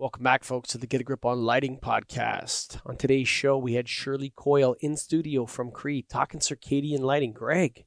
Welcome 0.00 0.22
back, 0.22 0.44
folks, 0.44 0.68
to 0.68 0.78
the 0.78 0.86
Get 0.86 1.00
a 1.00 1.04
Grip 1.04 1.24
on 1.24 1.42
Lighting 1.42 1.80
podcast. 1.80 2.80
On 2.86 2.96
today's 2.96 3.26
show, 3.26 3.58
we 3.58 3.74
had 3.74 3.88
Shirley 3.88 4.32
Coyle 4.36 4.76
in 4.78 4.96
studio 4.96 5.44
from 5.44 5.72
Cree 5.72 6.02
talking 6.02 6.38
circadian 6.38 7.00
lighting. 7.00 7.32
Greg, 7.32 7.84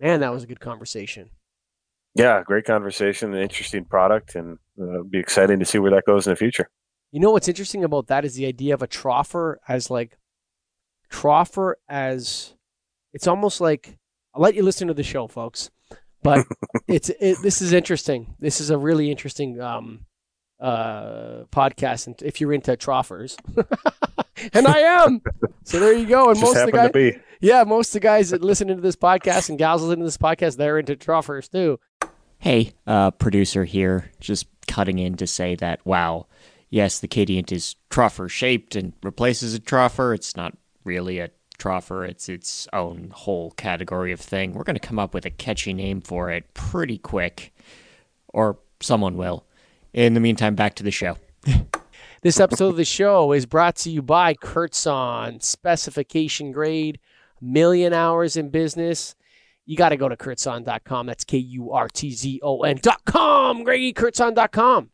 man, 0.00 0.20
that 0.20 0.32
was 0.32 0.44
a 0.44 0.46
good 0.46 0.60
conversation. 0.60 1.28
Yeah, 2.14 2.42
great 2.42 2.64
conversation, 2.64 3.34
an 3.34 3.42
interesting 3.42 3.84
product, 3.84 4.34
and 4.34 4.60
uh, 4.80 5.02
be 5.02 5.18
exciting 5.18 5.58
to 5.58 5.66
see 5.66 5.78
where 5.78 5.90
that 5.90 6.06
goes 6.06 6.26
in 6.26 6.32
the 6.32 6.36
future. 6.36 6.70
You 7.10 7.20
know 7.20 7.32
what's 7.32 7.48
interesting 7.48 7.84
about 7.84 8.06
that 8.06 8.24
is 8.24 8.34
the 8.34 8.46
idea 8.46 8.72
of 8.72 8.80
a 8.80 8.88
troffer 8.88 9.56
as 9.68 9.90
like 9.90 10.16
troffer 11.12 11.74
as 11.86 12.54
it's 13.12 13.26
almost 13.26 13.60
like 13.60 13.98
I'll 14.34 14.40
let 14.40 14.54
you 14.54 14.62
listen 14.62 14.88
to 14.88 14.94
the 14.94 15.02
show, 15.02 15.28
folks. 15.28 15.70
But 16.22 16.46
it's 16.88 17.10
it, 17.20 17.36
this 17.42 17.60
is 17.60 17.74
interesting. 17.74 18.36
This 18.38 18.58
is 18.58 18.70
a 18.70 18.78
really 18.78 19.10
interesting 19.10 19.60
um, 19.60 20.06
uh, 20.62 21.44
podcast, 21.50 22.06
and 22.06 22.22
if 22.22 22.40
you're 22.40 22.52
into 22.52 22.76
troffers, 22.76 23.36
and 24.52 24.66
I 24.66 24.78
am, 24.78 25.20
so 25.64 25.80
there 25.80 25.92
you 25.92 26.06
go. 26.06 26.30
And 26.30 26.38
Just 26.38 26.54
most 26.54 26.62
of 26.62 26.70
the 26.70 26.90
guys, 27.12 27.20
yeah, 27.40 27.64
most 27.64 27.88
of 27.88 27.94
the 27.94 28.00
guys 28.00 28.30
that 28.30 28.42
listen 28.42 28.68
to 28.68 28.76
this 28.76 28.96
podcast 28.96 29.48
and 29.48 29.58
gals 29.58 29.82
that 29.82 29.88
listen 29.88 29.98
to 30.00 30.04
this 30.04 30.16
podcast, 30.16 30.56
they're 30.56 30.78
into 30.78 30.94
troffers 30.94 31.48
too. 31.48 31.80
Hey, 32.38 32.72
uh, 32.86 33.10
producer 33.10 33.64
here, 33.64 34.10
just 34.20 34.46
cutting 34.68 34.98
in 34.98 35.16
to 35.16 35.26
say 35.26 35.56
that, 35.56 35.84
wow, 35.84 36.26
yes, 36.70 37.00
the 37.00 37.08
Cadiant 37.08 37.50
is 37.52 37.76
troffer 37.90 38.30
shaped 38.30 38.76
and 38.76 38.92
replaces 39.02 39.54
a 39.54 39.60
troffer. 39.60 40.14
It's 40.14 40.36
not 40.36 40.56
really 40.84 41.18
a 41.18 41.30
troffer, 41.58 42.08
it's 42.08 42.28
its 42.28 42.68
own 42.72 43.10
whole 43.14 43.52
category 43.52 44.12
of 44.12 44.20
thing. 44.20 44.54
We're 44.54 44.64
going 44.64 44.74
to 44.74 44.80
come 44.80 44.98
up 44.98 45.14
with 45.14 45.26
a 45.26 45.30
catchy 45.30 45.72
name 45.72 46.00
for 46.00 46.30
it 46.30 46.52
pretty 46.54 46.98
quick, 46.98 47.52
or 48.28 48.58
someone 48.80 49.16
will. 49.16 49.44
In 49.92 50.14
the 50.14 50.20
meantime, 50.20 50.54
back 50.54 50.74
to 50.76 50.82
the 50.82 50.90
show. 50.90 51.18
This 52.22 52.38
episode 52.38 52.68
of 52.68 52.76
the 52.76 52.84
show 52.84 53.32
is 53.32 53.46
brought 53.46 53.74
to 53.78 53.90
you 53.90 54.00
by 54.00 54.34
Kurtzon, 54.34 55.42
specification 55.42 56.52
grade, 56.52 57.00
million 57.40 57.92
hours 57.92 58.36
in 58.36 58.48
business. 58.48 59.16
You 59.66 59.76
got 59.76 59.88
to 59.88 59.96
go 59.96 60.08
to 60.08 60.16
kurtzon.com. 60.16 61.06
That's 61.06 61.24
K 61.24 61.38
U 61.38 61.72
R 61.72 61.88
T 61.88 62.12
Z 62.12 62.38
O 62.44 62.62
N.com. 62.62 63.64
Greggy, 63.64 63.92
kurtzon.com. 63.92 64.90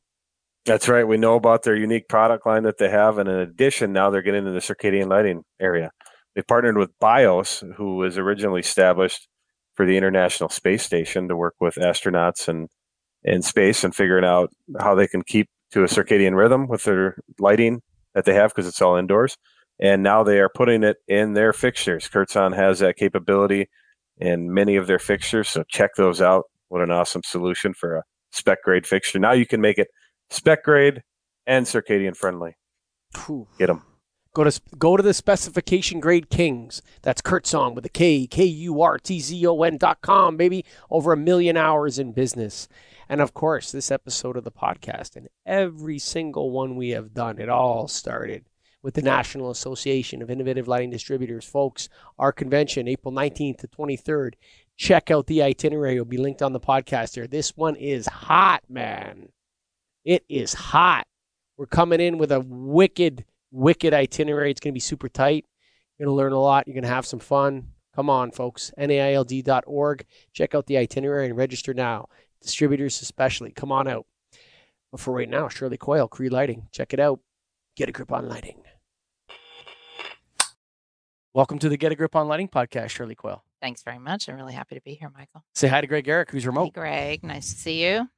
That's 0.64 0.88
right. 0.88 1.06
We 1.06 1.18
know 1.18 1.34
about 1.34 1.64
their 1.64 1.76
unique 1.76 2.08
product 2.08 2.46
line 2.46 2.62
that 2.62 2.78
they 2.78 2.88
have, 2.88 3.18
and 3.18 3.28
in 3.28 3.36
addition, 3.36 3.92
now 3.92 4.08
they're 4.08 4.22
getting 4.22 4.46
into 4.46 4.52
the 4.52 4.60
circadian 4.60 5.10
lighting 5.10 5.42
area. 5.60 5.90
They 6.34 6.40
partnered 6.40 6.78
with 6.78 6.98
BIOS, 6.98 7.62
who 7.76 7.96
was 7.96 8.16
originally 8.16 8.60
established 8.60 9.28
for 9.74 9.84
the 9.84 9.98
International 9.98 10.48
Space 10.48 10.82
Station 10.82 11.28
to 11.28 11.36
work 11.36 11.56
with 11.60 11.74
astronauts 11.74 12.48
and 12.48 12.70
in 13.24 13.42
space 13.42 13.84
and 13.84 13.94
figuring 13.94 14.24
out 14.24 14.50
how 14.80 14.94
they 14.94 15.06
can 15.06 15.22
keep 15.22 15.48
to 15.72 15.82
a 15.82 15.86
circadian 15.86 16.36
rhythm 16.36 16.66
with 16.66 16.84
their 16.84 17.18
lighting 17.38 17.82
that 18.14 18.24
they 18.24 18.34
have 18.34 18.50
because 18.50 18.66
it's 18.66 18.80
all 18.80 18.96
indoors. 18.96 19.36
And 19.80 20.02
now 20.02 20.22
they 20.24 20.40
are 20.40 20.48
putting 20.48 20.82
it 20.82 20.96
in 21.06 21.34
their 21.34 21.52
fixtures. 21.52 22.08
Kurtzon 22.08 22.56
has 22.56 22.80
that 22.80 22.96
capability 22.96 23.68
in 24.16 24.52
many 24.52 24.76
of 24.76 24.86
their 24.86 24.98
fixtures, 24.98 25.48
so 25.48 25.62
check 25.68 25.92
those 25.96 26.20
out. 26.20 26.44
What 26.68 26.82
an 26.82 26.90
awesome 26.90 27.22
solution 27.24 27.74
for 27.74 27.96
a 27.96 28.02
spec 28.32 28.62
grade 28.64 28.86
fixture. 28.86 29.18
Now 29.18 29.32
you 29.32 29.46
can 29.46 29.60
make 29.60 29.78
it 29.78 29.88
spec 30.30 30.64
grade 30.64 31.02
and 31.46 31.66
circadian 31.66 32.16
friendly. 32.16 32.56
Get 33.58 33.66
them. 33.66 33.84
Go 34.34 34.44
to 34.44 34.60
go 34.78 34.96
to 34.96 35.02
the 35.02 35.14
specification 35.14 35.98
grade 35.98 36.28
kings. 36.28 36.82
That's 37.02 37.22
Kurtzon 37.22 37.74
with 37.74 37.86
a 37.86 37.88
K 37.88 38.26
K 38.26 38.44
U 38.44 38.82
R 38.82 38.98
T 38.98 39.20
Z 39.20 39.46
O 39.46 39.62
N 39.62 39.78
dot 39.78 40.02
com, 40.02 40.36
baby. 40.36 40.64
Over 40.90 41.12
a 41.12 41.16
million 41.16 41.56
hours 41.56 41.98
in 41.98 42.12
business. 42.12 42.68
And 43.08 43.20
of 43.20 43.32
course, 43.32 43.72
this 43.72 43.90
episode 43.90 44.36
of 44.36 44.44
the 44.44 44.52
podcast 44.52 45.16
and 45.16 45.28
every 45.46 45.98
single 45.98 46.50
one 46.50 46.76
we 46.76 46.90
have 46.90 47.14
done, 47.14 47.38
it 47.38 47.48
all 47.48 47.88
started 47.88 48.44
with 48.82 48.94
the 48.94 49.02
National 49.02 49.50
Association 49.50 50.22
of 50.22 50.30
Innovative 50.30 50.68
Lighting 50.68 50.90
Distributors. 50.90 51.44
Folks, 51.44 51.88
our 52.18 52.32
convention, 52.32 52.86
April 52.86 53.12
19th 53.12 53.58
to 53.58 53.68
23rd. 53.68 54.34
Check 54.76 55.10
out 55.10 55.26
the 55.26 55.42
itinerary. 55.42 55.94
It'll 55.94 56.04
be 56.04 56.18
linked 56.18 56.42
on 56.42 56.52
the 56.52 56.60
podcast 56.60 57.14
here. 57.14 57.26
This 57.26 57.56
one 57.56 57.76
is 57.76 58.06
hot, 58.06 58.62
man. 58.68 59.30
It 60.04 60.24
is 60.28 60.54
hot. 60.54 61.06
We're 61.56 61.66
coming 61.66 62.00
in 62.00 62.18
with 62.18 62.30
a 62.30 62.40
wicked, 62.40 63.24
wicked 63.50 63.92
itinerary. 63.92 64.50
It's 64.50 64.60
going 64.60 64.72
to 64.72 64.76
be 64.76 64.80
super 64.80 65.08
tight. 65.08 65.46
You're 65.98 66.06
going 66.06 66.14
to 66.14 66.16
learn 66.16 66.32
a 66.32 66.40
lot. 66.40 66.68
You're 66.68 66.74
going 66.74 66.84
to 66.84 66.88
have 66.88 67.06
some 67.06 67.18
fun. 67.18 67.72
Come 67.96 68.08
on, 68.08 68.30
folks. 68.30 68.70
NAILD.org. 68.78 70.04
Check 70.32 70.54
out 70.54 70.66
the 70.66 70.78
itinerary 70.78 71.26
and 71.26 71.36
register 71.36 71.74
now. 71.74 72.08
Distributors, 72.42 73.00
especially. 73.02 73.50
Come 73.50 73.72
on 73.72 73.88
out. 73.88 74.06
But 74.90 75.00
for 75.00 75.12
right 75.12 75.28
now, 75.28 75.48
Shirley 75.48 75.76
Coyle, 75.76 76.08
Cree 76.08 76.28
Lighting. 76.28 76.68
Check 76.72 76.94
it 76.94 77.00
out. 77.00 77.20
Get 77.76 77.88
a 77.88 77.92
grip 77.92 78.12
on 78.12 78.28
lighting. 78.28 78.62
Welcome 81.34 81.58
to 81.58 81.68
the 81.68 81.76
Get 81.76 81.92
a 81.92 81.94
Grip 81.94 82.16
on 82.16 82.26
Lighting 82.26 82.48
podcast, 82.48 82.90
Shirley 82.90 83.14
Coyle. 83.14 83.44
Thanks 83.60 83.82
very 83.82 83.98
much. 83.98 84.28
I'm 84.28 84.36
really 84.36 84.54
happy 84.54 84.76
to 84.76 84.80
be 84.80 84.94
here, 84.94 85.10
Michael. 85.14 85.44
Say 85.54 85.68
hi 85.68 85.80
to 85.80 85.86
Greg 85.86 86.04
Garrick, 86.04 86.30
who's 86.30 86.46
remote. 86.46 86.72
Hey. 86.74 86.80
Greg. 86.80 87.24
Nice 87.24 87.52
to 87.52 87.58
see 87.60 87.84
you. 87.84 88.08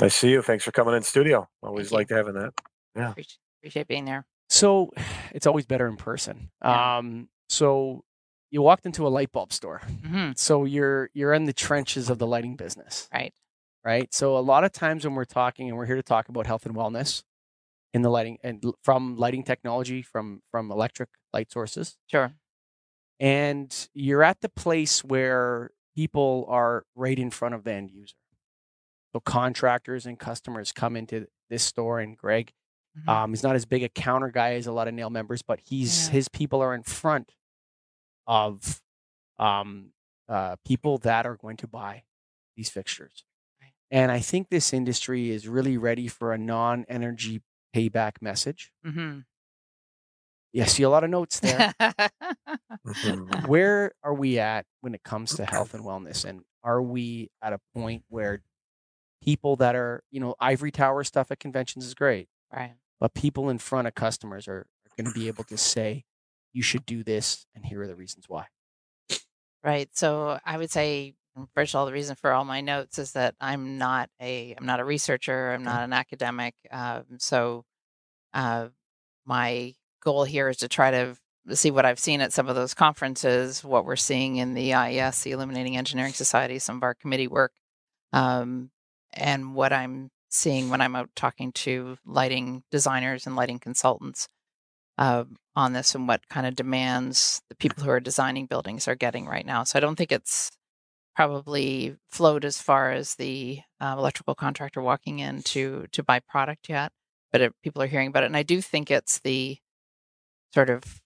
Nice 0.00 0.12
to 0.14 0.18
see 0.18 0.30
you. 0.30 0.42
Thanks 0.42 0.64
for 0.64 0.72
coming 0.72 0.94
in 0.94 1.02
studio. 1.02 1.48
Always 1.62 1.90
Thank 1.90 1.90
you. 1.90 1.96
liked 1.98 2.10
having 2.10 2.34
that. 2.34 2.52
Yeah. 2.96 3.10
Appreciate, 3.10 3.38
appreciate 3.60 3.88
being 3.88 4.04
there. 4.04 4.26
So 4.48 4.90
it's 5.32 5.46
always 5.46 5.66
better 5.66 5.86
in 5.86 5.96
person. 5.96 6.50
Yeah. 6.64 6.98
Um, 6.98 7.28
so 7.48 8.04
you 8.50 8.62
walked 8.62 8.86
into 8.86 9.06
a 9.06 9.10
light 9.10 9.32
bulb 9.32 9.52
store. 9.52 9.80
hmm 10.04 10.32
So 10.36 10.64
you're 10.64 11.10
you're 11.14 11.32
in 11.32 11.44
the 11.44 11.52
trenches 11.52 12.10
of 12.10 12.18
the 12.18 12.26
lighting 12.26 12.56
business. 12.56 13.08
Right. 13.12 13.32
right? 13.84 14.12
So 14.12 14.36
a 14.36 14.40
lot 14.40 14.64
of 14.64 14.72
times 14.72 15.04
when 15.04 15.14
we're 15.14 15.24
talking, 15.24 15.68
and 15.68 15.76
we're 15.76 15.86
here 15.86 15.96
to 15.96 16.02
talk 16.02 16.28
about 16.28 16.46
health 16.46 16.66
and 16.66 16.74
wellness 16.74 17.22
in 17.94 18.02
the 18.02 18.10
lighting 18.10 18.38
and 18.42 18.62
from 18.82 19.16
lighting 19.16 19.42
technology, 19.44 20.02
from 20.02 20.42
from 20.50 20.70
electric 20.70 21.08
light 21.32 21.50
sources, 21.50 21.96
Sure. 22.08 22.32
and 23.18 23.88
you're 23.94 24.22
at 24.22 24.40
the 24.40 24.48
place 24.48 25.04
where 25.04 25.70
people 25.96 26.46
are 26.48 26.84
right 26.94 27.18
in 27.18 27.30
front 27.30 27.54
of 27.54 27.64
the 27.64 27.72
end 27.72 27.90
user. 27.90 28.14
So 29.12 29.20
contractors 29.20 30.06
and 30.06 30.18
customers 30.18 30.72
come 30.72 30.96
into 30.96 31.26
this 31.48 31.64
store, 31.64 31.98
and 31.98 32.16
Greg, 32.16 32.52
Mhm. 32.96 33.08
um, 33.08 33.30
he's 33.30 33.42
not 33.42 33.56
as 33.56 33.64
big 33.66 33.82
a 33.82 33.88
counter 33.88 34.28
guy 34.30 34.54
as 34.54 34.66
a 34.66 34.72
lot 34.72 34.86
of 34.88 34.94
nail 34.94 35.10
members, 35.10 35.42
but 35.42 35.60
he's 35.60 36.06
Yeah. 36.06 36.12
his 36.12 36.28
people 36.28 36.60
are 36.62 36.74
in 36.74 36.82
front 36.84 37.32
of 38.30 38.80
um, 39.40 39.90
uh, 40.28 40.54
people 40.64 40.98
that 40.98 41.26
are 41.26 41.34
going 41.36 41.56
to 41.56 41.66
buy 41.66 42.04
these 42.56 42.70
fixtures. 42.70 43.24
And 43.90 44.12
I 44.12 44.20
think 44.20 44.50
this 44.50 44.72
industry 44.72 45.30
is 45.30 45.48
really 45.48 45.76
ready 45.76 46.06
for 46.06 46.32
a 46.32 46.38
non-energy 46.38 47.42
payback 47.74 48.22
message. 48.22 48.70
Mhm. 48.86 49.24
Yeah, 50.52 50.62
I 50.64 50.66
see 50.68 50.84
a 50.84 50.90
lot 50.90 51.02
of 51.04 51.10
notes 51.10 51.40
there. 51.40 51.74
Mhm. 52.86 53.46
Where 53.48 53.92
are 54.02 54.14
we 54.14 54.38
at 54.38 54.64
when 54.80 54.94
it 54.94 55.02
comes 55.02 55.34
to 55.34 55.44
health 55.44 55.74
and 55.74 55.84
wellness? 55.84 56.24
And 56.24 56.42
are 56.62 56.80
we 56.80 57.30
at 57.42 57.52
a 57.52 57.60
point 57.74 58.04
where 58.08 58.42
people 59.22 59.56
that 59.56 59.74
are, 59.74 60.02
you 60.10 60.20
know, 60.20 60.34
ivory 60.40 60.70
tower 60.70 61.04
stuff 61.04 61.30
at 61.30 61.40
conventions 61.40 61.84
is 61.84 61.94
great, 61.94 62.28
right. 62.52 62.74
but 62.98 63.12
people 63.14 63.50
in 63.50 63.58
front 63.58 63.86
of 63.88 63.94
customers 63.94 64.48
are, 64.48 64.60
are 64.86 64.90
going 64.96 65.12
to 65.12 65.18
be 65.18 65.28
able 65.28 65.44
to 65.44 65.56
say, 65.58 66.04
you 66.52 66.62
should 66.62 66.86
do 66.86 67.04
this, 67.04 67.46
and 67.54 67.64
here 67.64 67.82
are 67.82 67.86
the 67.86 67.94
reasons 67.94 68.24
why. 68.28 68.46
Right. 69.62 69.88
So 69.92 70.38
I 70.44 70.56
would 70.56 70.70
say, 70.70 71.14
mm, 71.36 71.46
first 71.54 71.74
of 71.74 71.78
all, 71.78 71.86
the 71.86 71.92
reason 71.92 72.16
for 72.16 72.32
all 72.32 72.44
my 72.44 72.60
notes 72.60 72.98
is 72.98 73.12
that 73.12 73.34
I'm 73.40 73.78
not 73.78 74.08
a 74.20 74.54
I'm 74.56 74.66
not 74.66 74.80
a 74.80 74.84
researcher. 74.84 75.52
I'm 75.52 75.64
not 75.64 75.82
an 75.82 75.92
academic. 75.92 76.54
Um, 76.70 77.04
so 77.18 77.64
uh, 78.32 78.68
my 79.26 79.74
goal 80.02 80.24
here 80.24 80.48
is 80.48 80.58
to 80.58 80.68
try 80.68 80.90
to 80.90 81.16
see 81.52 81.70
what 81.70 81.84
I've 81.84 81.98
seen 81.98 82.20
at 82.20 82.32
some 82.32 82.48
of 82.48 82.54
those 82.54 82.74
conferences, 82.74 83.62
what 83.64 83.84
we're 83.84 83.96
seeing 83.96 84.36
in 84.36 84.54
the 84.54 84.72
IES, 84.74 85.22
the 85.22 85.32
Illuminating 85.32 85.76
Engineering 85.76 86.12
Society, 86.12 86.58
some 86.58 86.76
of 86.76 86.82
our 86.82 86.94
committee 86.94 87.28
work, 87.28 87.52
um, 88.12 88.70
and 89.12 89.54
what 89.54 89.72
I'm 89.72 90.10
seeing 90.30 90.70
when 90.70 90.80
I'm 90.80 90.96
out 90.96 91.10
talking 91.16 91.52
to 91.52 91.98
lighting 92.06 92.62
designers 92.70 93.26
and 93.26 93.36
lighting 93.36 93.58
consultants 93.58 94.28
uh, 95.00 95.24
on 95.56 95.72
this 95.72 95.94
and 95.94 96.06
what 96.06 96.28
kind 96.28 96.46
of 96.46 96.54
demands 96.54 97.42
the 97.48 97.56
people 97.56 97.82
who 97.82 97.90
are 97.90 98.00
designing 98.00 98.46
buildings 98.46 98.86
are 98.86 98.94
getting 98.94 99.26
right 99.26 99.46
now. 99.46 99.64
So 99.64 99.78
I 99.78 99.80
don't 99.80 99.96
think 99.96 100.12
it's 100.12 100.52
probably 101.16 101.96
flowed 102.08 102.44
as 102.44 102.60
far 102.60 102.92
as 102.92 103.14
the 103.16 103.60
uh, 103.80 103.96
electrical 103.98 104.34
contractor 104.34 104.80
walking 104.80 105.18
in 105.18 105.42
to 105.42 105.86
to 105.92 106.02
buy 106.02 106.20
product 106.20 106.68
yet, 106.68 106.92
but 107.32 107.40
it, 107.40 107.54
people 107.62 107.82
are 107.82 107.86
hearing 107.86 108.08
about 108.08 108.22
it, 108.22 108.26
and 108.26 108.36
I 108.36 108.42
do 108.42 108.60
think 108.60 108.90
it's 108.90 109.18
the 109.20 109.58
sort 110.54 110.70
of 110.70 111.00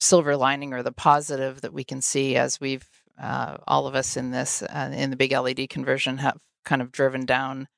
silver 0.00 0.36
lining 0.36 0.72
or 0.72 0.82
the 0.82 0.92
positive 0.92 1.60
that 1.60 1.74
we 1.74 1.84
can 1.84 2.00
see 2.00 2.36
as 2.36 2.60
we've 2.60 2.88
uh, 3.20 3.58
all 3.66 3.86
of 3.86 3.94
us 3.94 4.16
in 4.16 4.30
this 4.30 4.62
uh, 4.62 4.90
in 4.94 5.10
the 5.10 5.16
big 5.16 5.32
LED 5.32 5.68
conversion 5.68 6.18
have 6.18 6.38
kind 6.64 6.80
of 6.80 6.92
driven 6.92 7.26
down 7.26 7.68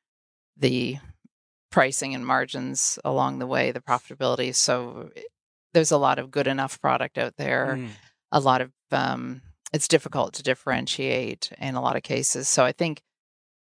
the 0.56 0.98
pricing 1.72 2.14
and 2.14 2.24
margins 2.24 2.98
along 3.04 3.40
the 3.40 3.46
way, 3.46 3.72
the 3.72 3.80
profitability. 3.80 4.54
So 4.54 5.10
there's 5.72 5.90
a 5.90 5.98
lot 5.98 6.20
of 6.20 6.30
good 6.30 6.46
enough 6.46 6.80
product 6.80 7.18
out 7.18 7.34
there. 7.36 7.78
Mm. 7.78 7.88
A 8.30 8.38
lot 8.38 8.60
of 8.60 8.70
um, 8.92 9.42
it's 9.72 9.88
difficult 9.88 10.34
to 10.34 10.42
differentiate 10.42 11.50
in 11.58 11.74
a 11.74 11.80
lot 11.80 11.96
of 11.96 12.02
cases. 12.02 12.48
So 12.48 12.64
I 12.64 12.72
think 12.72 13.02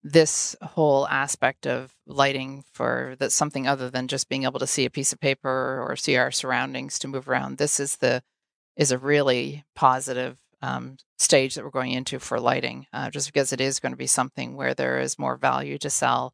this 0.03 0.57
whole 0.63 1.07
aspect 1.09 1.67
of 1.67 1.95
lighting 2.07 2.65
for 2.73 3.17
that's 3.19 3.35
something 3.35 3.69
other 3.69 3.91
than 3.91 4.09
just 4.09 4.31
being 4.31 4.45
able 4.45 4.59
to 4.59 4.67
see 4.67 4.87
a 4.87 4.91
piece 4.91 5.13
of 5.13 5.21
paper 5.21 5.85
or 5.87 5.95
see 5.95 6.17
our 6.17 6.31
surroundings 6.31 6.99
to 6.99 7.09
move 7.09 7.29
around. 7.29 7.59
This 7.59 7.79
is 7.79 7.97
the 7.97 8.23
is 8.77 8.91
a 8.91 8.99
really 8.99 9.65
positive 9.75 10.39
um, 10.63 10.97
stage 11.19 11.55
that 11.55 11.65
we're 11.65 11.71
going 11.71 11.93
into 11.93 12.19
for 12.19 12.41
lighting, 12.41 12.87
uh, 12.95 13.11
just 13.11 13.31
because 13.31 13.53
it 13.53 13.61
is 13.61 13.79
going 13.79 13.93
to 13.93 13.97
be 13.97 14.07
something 14.07 14.57
where 14.57 14.73
there 14.73 15.01
is 15.01 15.19
more 15.19 15.37
value 15.37 15.77
to 15.79 15.91
sell 15.91 16.33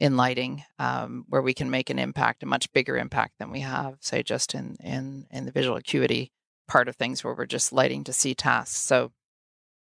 in 0.00 0.16
lighting, 0.16 0.64
um, 0.78 1.24
where 1.28 1.42
we 1.42 1.54
can 1.54 1.70
make 1.70 1.90
an 1.90 1.98
impact, 1.98 2.42
a 2.42 2.46
much 2.46 2.72
bigger 2.72 2.96
impact 2.96 3.34
than 3.38 3.50
we 3.50 3.60
have, 3.60 3.96
say, 4.00 4.22
just 4.22 4.54
in 4.54 4.76
in 4.80 5.26
in 5.30 5.46
the 5.46 5.52
visual 5.52 5.76
acuity 5.76 6.32
part 6.68 6.88
of 6.88 6.96
things, 6.96 7.22
where 7.22 7.34
we're 7.34 7.46
just 7.46 7.72
lighting 7.72 8.04
to 8.04 8.12
see 8.12 8.34
tasks. 8.34 8.76
So, 8.76 9.12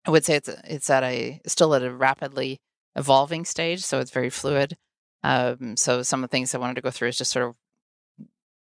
I 0.07 0.11
would 0.11 0.25
say 0.25 0.37
it's 0.37 0.49
it's 0.49 0.91
at 0.91 1.03
a 1.05 1.41
still 1.47 1.75
at 1.75 1.83
a 1.83 1.95
rapidly 1.95 2.61
evolving 2.97 3.45
stage, 3.45 3.81
so 3.81 4.01
it's 4.01 4.11
very 4.11 4.31
fluid. 4.31 4.77
Um, 5.23 5.77
so 5.77 6.03
some 6.03 6.25
of 6.25 6.31
the 6.31 6.35
things 6.35 6.55
I 6.55 6.59
wanted 6.59 6.75
to 6.75 6.81
go 6.83 6.91
through 6.91 7.09
is 7.09 7.19
just 7.19 7.31
sort 7.31 7.49
of 7.49 7.57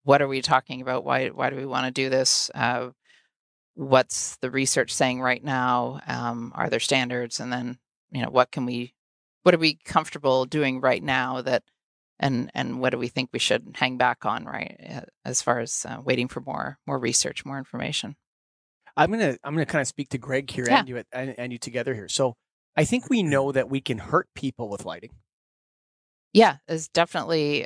what 0.04 0.22
are 0.22 0.28
we 0.28 0.42
talking 0.42 0.82
about? 0.82 1.04
Why 1.04 1.30
why 1.30 1.50
do 1.50 1.56
we 1.56 1.66
want 1.66 1.86
to 1.86 1.92
do 1.92 2.10
this? 2.10 2.50
Uh, 2.54 2.90
what's 3.76 4.38
the 4.38 4.52
research 4.52 4.94
saying 4.94 5.22
right 5.22 5.44
now? 5.44 6.02
Um, 6.08 6.52
are 6.56 6.70
there 6.70 6.80
standards? 6.80 7.40
And 7.40 7.52
then 7.52 7.80
you 8.12 8.22
know 8.22 8.30
what 8.30 8.52
can 8.52 8.66
we 8.66 8.94
what 9.44 9.56
are 9.56 9.60
we 9.60 9.78
comfortable 9.86 10.46
doing 10.46 10.82
right 10.82 11.04
now 11.04 11.42
that 11.42 11.64
and 12.20 12.52
and 12.54 12.80
what 12.80 12.92
do 12.92 12.98
we 12.98 13.08
think 13.08 13.30
we 13.34 13.40
should 13.40 13.76
hang 13.76 13.98
back 13.98 14.26
on 14.26 14.46
right 14.46 15.06
as 15.26 15.42
far 15.42 15.60
as 15.60 15.86
uh, 15.88 16.02
waiting 16.04 16.28
for 16.28 16.42
more 16.42 16.78
more 16.86 17.00
research 17.00 17.46
more 17.46 17.58
information 17.58 18.16
i'm 18.96 19.12
gonna 19.12 19.38
i'm 19.44 19.54
gonna 19.54 19.66
kind 19.66 19.82
of 19.82 19.88
speak 19.88 20.10
to 20.10 20.18
greg 20.18 20.50
here 20.50 20.66
yeah. 20.68 20.80
and 20.80 20.90
you 20.90 21.04
and, 21.12 21.36
and 21.38 21.52
you 21.52 21.58
together 21.58 21.94
here 21.94 22.08
so 22.08 22.36
I 22.76 22.86
think 22.86 23.10
we 23.10 23.24
know 23.24 23.52
that 23.52 23.70
we 23.70 23.82
can 23.82 23.98
hurt 23.98 24.28
people 24.36 24.70
with 24.70 24.86
lighting. 24.86 25.12
Yeah, 26.34 26.58
it's 26.68 26.88
definitely 26.88 27.66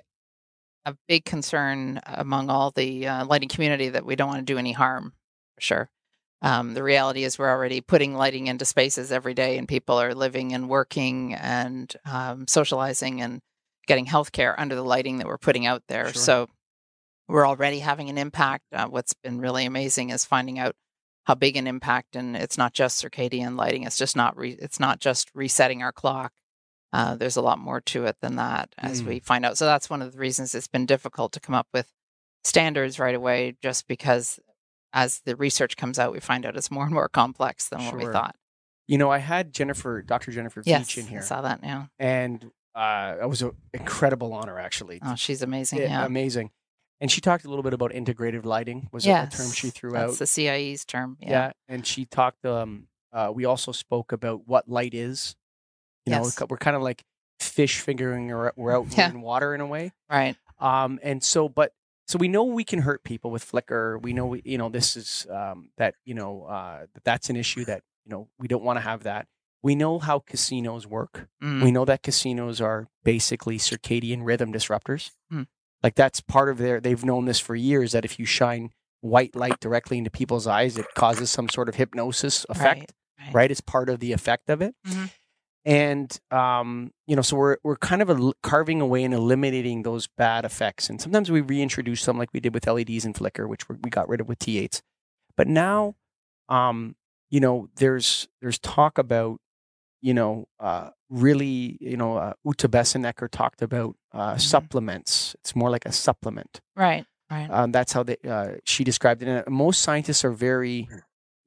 a 0.85 0.95
big 1.07 1.25
concern 1.25 1.99
among 2.05 2.49
all 2.49 2.71
the 2.71 3.07
uh, 3.07 3.25
lighting 3.25 3.49
community 3.49 3.89
that 3.89 4.05
we 4.05 4.15
don't 4.15 4.27
want 4.27 4.45
to 4.45 4.53
do 4.53 4.57
any 4.57 4.71
harm, 4.71 5.13
for 5.55 5.61
sure. 5.61 5.89
Um, 6.45 6.75
the 6.75 6.83
reality 6.83 7.23
is 7.23 7.39
we're 7.39 7.49
already 7.49 7.81
putting 7.81 8.13
lighting 8.13 8.45
into 8.45 8.65
spaces 8.65 9.11
every 9.11 9.33
day, 9.33 9.57
and 9.57 9.67
people 9.67 9.99
are 9.99 10.13
living 10.13 10.53
and 10.53 10.69
working 10.69 11.33
and 11.33 11.91
um, 12.05 12.47
socializing 12.47 13.19
and 13.19 13.41
getting 13.87 14.05
healthcare 14.05 14.53
under 14.57 14.75
the 14.75 14.83
lighting 14.83 15.17
that 15.17 15.27
we're 15.27 15.39
putting 15.39 15.65
out 15.65 15.81
there. 15.87 16.13
Sure. 16.13 16.21
So 16.21 16.49
we're 17.27 17.47
already 17.47 17.79
having 17.79 18.09
an 18.09 18.19
impact. 18.19 18.63
Uh, 18.71 18.85
what's 18.85 19.13
been 19.13 19.41
really 19.41 19.65
amazing 19.65 20.11
is 20.11 20.23
finding 20.23 20.59
out 20.59 20.75
how 21.25 21.33
big 21.33 21.57
an 21.57 21.65
impact 21.65 22.15
and 22.15 22.35
it's 22.35 22.57
not 22.57 22.73
just 22.73 23.03
circadian 23.03 23.57
lighting 23.57 23.83
it's 23.83 23.97
just 23.97 24.15
not 24.15 24.37
re- 24.37 24.57
it's 24.59 24.79
not 24.79 24.99
just 24.99 25.29
resetting 25.33 25.81
our 25.81 25.91
clock 25.91 26.31
uh, 26.93 27.15
there's 27.15 27.35
a 27.35 27.41
lot 27.41 27.59
more 27.59 27.81
to 27.81 28.05
it 28.05 28.15
than 28.21 28.35
that 28.35 28.69
as 28.77 29.01
mm. 29.01 29.07
we 29.07 29.19
find 29.19 29.43
out 29.43 29.57
so 29.57 29.65
that's 29.65 29.89
one 29.89 30.01
of 30.01 30.11
the 30.11 30.19
reasons 30.19 30.55
it's 30.55 30.67
been 30.67 30.85
difficult 30.85 31.31
to 31.31 31.39
come 31.39 31.55
up 31.55 31.67
with 31.73 31.91
standards 32.43 32.99
right 32.99 33.15
away 33.15 33.55
just 33.61 33.87
because 33.87 34.39
as 34.95 35.19
the 35.25 35.35
research 35.35 35.77
comes 35.77 35.99
out 35.99 36.11
we 36.11 36.19
find 36.19 36.45
out 36.45 36.57
it's 36.57 36.71
more 36.71 36.85
and 36.85 36.93
more 36.93 37.07
complex 37.07 37.69
than 37.69 37.79
sure. 37.79 37.91
what 37.91 38.07
we 38.07 38.11
thought 38.11 38.35
you 38.87 38.97
know 38.97 39.11
i 39.11 39.19
had 39.19 39.53
jennifer 39.53 40.01
dr 40.01 40.31
jennifer 40.31 40.63
yes, 40.65 40.87
Veitch 40.87 40.97
in 40.97 41.05
here 41.05 41.19
i 41.19 41.23
saw 41.23 41.41
that 41.41 41.61
now 41.61 41.89
and 41.99 42.49
uh, 42.73 43.15
it 43.21 43.29
was 43.29 43.41
an 43.41 43.51
incredible 43.73 44.33
honor 44.33 44.59
actually 44.59 44.99
oh 45.05 45.15
she's 45.15 45.41
amazing 45.41 45.79
yeah 45.79 46.05
amazing 46.05 46.49
and 47.01 47.11
she 47.11 47.21
talked 47.21 47.45
a 47.45 47.49
little 47.49 47.63
bit 47.63 47.73
about 47.73 47.91
integrative 47.91 48.45
lighting. 48.45 48.89
Was 48.91 49.05
yes, 49.05 49.33
a 49.33 49.37
term 49.37 49.51
she 49.51 49.69
threw 49.69 49.91
that's 49.91 50.01
out? 50.01 50.07
That's 50.07 50.19
the 50.19 50.27
CIE's 50.27 50.85
term. 50.85 51.17
Yeah. 51.19 51.29
yeah. 51.29 51.51
and 51.67 51.85
she 51.85 52.05
talked. 52.05 52.45
Um, 52.45 52.87
uh, 53.11 53.31
we 53.33 53.45
also 53.45 53.71
spoke 53.71 54.11
about 54.11 54.47
what 54.47 54.67
light 54.69 54.93
is. 54.93 55.35
You 56.05 56.13
yes. 56.13 56.39
know, 56.39 56.47
we're 56.49 56.57
kind 56.57 56.75
of 56.75 56.81
like 56.81 57.03
fish 57.39 57.79
figuring 57.79 58.27
we're 58.27 58.71
out 58.75 58.87
yeah. 58.97 59.09
in 59.09 59.21
water 59.21 59.53
in 59.53 59.61
a 59.61 59.65
way, 59.65 59.91
right? 60.09 60.35
Um, 60.59 60.99
and 61.03 61.23
so, 61.23 61.49
but 61.49 61.73
so 62.07 62.17
we 62.19 62.27
know 62.27 62.43
we 62.43 62.63
can 62.63 62.81
hurt 62.81 63.03
people 63.03 63.31
with 63.31 63.43
flicker. 63.43 63.97
We 63.97 64.13
know, 64.13 64.27
we, 64.27 64.41
you 64.45 64.57
know, 64.57 64.69
this 64.69 64.95
is 64.95 65.25
um, 65.29 65.69
that 65.77 65.95
you 66.05 66.13
know 66.13 66.43
uh, 66.43 66.85
that 66.93 67.03
that's 67.03 67.29
an 67.29 67.35
issue 67.35 67.65
that 67.65 67.81
you 68.05 68.11
know 68.11 68.27
we 68.39 68.47
don't 68.47 68.63
want 68.63 68.77
to 68.77 68.81
have 68.81 69.03
that. 69.03 69.27
We 69.63 69.73
know 69.73 69.97
how 69.97 70.19
casinos 70.19 70.85
work. 70.85 71.27
Mm. 71.43 71.63
We 71.63 71.71
know 71.71 71.85
that 71.85 72.03
casinos 72.03 72.61
are 72.61 72.87
basically 73.03 73.57
circadian 73.57 74.23
rhythm 74.23 74.53
disruptors. 74.53 75.09
Mm. 75.33 75.47
Like 75.81 75.95
that's 75.95 76.21
part 76.21 76.49
of 76.49 76.59
their, 76.59 76.79
they've 76.79 77.03
known 77.03 77.25
this 77.25 77.39
for 77.39 77.55
years 77.55 77.91
that 77.93 78.05
if 78.05 78.19
you 78.19 78.25
shine 78.25 78.69
white 79.01 79.35
light 79.35 79.59
directly 79.59 79.97
into 79.97 80.11
people's 80.11 80.45
eyes, 80.45 80.77
it 80.77 80.85
causes 80.93 81.31
some 81.31 81.49
sort 81.49 81.67
of 81.67 81.75
hypnosis 81.75 82.45
effect, 82.49 82.79
right? 82.79 82.91
right. 83.19 83.33
right? 83.33 83.51
It's 83.51 83.61
part 83.61 83.89
of 83.89 83.99
the 83.99 84.11
effect 84.11 84.51
of 84.51 84.61
it. 84.61 84.75
Mm-hmm. 84.87 85.05
And, 85.65 86.15
um, 86.29 86.91
you 87.07 87.15
know, 87.15 87.23
so 87.23 87.35
we're, 87.35 87.57
we're 87.63 87.75
kind 87.75 88.03
of 88.03 88.33
carving 88.43 88.81
away 88.81 89.03
and 89.03 89.15
eliminating 89.15 89.81
those 89.81 90.07
bad 90.07 90.45
effects. 90.45 90.89
And 90.91 91.01
sometimes 91.01 91.31
we 91.31 91.41
reintroduce 91.41 92.01
some 92.01 92.19
like 92.19 92.29
we 92.33 92.39
did 92.39 92.53
with 92.53 92.67
LEDs 92.67 93.03
and 93.03 93.17
flicker, 93.17 93.47
which 93.47 93.67
we 93.67 93.89
got 93.89 94.07
rid 94.07 94.21
of 94.21 94.27
with 94.29 94.37
T8s. 94.39 94.81
But 95.35 95.47
now, 95.47 95.95
um, 96.49 96.95
you 97.31 97.39
know, 97.39 97.69
there's, 97.77 98.27
there's 98.41 98.59
talk 98.59 98.99
about, 98.99 99.39
you 100.01 100.13
know, 100.13 100.47
uh, 100.59 100.91
really, 101.09 101.77
you 101.81 101.97
know, 101.97 102.17
uh, 102.17 102.33
Ute 102.45 102.69
Besenecker 102.69 103.27
talked 103.29 103.63
about 103.63 103.95
uh, 104.11 104.31
mm-hmm. 104.31 104.37
supplements. 104.37 105.35
It's 105.39 105.55
more 105.55 105.71
like 105.71 105.85
a 105.87 105.91
supplement. 105.91 106.61
Right. 106.75 107.07
Right. 107.31 107.49
Um, 107.49 107.71
that's 107.71 107.91
how 107.91 108.03
they, 108.03 108.17
uh, 108.27 108.57
she 108.65 108.83
described 108.83 109.23
it. 109.23 109.27
And 109.27 109.47
most 109.47 109.81
scientists 109.81 110.23
are 110.23 110.31
very, 110.31 110.87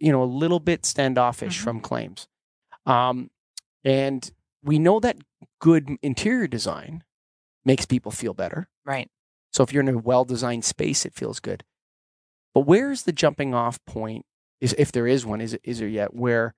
you 0.00 0.10
know, 0.10 0.24
a 0.24 0.24
little 0.24 0.58
bit 0.58 0.84
standoffish 0.84 1.56
mm-hmm. 1.56 1.64
from 1.64 1.80
claims. 1.80 2.26
Um, 2.84 3.30
and 3.88 4.30
we 4.62 4.78
know 4.78 5.00
that 5.00 5.16
good 5.60 5.96
interior 6.02 6.46
design 6.46 7.02
makes 7.64 7.86
people 7.86 8.12
feel 8.12 8.34
better. 8.34 8.68
Right. 8.84 9.08
So 9.52 9.62
if 9.62 9.72
you're 9.72 9.82
in 9.82 9.88
a 9.88 9.98
well-designed 9.98 10.64
space, 10.64 11.06
it 11.06 11.14
feels 11.14 11.40
good. 11.40 11.64
But 12.54 12.66
where's 12.66 13.04
the 13.04 13.12
jumping 13.12 13.54
off 13.54 13.84
point? 13.86 14.24
Is 14.60 14.74
if 14.76 14.90
there 14.90 15.06
is 15.06 15.24
one, 15.24 15.40
is 15.40 15.56
is 15.62 15.78
there 15.78 15.88
yet 15.88 16.14
where 16.14 16.54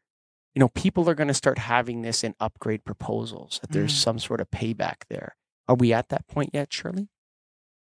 you 0.54 0.60
know, 0.60 0.68
people 0.68 1.08
are 1.08 1.14
going 1.14 1.28
to 1.28 1.34
start 1.34 1.58
having 1.58 2.02
this 2.02 2.24
in 2.24 2.34
upgrade 2.40 2.84
proposals, 2.84 3.60
that 3.60 3.70
there's 3.70 3.94
mm. 3.94 3.98
some 4.02 4.18
sort 4.18 4.40
of 4.40 4.50
payback 4.50 5.04
there. 5.08 5.36
Are 5.68 5.76
we 5.76 5.92
at 5.92 6.08
that 6.08 6.26
point 6.26 6.50
yet, 6.52 6.72
Shirley? 6.72 7.08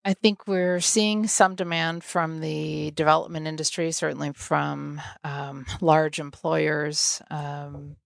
I 0.04 0.14
think 0.14 0.46
we're 0.46 0.80
seeing 0.80 1.26
some 1.26 1.54
demand 1.54 2.04
from 2.04 2.40
the 2.40 2.90
development 2.92 3.46
industry, 3.46 3.90
certainly 3.92 4.32
from 4.32 5.00
um, 5.24 5.66
large 5.80 6.18
employers. 6.18 7.22
Um, 7.30 7.96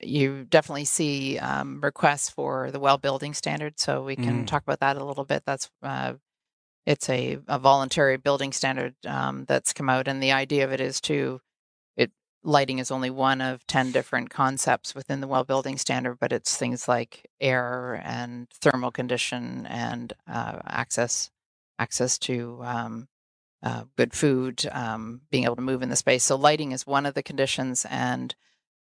you 0.00 0.44
definitely 0.44 0.84
see 0.84 1.38
um, 1.38 1.80
requests 1.80 2.30
for 2.30 2.70
the 2.70 2.80
well 2.80 2.98
building 2.98 3.34
standard, 3.34 3.78
so 3.80 4.04
we 4.04 4.16
can 4.16 4.44
mm. 4.44 4.46
talk 4.46 4.62
about 4.62 4.80
that 4.80 4.96
a 4.96 5.04
little 5.04 5.24
bit. 5.24 5.42
That's 5.44 5.70
uh, 5.82 6.14
it's 6.86 7.08
a, 7.10 7.38
a, 7.48 7.58
voluntary 7.58 8.16
building 8.16 8.52
standard 8.52 8.94
um, 9.06 9.44
that's 9.46 9.72
come 9.72 9.90
out, 9.90 10.08
and 10.08 10.22
the 10.22 10.32
idea 10.32 10.64
of 10.64 10.72
it 10.72 10.80
is 10.80 11.00
to 11.02 11.40
lighting 12.42 12.78
is 12.78 12.90
only 12.90 13.10
one 13.10 13.40
of 13.40 13.66
10 13.66 13.92
different 13.92 14.30
concepts 14.30 14.94
within 14.94 15.20
the 15.20 15.28
well 15.28 15.44
building 15.44 15.76
standard, 15.76 16.18
but 16.18 16.32
it's 16.32 16.56
things 16.56 16.88
like 16.88 17.26
air 17.40 18.00
and 18.04 18.48
thermal 18.50 18.90
condition 18.90 19.66
and 19.66 20.12
uh, 20.26 20.58
access 20.66 21.30
access 21.78 22.18
to 22.18 22.60
um, 22.64 23.08
uh, 23.62 23.84
good 23.96 24.12
food, 24.12 24.66
um, 24.72 25.20
being 25.30 25.44
able 25.44 25.54
to 25.54 25.62
move 25.62 25.82
in 25.82 25.90
the 25.90 25.96
space. 25.96 26.24
So 26.24 26.34
lighting 26.34 26.72
is 26.72 26.86
one 26.86 27.06
of 27.06 27.14
the 27.14 27.22
conditions, 27.22 27.86
and 27.88 28.34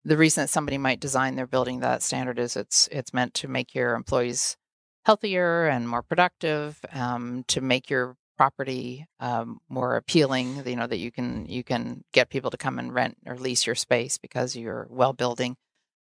the 0.06 0.16
reason 0.16 0.42
that 0.42 0.48
somebody 0.48 0.78
might 0.78 1.00
design 1.00 1.34
their 1.34 1.48
building 1.48 1.80
that 1.80 2.02
standard 2.02 2.38
is 2.38 2.56
it's 2.56 2.88
it's 2.92 3.12
meant 3.12 3.34
to 3.34 3.48
make 3.48 3.74
your 3.74 3.94
employees 3.94 4.56
healthier 5.04 5.66
and 5.66 5.88
more 5.88 6.02
productive, 6.02 6.80
um, 6.92 7.44
to 7.48 7.60
make 7.60 7.90
your 7.90 8.16
property 8.36 9.06
um, 9.18 9.58
more 9.68 9.96
appealing 9.96 10.62
you 10.66 10.76
know 10.76 10.86
that 10.86 10.98
you 10.98 11.10
can 11.10 11.46
you 11.46 11.64
can 11.64 12.04
get 12.12 12.28
people 12.28 12.50
to 12.50 12.56
come 12.58 12.78
and 12.78 12.94
rent 12.94 13.16
or 13.26 13.34
lease 13.36 13.66
your 13.66 13.74
space 13.74 14.18
because 14.18 14.54
you're 14.54 14.86
well 14.90 15.14
building 15.14 15.56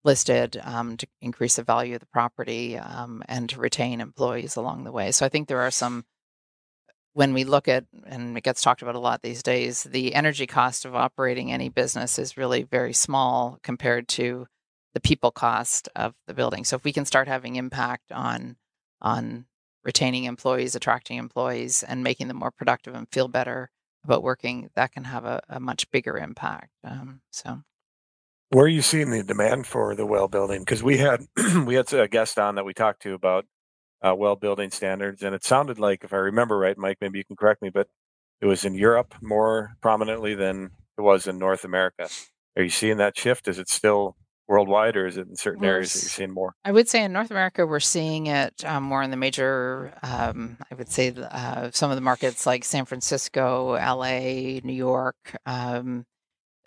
listed 0.04 0.62
um, 0.64 0.96
to 0.96 1.08
increase 1.22 1.56
the 1.56 1.64
value 1.64 1.96
of 1.96 2.00
the 2.00 2.06
property 2.06 2.78
um, 2.78 3.24
and 3.28 3.50
to 3.50 3.60
retain 3.60 4.00
employees 4.00 4.56
along 4.56 4.84
the 4.84 4.92
way. 4.92 5.12
So 5.12 5.26
i 5.26 5.30
think 5.30 5.48
there 5.48 5.62
are 5.62 5.72
some 5.72 6.06
when 7.14 7.34
we 7.34 7.44
look 7.44 7.68
at 7.68 7.86
and 8.06 8.38
it 8.38 8.44
gets 8.44 8.62
talked 8.62 8.82
about 8.82 8.96
a 8.96 9.00
lot 9.00 9.22
these 9.22 9.44
days 9.44 9.84
the 9.84 10.14
energy 10.16 10.48
cost 10.48 10.86
of 10.86 10.96
operating 10.96 11.52
any 11.52 11.70
business 11.70 12.20
is 12.20 12.38
really 12.38 12.64
very 12.64 12.94
small 12.94 13.60
compared 13.64 14.08
to 14.08 14.48
the 14.94 15.00
people 15.00 15.32
cost 15.32 15.90
of 15.96 16.14
the 16.28 16.34
building 16.34 16.64
so 16.64 16.76
if 16.76 16.84
we 16.84 16.94
can 16.94 17.06
start 17.06 17.28
having 17.28 17.56
impact 17.56 18.12
on 18.12 18.56
on 19.02 19.46
retaining 19.84 20.26
employees, 20.26 20.76
attracting 20.76 21.18
employees, 21.18 21.84
and 21.84 22.04
making 22.04 22.28
them 22.28 22.38
more 22.38 22.52
productive 22.52 22.94
and 22.94 23.08
feel 23.12 23.28
better 23.28 23.72
about 24.04 24.24
working, 24.24 24.70
that 24.76 24.92
can 24.92 25.06
have 25.06 25.26
a, 25.26 25.42
a 25.50 25.60
much 25.60 25.90
bigger 25.92 26.18
impact. 26.18 26.70
Um, 26.84 27.22
so, 27.32 27.62
where 28.50 28.66
are 28.66 28.70
you 28.70 28.82
seeing 28.82 29.12
the 29.12 29.24
demand 29.24 29.68
for 29.68 29.96
the 29.96 30.06
well 30.06 30.28
building? 30.28 30.60
Because 30.60 30.84
we 30.84 30.98
had 30.98 31.26
we 31.66 31.76
had 31.76 31.92
a 31.94 32.08
guest 32.08 32.40
on 32.40 32.56
that 32.56 32.66
we 32.66 32.74
talked 32.74 33.02
to 33.04 33.14
about 33.14 33.46
uh, 34.06 34.16
well 34.16 34.36
building 34.36 34.72
standards, 34.72 35.24
and 35.24 35.36
it 35.36 35.44
sounded 35.44 35.80
like, 35.80 36.04
if 36.04 36.14
I 36.14 36.18
remember 36.18 36.58
right, 36.58 36.78
Mike, 36.78 36.98
maybe 37.02 37.18
you 37.18 37.26
can 37.26 37.36
correct 37.36 37.62
me, 37.62 37.70
but 37.70 37.88
it 38.42 38.46
was 38.46 38.64
in 38.66 38.74
Europe 38.74 39.14
more 39.22 39.72
prominently 39.82 40.36
than 40.36 40.72
it 40.98 41.02
was 41.02 41.28
in 41.28 41.38
North 41.38 41.64
America. 41.64 42.08
Are 42.56 42.64
you 42.64 42.70
seeing 42.70 42.98
that 42.98 43.18
shift? 43.18 43.48
Is 43.48 43.60
it 43.60 43.70
still 43.70 44.16
worldwide, 44.48 44.98
or 44.98 45.06
is 45.06 45.18
it 45.18 45.28
in 45.28 45.36
certain 45.36 45.62
Well, 45.62 45.72
areas 45.72 45.94
that 45.94 46.02
you're 46.02 46.10
seeing 46.10 46.32
more? 46.32 46.56
I 46.66 46.72
would 46.72 46.90
say 46.90 47.04
in 47.04 47.14
North 47.14 47.32
America, 47.32 47.66
we're 47.66 47.80
seeing 47.80 48.28
it 48.28 48.66
um, 48.66 48.84
more 48.84 49.04
in 49.04 49.12
the 49.12 49.18
major, 49.18 49.94
um, 50.02 50.58
I 50.72 50.76
would 50.76 50.90
say 50.90 51.14
uh, 51.16 51.70
some 51.72 51.92
of 51.92 51.98
the 51.98 52.02
markets 52.02 52.46
like 52.46 52.64
San 52.64 52.86
Francisco, 52.86 53.74
LA, 53.74 54.60
New 54.64 54.74
York. 54.74 55.16
Um, 55.46 56.06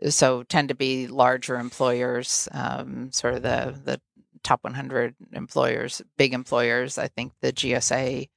so 0.09 0.43
tend 0.45 0.69
to 0.69 0.75
be 0.75 1.07
larger 1.07 1.57
employers, 1.57 2.49
um, 2.53 3.11
sort 3.13 3.35
of 3.35 3.43
the, 3.43 3.81
the 3.85 4.01
top 4.43 4.65
100 4.65 5.15
employers, 5.33 6.03
big 6.17 6.35
employers. 6.35 6.99
I 6.99 7.09
think 7.09 7.33
the 7.41 7.53
GSA 7.53 8.29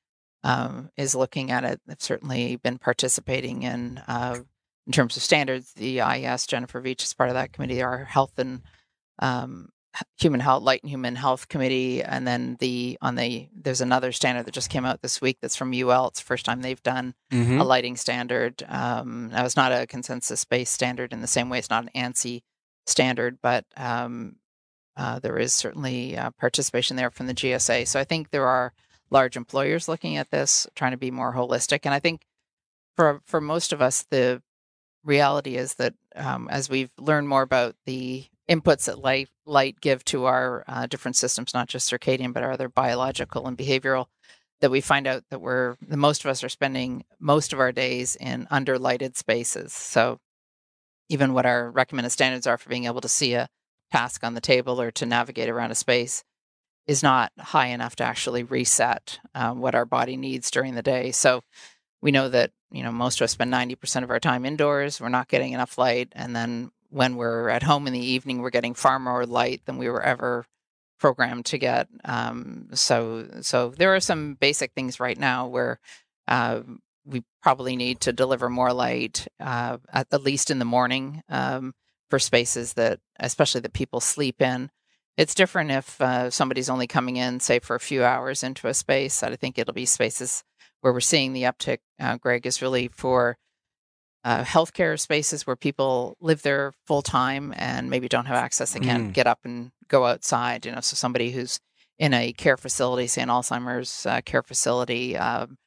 um, 0.44 0.90
is 0.98 1.16
looking 1.16 1.52
at 1.52 1.64
it. 1.64 1.82
They've 1.88 1.98
certainly 2.00 2.56
been 2.58 2.78
participating 2.78 3.64
in, 3.64 4.02
uh, 4.08 4.38
in 4.86 4.94
terms 4.94 5.18
of 5.18 5.24
standards. 5.24 5.74
The 5.74 6.02
IES, 6.02 6.46
Jennifer 6.48 6.82
Veitch 6.82 7.04
is 7.04 7.14
part 7.14 7.30
of 7.30 7.36
that 7.36 7.52
committee, 7.54 7.82
our 7.82 8.04
health 8.06 8.38
and 8.38 8.62
um, 9.20 9.70
human 10.20 10.42
health, 10.42 10.62
light 10.62 10.84
and 10.84 10.90
human 10.90 11.16
health 11.16 11.48
committee, 11.48 12.04
and 12.04 12.28
then 12.28 12.58
the 12.60 12.98
on 13.02 13.16
the 13.16 13.48
there's 13.56 13.80
another 13.82 14.12
standard 14.12 14.46
that 14.46 14.54
just 14.54 14.70
came 14.70 14.84
out 14.86 15.02
this 15.02 15.22
week 15.22 15.38
that's 15.42 15.56
from 15.56 15.74
UL. 15.74 16.10
It's 16.10 16.20
the 16.20 16.26
first 16.26 16.46
time 16.46 16.62
they've 16.62 16.84
done 16.84 17.16
Mm-hmm. 17.32 17.60
a 17.62 17.64
lighting 17.64 17.96
standard. 17.96 18.62
Um, 18.68 19.30
now 19.32 19.46
it's 19.46 19.56
not 19.56 19.72
a 19.72 19.88
consensus-based 19.88 20.72
standard 20.74 21.12
in 21.14 21.22
the 21.22 21.28
same 21.28 21.50
way 21.50 21.60
it's 21.60 21.70
not 21.70 21.84
an 21.84 21.90
ANSI 21.96 22.44
standard, 22.86 23.40
but 23.42 23.66
um, 23.78 24.36
uh, 24.98 25.20
there 25.20 25.38
is 25.38 25.54
certainly 25.54 26.18
uh, 26.18 26.32
participation 26.32 26.96
there 26.96 27.12
from 27.12 27.28
the 27.28 27.34
GSA. 27.34 27.88
So 27.88 28.00
I 28.00 28.04
think 28.04 28.30
there 28.30 28.48
are 28.48 28.74
large 29.10 29.36
employers 29.36 29.88
looking 29.88 30.18
at 30.18 30.32
this, 30.32 30.68
trying 30.75 30.92
to 30.92 30.98
be 30.98 31.12
more 31.12 31.34
holistic, 31.34 31.82
and 31.84 31.94
I 31.94 32.00
think 32.00 32.22
for 32.96 33.22
for 33.25 33.42
most 33.42 33.74
of 33.74 33.82
us, 33.82 34.04
the 34.10 34.42
reality 35.04 35.56
is 35.56 35.75
that 35.75 35.94
um, 36.16 36.48
as 36.50 36.70
we've 36.70 36.92
learned 36.98 37.28
more 37.30 37.44
about 37.44 37.75
the 37.86 38.25
inputs 38.50 38.86
that 38.86 39.00
light 39.00 39.30
light 39.46 39.80
give 39.82 40.04
to 40.06 40.25
our 40.25 40.64
uh, 40.68 40.88
different 40.88 41.16
systems, 41.16 41.54
not 41.54 41.68
just 41.68 41.90
circadian 41.90 42.34
but 42.34 42.44
our 42.44 42.52
other 42.52 42.70
biological 42.70 43.48
and 43.48 43.58
behavioral, 43.58 44.08
that 44.62 44.72
we 44.72 44.82
find 44.82 45.08
out 45.08 45.24
that 45.30 45.42
we're 45.42 45.75
the 45.82 45.98
most 45.98 46.24
of 46.24 46.30
us 46.30 46.44
are 46.44 46.50
spending 46.50 47.04
most 47.20 47.54
of 47.54 47.60
our 47.60 47.72
days 47.72 48.16
in 48.16 48.48
underlighted 48.52 49.16
spaces. 49.16 49.74
So 49.74 50.20
even 51.10 51.34
what 51.34 51.46
our 51.46 51.70
recommended 51.70 52.12
standards 52.12 52.48
are 52.48 52.58
for 52.58 52.70
being 52.70 52.86
able 52.86 53.02
to 53.02 53.10
see 53.10 53.34
a 53.34 53.50
task 53.96 54.24
on 54.24 54.34
the 54.34 54.42
table 54.42 54.82
or 54.82 54.92
to 54.92 55.06
navigate 55.06 55.50
around 55.50 55.72
a 55.72 55.75
space 55.75 56.24
is 56.88 57.02
not 57.02 57.32
high 57.40 57.68
enough 57.68 57.96
to 57.96 58.04
actually 58.04 58.44
reset 58.44 59.20
um, 59.34 59.60
what 59.60 59.75
our 59.75 59.86
body 59.86 60.18
needs 60.18 60.52
during 60.52 60.75
the 60.75 60.84
day. 60.84 61.12
So 61.12 61.42
we 62.02 62.12
know 62.12 62.30
that 62.30 62.52
you 62.72 62.84
know 62.84 62.92
most 62.92 63.20
of 63.20 63.25
us 63.25 63.32
spend 63.32 63.52
90% 63.52 64.04
of 64.04 64.12
our 64.12 64.20
time 64.20 64.46
indoors 64.46 65.00
we're 65.00 65.10
not 65.10 65.28
getting 65.28 65.54
enough 65.54 65.78
light 65.78 66.10
and 66.12 66.36
then 66.36 66.72
when 66.90 67.16
we're 67.16 67.50
at 67.50 67.64
home 67.64 67.88
in 67.88 67.94
the 67.94 68.00
evening 68.00 68.42
we're 68.42 68.50
getting 68.50 68.74
far 68.74 69.00
more 69.00 69.25
light 69.25 69.62
than 69.66 69.78
we 69.78 69.90
were 69.90 70.04
ever 70.04 70.46
programmed 71.00 71.46
to 71.46 71.58
get 71.58 71.88
um, 72.04 72.68
so 72.74 73.28
so 73.42 73.70
there 73.70 73.96
are 73.96 74.00
some 74.00 74.36
basic 74.36 74.72
things 74.74 75.00
right 75.00 75.18
now 75.18 75.48
where 75.48 75.80
uh, 76.28 76.62
we 77.06 77.24
probably 77.42 77.75
need 77.75 78.00
to 78.02 78.14
deliver 78.14 78.50
more 78.50 78.74
light 78.74 79.28
uh, 79.40 79.78
at, 79.92 80.24
least 80.24 80.52
in 80.52 80.60
the 80.60 80.66
morning 80.66 81.22
um, 81.30 81.74
for 82.10 82.20
spaces 82.20 82.74
that 82.74 83.00
especially 83.20 83.62
that 83.62 83.74
people 83.74 84.00
sleep 84.00 84.42
in 84.42 84.70
it's 85.18 85.34
different 85.36 85.72
if 85.72 86.02
uh, 86.02 86.30
somebody's 86.30 86.70
only 86.70 86.88
coming 86.88 87.16
in 87.18 87.40
say 87.40 87.60
for 87.60 87.76
a 87.76 87.80
few 87.80 88.04
hours 88.04 88.44
into 88.44 88.68
a 88.68 88.74
space 88.74 89.24
i 89.24 89.36
think 89.36 89.58
it'll 89.58 89.74
be 89.74 89.86
spaces 89.86 90.44
where 90.82 90.94
we're 90.94 91.00
seeing 91.00 91.34
the 91.34 91.42
uptick, 91.44 91.80
uh, 92.00 92.16
Greg, 92.18 92.46
is 92.46 92.62
really 92.62 92.90
for 92.90 93.38
uh, 94.24 94.44
healthcare 94.44 95.00
spaces 95.00 95.48
where 95.48 95.56
people 95.56 96.16
live 96.22 96.44
there 96.44 96.74
full 96.86 97.02
time 97.02 97.52
and 97.58 97.90
maybe 97.90 98.08
don't 98.08 98.28
have 98.28 98.38
access. 98.38 98.74
They 98.74 98.82
can't 98.82 99.10
Mm. 99.10 99.14
get 99.14 99.26
up 99.26 99.40
and 99.46 99.72
go 99.88 100.06
outside. 100.06 100.64
You 100.64 100.74
know, 100.74 100.82
so 100.82 100.94
somebody 100.96 101.32
who's 101.32 101.60
in 101.98 102.14
a 102.14 102.34
care 102.34 102.56
facility, 102.56 103.08
say 103.08 103.24
an 103.24 103.30
Alzheimer's 103.30 104.06
uh, 104.06 104.22
care 104.22 104.44
facility, 104.44 105.18
um, 105.18 105.58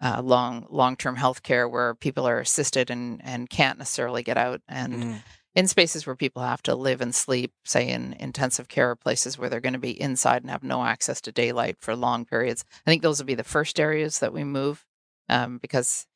uh, 0.00 0.20
long 0.20 0.66
long 0.70 0.96
term 0.96 1.14
health 1.14 1.44
care 1.44 1.68
where 1.68 1.94
people 1.94 2.26
are 2.26 2.40
assisted 2.40 2.90
and 2.90 3.20
and 3.24 3.48
can't 3.48 3.78
necessarily 3.78 4.24
get 4.24 4.36
out 4.36 4.60
and 4.66 4.92
Mm-hmm. 4.94 5.16
In 5.54 5.68
spaces 5.68 6.06
where 6.06 6.16
people 6.16 6.42
have 6.42 6.62
to 6.64 6.74
live 6.74 7.00
and 7.00 7.14
sleep, 7.14 7.52
say 7.64 7.88
in 7.88 8.14
intensive 8.14 8.68
care 8.68 8.94
places 8.96 9.38
where 9.38 9.48
they're 9.48 9.60
going 9.60 9.72
to 9.74 9.78
be 9.78 10.00
inside 10.00 10.42
and 10.42 10.50
have 10.50 10.64
no 10.64 10.84
access 10.84 11.20
to 11.22 11.32
daylight 11.32 11.76
for 11.78 11.94
long 11.94 12.24
periods. 12.24 12.64
I 12.86 12.90
think 12.90 13.02
those 13.02 13.18
will 13.18 13.26
be 13.26 13.34
the 13.34 13.44
first 13.44 13.78
areas 13.78 14.18
that 14.18 14.32
we 14.32 14.42
move 14.42 14.84
um, 15.28 15.58
because 15.58 16.06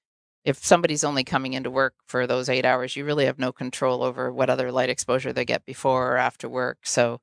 if 0.45 0.65
somebody's 0.65 1.05
only 1.05 1.25
coming 1.25 1.53
into 1.53 1.71
work 1.71 1.95
for 2.07 2.27
those 2.27 2.49
eight 2.49 2.65
hours, 2.65 2.97
you 2.97 3.05
really 3.05 3.27
have 3.27 3.39
no 3.39 3.53
control 3.53 4.03
over 4.03 4.33
what 4.33 4.51
other 4.51 4.73
light 4.73 4.91
exposure 4.91 5.33
they 5.33 5.45
get 5.45 5.65
before 5.65 6.15
or 6.15 6.17
after 6.17 6.49
work. 6.49 6.79
So 6.85 7.21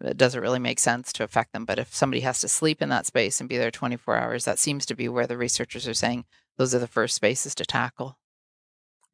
it 0.00 0.16
doesn't 0.16 0.40
really 0.40 0.58
make 0.58 0.78
sense 0.78 1.12
to 1.14 1.24
affect 1.24 1.52
them. 1.52 1.64
But 1.64 1.78
if 1.78 1.94
somebody 1.94 2.20
has 2.20 2.40
to 2.40 2.48
sleep 2.48 2.82
in 2.82 2.88
that 2.90 3.06
space 3.06 3.40
and 3.40 3.48
be 3.48 3.58
there 3.58 3.70
24 3.70 4.16
hours, 4.16 4.44
that 4.44 4.58
seems 4.58 4.86
to 4.86 4.94
be 4.94 5.08
where 5.08 5.26
the 5.26 5.36
researchers 5.36 5.88
are 5.88 5.94
saying 5.94 6.24
those 6.56 6.74
are 6.74 6.78
the 6.78 6.86
first 6.86 7.14
spaces 7.14 7.54
to 7.56 7.64
tackle. 7.64 8.18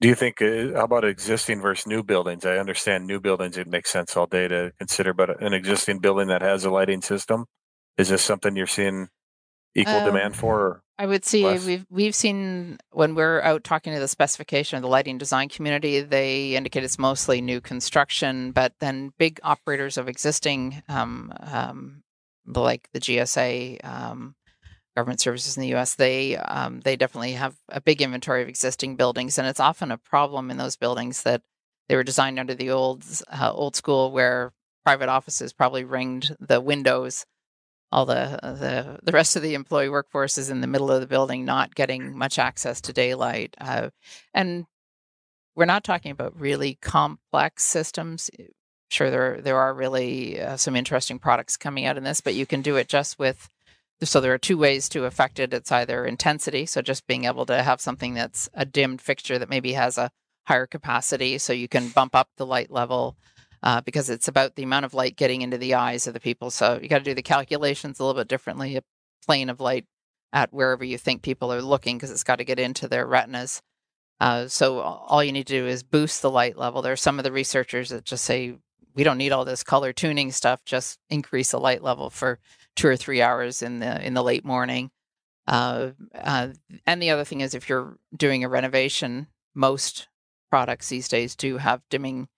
Do 0.05 0.09
you 0.09 0.15
think 0.15 0.43
uh, 0.43 0.77
how 0.77 0.85
about 0.85 1.07
existing 1.07 1.63
versus 1.63 1.87
new 1.87 2.03
buildings? 2.03 2.45
I 2.45 2.59
understand 2.59 3.07
new 3.07 3.21
buildings 3.21 3.57
it 3.57 3.67
makes 3.67 3.91
sense 3.91 4.19
all 4.19 4.27
day 4.27 4.47
to 4.49 4.71
consider, 4.79 5.15
but 5.15 5.43
an 5.43 5.55
existing 5.55 6.01
building 6.01 6.29
that 6.29 6.43
has 6.43 6.67
a 6.67 6.71
lighting 6.71 7.01
system, 7.01 7.47
is 7.97 8.11
this 8.11 8.21
something 8.21 8.55
you're 8.55 8.67
seeing 8.67 9.09
equal 9.75 9.95
Um, 9.95 10.05
demand 10.05 10.37
for? 10.37 10.61
Or? 10.61 10.83
I 10.99 11.07
would 11.07 11.25
see 11.25 11.45
less? 11.45 11.65
we've 11.65 11.87
we've 11.89 12.15
seen 12.15 12.77
when 12.91 13.15
we're 13.15 13.41
out 13.41 13.65
talking 13.65 13.95
to 13.95 13.99
the 13.99 14.07
specification 14.07 14.77
of 14.77 14.83
the 14.83 14.91
lighting 14.91 15.17
design 15.17 15.49
community, 15.49 16.03
they 16.03 16.55
indicate 16.55 16.85
it's 16.85 16.99
mostly 16.99 17.41
new 17.41 17.63
construction, 17.63 18.53
but 18.53 18.75
then 18.81 19.15
big 19.17 19.41
operators 19.43 19.97
of 19.97 20.07
existing, 20.07 20.83
um, 20.87 21.33
um, 21.41 22.03
like 22.45 22.91
the 22.93 23.01
GSA, 23.01 23.83
um, 23.83 24.35
government 24.97 25.21
services 25.21 25.57
in 25.57 25.63
the 25.63 25.69
U.S., 25.69 25.95
they 25.95 26.37
um, 26.37 26.81
they 26.81 26.97
definitely 26.97 27.33
have 27.33 27.57
a 27.69 27.81
big 27.81 28.03
inventory 28.03 28.43
of 28.43 28.49
existing 28.49 28.97
buildings, 28.97 29.39
and 29.39 29.47
it's 29.47 29.61
often 29.61 29.91
a 29.91 29.99
problem 29.99 30.51
in 30.51 30.57
those 30.57 30.77
buildings 30.77 31.23
that 31.23 31.43
they 31.89 31.97
were 31.97 32.05
designed 32.05 32.39
under 32.39 32.55
the 32.55 32.71
old 32.71 33.05
uh, 33.31 33.53
old 33.53 33.77
school 33.77 34.11
where 34.11 34.53
private 34.85 35.09
offices 35.09 35.53
probably 35.53 35.85
ringed 35.85 36.37
the 36.41 36.61
windows 36.61 37.27
all 37.95 38.07
the 38.07 38.39
the 38.43 38.99
the 39.05 39.13
rest 39.13 39.37
of 39.37 39.43
the 39.43 39.55
employee 39.55 39.89
workforce 39.89 40.37
is 40.37 40.51
in 40.51 40.61
the 40.61 40.67
middle 40.67 40.91
of 40.91 41.01
the 41.01 41.07
building, 41.07 41.45
not 41.45 41.77
getting 41.77 42.19
much 42.19 42.41
access 42.41 42.81
to 42.83 42.93
daylight. 42.93 43.55
Uh, 43.61 43.91
and 44.35 44.67
we're 45.55 45.65
not 45.65 45.85
talking 45.85 46.11
about 46.11 46.39
really 46.39 46.77
complex 46.83 47.63
systems. 47.63 48.31
Sure, 48.91 49.11
there 49.11 49.41
there 49.41 49.57
are 49.57 49.73
really 49.73 50.41
uh, 50.41 50.57
some 50.57 50.75
interesting 50.75 51.21
products 51.21 51.57
coming 51.57 51.87
out 51.87 51.97
in 51.97 52.03
this, 52.03 52.21
but 52.21 52.35
you 52.35 52.47
can 52.47 52.63
do 52.63 52.77
it 52.77 52.89
just 52.89 53.19
with. 53.19 53.49
So 54.03 54.21
there 54.21 54.35
are 54.35 54.39
two 54.39 54.59
ways 54.59 54.89
to 54.91 55.05
affect 55.05 55.39
it. 55.39 55.55
It's 55.55 55.73
either 55.73 56.05
intensity, 56.05 56.67
so 56.67 56.83
just 56.83 57.07
being 57.07 57.25
able 57.25 57.47
to 57.47 57.63
have 57.63 57.81
something 57.81 58.15
that's 58.15 58.49
a 58.53 58.65
dimmed 58.65 59.01
fixture 59.01 59.39
that 59.39 59.49
maybe 59.49 59.73
has 59.73 59.97
a 59.97 60.11
higher 60.47 60.67
capacity, 60.67 61.39
so 61.39 61.53
you 61.53 61.69
can 61.69 61.89
bump 61.89 62.15
up 62.15 62.29
the 62.37 62.45
light 62.45 62.71
level 62.71 63.17
uh, 63.63 63.81
because 63.81 64.11
it's 64.11 64.29
about 64.29 64.57
the 64.57 64.63
amount 64.63 64.85
of 64.85 64.93
light 64.93 65.17
getting 65.17 65.43
into 65.43 65.57
the 65.57 65.75
eyes 65.75 66.07
of 66.07 66.13
the 66.13 66.21
people. 66.21 66.51
So 66.51 66.79
you 66.83 66.89
got 66.89 66.99
to 66.99 67.05
do 67.05 67.15
the 67.15 67.23
calculations 67.23 67.99
a 67.99 68.05
little 68.05 68.21
bit 68.21 68.29
differently. 68.29 68.77
A 68.77 68.83
plane 69.25 69.49
of 69.49 69.59
light 69.59 69.87
at 70.35 70.53
wherever 70.53 70.85
you 70.85 70.99
think 70.99 71.23
people 71.23 71.53
are 71.53 71.63
looking 71.63 71.97
because 71.97 72.11
it's 72.11 72.25
got 72.25 72.37
to 72.37 72.45
get 72.45 72.59
into 72.59 72.89
their 72.89 73.07
retinas. 73.07 73.63
Uh, 74.21 74.49
so 74.49 74.81
all 74.81 75.25
you 75.25 75.33
need 75.33 75.47
to 75.47 75.61
do 75.61 75.67
is 75.67 75.83
boost 75.83 76.21
the 76.21 76.31
light 76.31 76.59
level. 76.59 76.83
There 76.83 76.93
are 76.93 76.97
some 76.97 77.19
of 77.19 77.25
the 77.25 77.33
researchers 77.33 77.89
that 77.89 78.05
just 78.05 78.25
say 78.25 78.57
we 78.95 79.03
don't 79.03 79.19
need 79.19 79.33
all 79.33 79.45
this 79.45 79.63
color 79.63 79.93
tuning 79.93 80.31
stuff. 80.31 80.61
Just 80.65 80.99
increase 81.09 81.53
the 81.53 81.59
light 81.59 81.83
level 81.83 82.11
for 82.11 82.39
two 82.77 82.89
or 82.89 82.97
three 82.97 83.23
hours 83.23 83.63
in 83.63 83.79
the 83.81 84.05
in 84.05 84.15
the 84.15 84.23
late 84.23 84.45
morning. 84.45 84.91
Uh, 85.47 85.91
uh, 86.15 86.49
and 86.87 87.03
the 87.03 87.11
other 87.11 87.25
thing 87.25 87.41
is, 87.43 87.55
if 87.55 87.69
you're 87.69 87.99
doing 88.17 88.43
a 88.45 88.49
renovation, 88.49 89.27
most 89.55 90.09
products 90.51 90.89
these 90.89 91.09
days 91.09 91.37
do 91.37 91.59
have 91.59 91.83
dimming 91.91 92.29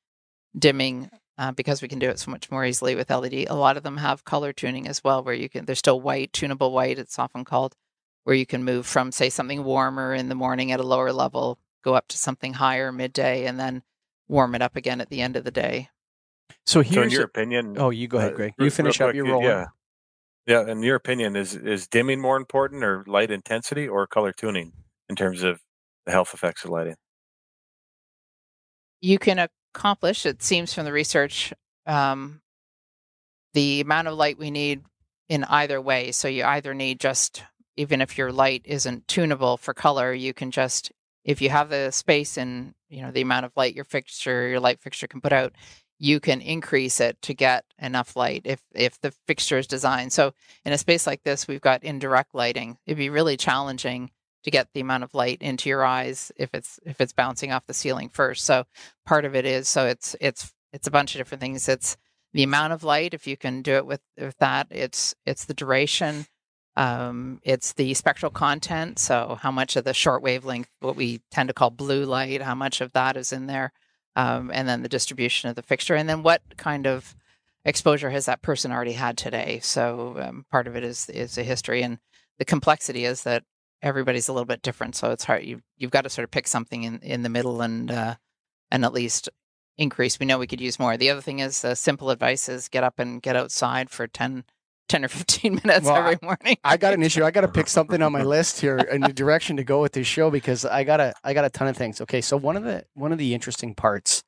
dimming 0.59 1.11
uh, 1.39 1.53
because 1.53 1.83
we 1.83 1.89
can 1.89 1.99
do 1.99 2.09
it 2.09 2.19
so 2.19 2.31
much 2.31 2.51
more 2.51 2.65
easily 2.65 2.95
with 2.95 3.11
LED. 3.11 3.47
A 3.49 3.55
lot 3.55 3.77
of 3.77 3.83
them 3.83 3.99
have 3.99 4.25
color 4.25 4.53
tuning 4.53 4.89
as 4.89 5.05
well, 5.05 5.23
where 5.23 5.35
you 5.35 5.49
can. 5.49 5.65
They're 5.67 5.75
still 5.75 6.01
white, 6.01 6.33
tunable 6.33 6.73
white. 6.73 6.99
It's 6.99 7.19
often 7.19 7.45
called, 7.45 7.75
where 8.25 8.35
you 8.37 8.47
can 8.47 8.65
move 8.65 8.87
from 8.87 9.13
say 9.13 9.29
something 9.31 9.63
warmer 9.63 10.15
in 10.15 10.29
the 10.29 10.35
morning 10.35 10.73
at 10.73 10.81
a 10.81 10.87
lower 10.87 11.13
level, 11.13 11.59
go 11.85 11.95
up 11.95 12.09
to 12.09 12.19
something 12.19 12.55
higher 12.55 12.91
midday, 12.91 13.47
and 13.47 13.61
then 13.61 13.83
warm 14.29 14.55
it 14.55 14.63
up 14.63 14.77
again 14.77 15.01
at 15.01 15.11
the 15.11 15.21
end 15.21 15.37
of 15.37 15.45
the 15.45 15.51
day. 15.51 15.91
So 16.65 16.81
So, 16.81 16.81
in 16.81 16.87
here's 16.87 17.13
your 17.13 17.23
a- 17.23 17.27
opinion, 17.27 17.77
oh, 17.79 17.91
you 17.91 18.09
go 18.09 18.19
ahead, 18.19 18.33
uh, 18.33 18.37
Greg. 18.37 18.55
re- 18.59 18.65
You 18.65 18.71
finish 18.71 19.01
up 19.01 19.09
quick, 19.09 19.17
your 19.17 19.27
y- 19.27 19.31
roll. 19.33 19.43
Yeah, 19.45 19.67
yeah. 20.47 20.67
In 20.71 20.83
your 20.83 20.97
opinion, 20.97 21.37
is 21.37 21.55
is 21.55 21.87
dimming 21.87 22.21
more 22.21 22.37
important, 22.37 22.85
or 22.85 23.05
light 23.07 23.31
intensity, 23.31 23.89
or 23.89 24.07
color 24.07 24.33
tuning 24.33 24.73
in 25.09 25.17
terms 25.17 25.43
of 25.43 25.61
the 26.05 26.13
health 26.13 26.35
effects 26.35 26.65
of 26.65 26.71
lighting? 26.71 26.97
you 29.01 29.19
can 29.19 29.49
accomplish, 29.75 30.27
it 30.27 30.43
seems 30.43 30.73
from 30.73 30.85
the 30.85 30.93
research, 30.93 31.53
um, 31.87 32.41
the 33.55 33.81
amount 33.81 34.09
of 34.09 34.15
light 34.15 34.39
we 34.39 34.51
need 34.51 34.83
in 35.29 35.45
either 35.45 35.81
way. 35.81 36.13
So 36.13 36.29
you 36.29 36.45
either 36.45 36.75
need 36.75 37.01
just, 37.01 37.43
even 37.77 38.01
if 38.01 38.19
your 38.19 38.33
light 38.33 38.63
isn't 38.65 39.09
tunable 39.09 39.57
for 39.57 39.75
color, 39.75 40.13
you 40.13 40.35
can 40.35 40.51
just, 40.51 40.93
if 41.25 41.41
you 41.41 41.51
have 41.51 41.71
the 41.71 41.91
space 41.91 42.37
and 42.37 42.75
you 42.89 43.03
know 43.03 43.11
the 43.11 43.21
amount 43.23 43.47
of 43.47 43.53
light 43.57 43.75
your 43.75 43.85
fixture, 43.85 44.49
your 44.49 44.61
light 44.61 44.81
fixture 44.81 45.09
can 45.09 45.21
put 45.21 45.33
out, 45.33 45.53
you 45.99 46.21
can 46.21 46.41
increase 46.41 47.01
it 47.01 47.21
to 47.23 47.35
get 47.35 47.65
enough 47.81 48.17
light 48.17 48.43
if 48.45 48.63
if 48.75 49.01
the 49.01 49.13
fixture 49.27 49.59
is 49.59 49.67
designed. 49.67 50.13
So 50.13 50.35
in 50.65 50.73
a 50.73 50.79
space 50.79 51.07
like 51.07 51.23
this, 51.23 51.49
we've 51.49 51.61
got 51.61 51.85
indirect 51.85 52.35
lighting. 52.35 52.79
It'd 52.87 52.99
be 52.99 53.11
really 53.11 53.37
challenging 53.37 54.11
to 54.45 54.51
get 54.51 54.69
the 54.75 54.81
amount 54.81 55.05
of 55.05 55.15
light 55.15 55.41
into 55.41 55.69
your 55.69 55.85
eyes 55.85 56.31
if 56.37 56.55
it's 56.55 56.79
if 56.85 57.01
it's 57.01 57.13
bouncing 57.13 57.53
off 57.53 57.67
the 57.67 57.75
ceiling 57.75 58.09
first. 58.09 58.45
So 58.45 58.65
part 59.07 59.25
of 59.25 59.35
it 59.35 59.47
is 59.47 59.69
so 59.69 59.87
it's 59.87 60.15
it's 60.21 60.53
it's 60.73 60.87
a 60.87 60.91
bunch 60.91 61.15
of 61.15 61.19
different 61.19 61.41
things. 61.41 61.69
It's 61.69 61.97
the 62.33 62.43
amount 62.43 62.73
of 62.73 62.85
light 62.85 63.15
if 63.15 63.27
you 63.27 63.37
can 63.37 63.63
do 63.63 63.75
it 63.77 63.87
with 63.87 64.03
with 64.19 64.37
that. 64.39 64.67
It's 64.71 65.15
it's 65.25 65.47
the 65.47 65.55
duration. 65.55 66.27
Um, 66.77 67.41
it's 67.43 67.73
the 67.73 67.95
spectral 67.95 68.31
content. 68.31 68.99
So 68.99 69.39
how 69.41 69.51
much 69.51 69.77
of 69.77 69.85
the 69.85 69.95
short 69.95 70.23
wavelength, 70.23 70.69
what 70.81 70.95
we 70.95 71.23
tend 71.31 71.49
to 71.49 71.55
call 71.55 71.71
blue 71.71 72.05
light, 72.05 72.43
how 72.43 72.55
much 72.55 72.83
of 72.83 72.93
that 72.93 73.17
is 73.17 73.33
in 73.33 73.47
there 73.47 73.73
um, 74.17 74.51
and 74.53 74.69
then 74.69 74.83
the 74.83 74.89
distribution 74.89 75.49
of 75.49 75.57
the 75.57 75.63
fixture, 75.63 75.95
and 75.95 76.09
then 76.09 76.23
what 76.23 76.43
kind 76.57 76.87
of 76.87 77.15
exposure 77.65 78.11
has 78.11 78.27
that 78.27 78.43
person 78.43 78.73
already 78.73 78.93
had 78.93 79.17
today. 79.17 79.61
So 79.63 80.17
um, 80.19 80.47
part 80.51 80.67
of 80.67 80.75
it 80.77 80.83
is 80.83 81.09
is 81.11 81.39
a 81.39 81.43
history, 81.43 81.83
and 81.83 81.99
the 82.39 82.45
complexity 82.45 83.05
is 83.05 83.23
that 83.23 83.45
everybody's 83.83 84.29
a 84.29 84.33
little 84.33 84.47
bit 84.47 84.63
different. 84.63 84.97
So 84.97 85.11
it's 85.11 85.25
hard. 85.25 85.45
You 85.45 85.61
you've 85.77 85.91
got 85.91 86.03
to 86.03 86.11
sort 86.11 86.25
of 86.25 86.31
pick 86.31 86.49
something 86.49 86.83
in 86.83 86.99
in 87.01 87.23
the 87.23 87.29
middle 87.29 87.61
and 87.61 87.91
uh, 87.91 88.15
and 88.71 88.85
at 88.85 88.93
least 88.93 89.29
increase. 89.79 90.19
We 90.19 90.27
know 90.27 90.39
we 90.39 90.47
could 90.47 90.61
use 90.61 90.79
more. 90.79 90.97
The 90.97 91.11
other 91.11 91.21
thing 91.21 91.41
is 91.41 91.65
uh, 91.65 91.75
simple 91.75 92.11
advice 92.11 92.49
is 92.49 92.69
get 92.69 92.85
up 92.85 92.99
and 92.99 93.21
get 93.21 93.37
outside 93.37 93.91
for 93.91 94.07
10, 94.07 94.45
10 94.89 95.05
or 95.05 95.09
15 95.09 95.55
minutes 95.65 95.87
well, 95.87 95.97
every 95.97 96.19
morning. 96.23 96.57
I 96.65 96.77
got 96.77 96.95
an 96.95 97.03
issue. 97.03 97.25
I 97.25 97.31
got 97.31 97.43
to 97.43 97.49
pick 97.49 97.69
something 97.69 98.01
on 98.03 98.13
my 98.13 98.23
list 98.23 98.61
here 98.61 98.79
in 98.79 99.01
the 99.01 99.13
direction 99.13 99.57
to 99.57 99.65
go 99.65 99.81
with 99.81 99.93
this 99.93 100.07
show 100.07 100.31
because 100.31 100.65
I 100.65 100.85
got 100.85 101.01
a 101.01 101.15
I 101.25 101.35
got 101.35 101.45
a 101.45 101.51
ton 101.51 101.69
of 101.69 101.77
things. 101.77 102.01
Okay, 102.01 102.21
so 102.21 102.37
one 102.37 102.57
of 102.57 102.65
the 102.65 102.85
one 102.95 103.13
of 103.13 103.19
the 103.19 103.35
interesting 103.35 103.75
parts 103.75 104.23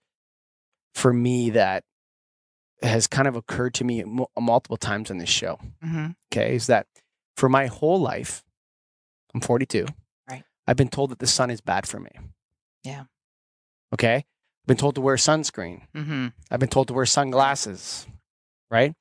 for 0.94 1.12
me 1.12 1.50
that 1.50 1.84
has 2.82 3.06
kind 3.06 3.28
of 3.28 3.36
occurred 3.36 3.74
to 3.74 3.84
me 3.84 4.04
multiple 4.38 4.76
times 4.76 5.10
on 5.10 5.18
this 5.18 5.28
show. 5.28 5.58
Mm-hmm. 5.84 6.08
Okay, 6.32 6.54
is 6.54 6.66
that 6.68 6.86
for 7.36 7.48
my 7.48 7.66
whole 7.66 8.00
life, 8.00 8.44
I'm 9.34 9.40
42. 9.40 9.86
Right. 10.28 10.44
I've 10.66 10.76
been 10.76 10.88
told 10.88 11.10
that 11.10 11.18
the 11.18 11.26
sun 11.26 11.50
is 11.50 11.60
bad 11.60 11.86
for 11.86 12.00
me. 12.00 12.10
Yeah. 12.84 13.04
Okay. 13.92 14.16
I've 14.16 14.66
been 14.66 14.76
told 14.76 14.96
to 14.96 15.00
wear 15.00 15.16
sunscreen. 15.16 15.82
Mm-hmm. 15.94 16.28
I've 16.50 16.60
been 16.60 16.68
told 16.68 16.88
to 16.88 16.94
wear 16.94 17.06
sunglasses. 17.06 18.06
Right. 18.70 18.92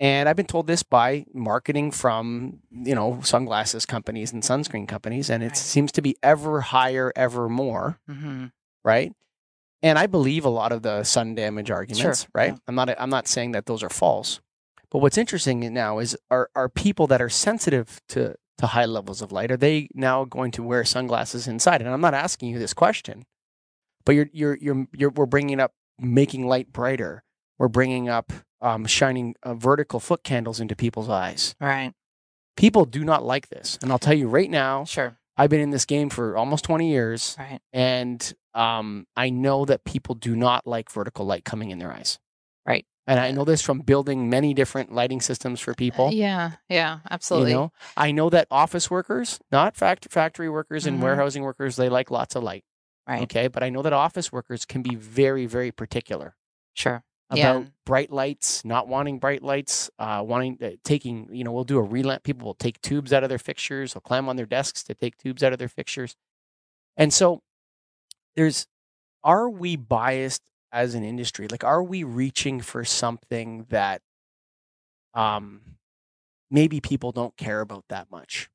And 0.00 0.30
I've 0.30 0.36
been 0.36 0.46
told 0.46 0.66
this 0.66 0.82
by 0.82 1.26
marketing 1.34 1.90
from, 1.90 2.60
you 2.70 2.94
know, 2.94 3.20
sunglasses 3.22 3.84
companies 3.84 4.32
and 4.32 4.42
sunscreen 4.42 4.88
companies. 4.88 5.28
And 5.28 5.42
it 5.42 5.48
right. 5.48 5.56
seems 5.56 5.92
to 5.92 6.02
be 6.02 6.16
ever 6.22 6.62
higher, 6.62 7.12
ever 7.14 7.50
more. 7.50 8.00
Mm-hmm. 8.08 8.46
Right. 8.82 9.12
And 9.82 9.98
I 9.98 10.06
believe 10.06 10.46
a 10.46 10.50
lot 10.50 10.72
of 10.72 10.82
the 10.82 11.04
sun 11.04 11.34
damage 11.34 11.70
arguments, 11.70 12.22
sure. 12.22 12.30
right? 12.34 12.52
Yeah. 12.52 12.58
I'm 12.66 12.74
not 12.74 12.94
I'm 12.98 13.10
not 13.10 13.28
saying 13.28 13.52
that 13.52 13.66
those 13.66 13.82
are 13.82 13.90
false. 13.90 14.40
But 14.90 14.98
what's 14.98 15.18
interesting 15.18 15.72
now 15.72 15.98
is 15.98 16.16
are 16.30 16.48
are 16.54 16.70
people 16.70 17.06
that 17.08 17.20
are 17.20 17.28
sensitive 17.28 18.00
to 18.08 18.36
to 18.58 18.66
high 18.68 18.86
levels 18.86 19.22
of 19.22 19.32
light 19.32 19.50
are 19.50 19.56
they 19.56 19.88
now 19.94 20.24
going 20.24 20.50
to 20.52 20.62
wear 20.62 20.84
sunglasses 20.84 21.46
inside? 21.46 21.82
And 21.82 21.90
I'm 21.90 22.00
not 22.00 22.14
asking 22.14 22.50
you 22.50 22.58
this 22.58 22.74
question. 22.74 23.26
But 24.06 24.14
you're 24.14 24.30
you're 24.32 24.56
you're, 24.56 24.86
you're 24.92 25.10
we're 25.10 25.26
bringing 25.26 25.60
up 25.60 25.74
making 25.98 26.46
light 26.46 26.72
brighter. 26.72 27.22
We're 27.58 27.68
bringing 27.68 28.08
up 28.08 28.32
um, 28.60 28.86
shining 28.86 29.34
uh, 29.42 29.54
vertical 29.54 30.00
foot 30.00 30.22
candles 30.22 30.60
into 30.60 30.76
people's 30.76 31.08
eyes. 31.08 31.54
Right. 31.60 31.92
People 32.56 32.84
do 32.84 33.04
not 33.04 33.24
like 33.24 33.48
this, 33.48 33.78
and 33.82 33.90
I'll 33.90 33.98
tell 33.98 34.14
you 34.14 34.28
right 34.28 34.50
now. 34.50 34.84
Sure. 34.84 35.16
I've 35.40 35.48
been 35.48 35.60
in 35.60 35.70
this 35.70 35.86
game 35.86 36.10
for 36.10 36.36
almost 36.36 36.64
20 36.64 36.90
years. 36.90 37.34
Right. 37.38 37.60
And 37.72 38.34
um, 38.52 39.06
I 39.16 39.30
know 39.30 39.64
that 39.64 39.84
people 39.84 40.14
do 40.14 40.36
not 40.36 40.66
like 40.66 40.90
vertical 40.90 41.24
light 41.24 41.46
coming 41.46 41.70
in 41.70 41.78
their 41.78 41.90
eyes. 41.90 42.18
Right. 42.66 42.84
And 43.06 43.18
I 43.18 43.30
know 43.30 43.44
this 43.44 43.62
from 43.62 43.80
building 43.80 44.28
many 44.28 44.52
different 44.52 44.92
lighting 44.92 45.22
systems 45.22 45.58
for 45.58 45.74
people. 45.74 46.08
Uh, 46.08 46.10
yeah, 46.10 46.50
yeah, 46.68 46.98
absolutely. 47.10 47.52
You 47.52 47.56
know, 47.56 47.72
I 47.96 48.12
know 48.12 48.28
that 48.28 48.48
office 48.50 48.90
workers, 48.90 49.40
not 49.50 49.76
fact- 49.76 50.08
factory 50.10 50.50
workers 50.50 50.86
and 50.86 50.96
mm-hmm. 50.96 51.04
warehousing 51.04 51.42
workers, 51.42 51.76
they 51.76 51.88
like 51.88 52.10
lots 52.10 52.36
of 52.36 52.42
light. 52.42 52.64
Right. 53.08 53.22
Okay. 53.22 53.48
But 53.48 53.62
I 53.62 53.70
know 53.70 53.80
that 53.80 53.94
office 53.94 54.30
workers 54.30 54.66
can 54.66 54.82
be 54.82 54.94
very, 54.94 55.46
very 55.46 55.72
particular. 55.72 56.36
Sure. 56.74 57.02
About 57.30 57.62
yeah. 57.62 57.64
bright 57.86 58.10
lights, 58.10 58.64
not 58.64 58.88
wanting 58.88 59.20
bright 59.20 59.40
lights, 59.40 59.88
uh, 60.00 60.20
wanting 60.26 60.58
uh, 60.60 60.70
taking, 60.82 61.28
you 61.32 61.44
know, 61.44 61.52
we'll 61.52 61.62
do 61.62 61.78
a 61.78 61.86
relamp. 61.86 62.24
People 62.24 62.46
will 62.46 62.54
take 62.54 62.80
tubes 62.82 63.12
out 63.12 63.22
of 63.22 63.28
their 63.28 63.38
fixtures, 63.38 63.94
they'll 63.94 64.00
climb 64.00 64.28
on 64.28 64.34
their 64.34 64.46
desks 64.46 64.82
to 64.82 64.94
take 64.94 65.16
tubes 65.16 65.44
out 65.44 65.52
of 65.52 65.60
their 65.60 65.68
fixtures. 65.68 66.16
And 66.96 67.12
so 67.12 67.42
there's, 68.34 68.66
are 69.22 69.48
we 69.48 69.76
biased 69.76 70.42
as 70.72 70.96
an 70.96 71.04
industry? 71.04 71.46
Like, 71.48 71.62
are 71.62 71.82
we 71.82 72.02
reaching 72.02 72.60
for 72.60 72.84
something 72.84 73.66
that 73.68 74.02
um, 75.14 75.60
maybe 76.50 76.80
people 76.80 77.12
don't 77.12 77.36
care 77.36 77.60
about 77.60 77.84
that 77.90 78.10
much? 78.10 78.50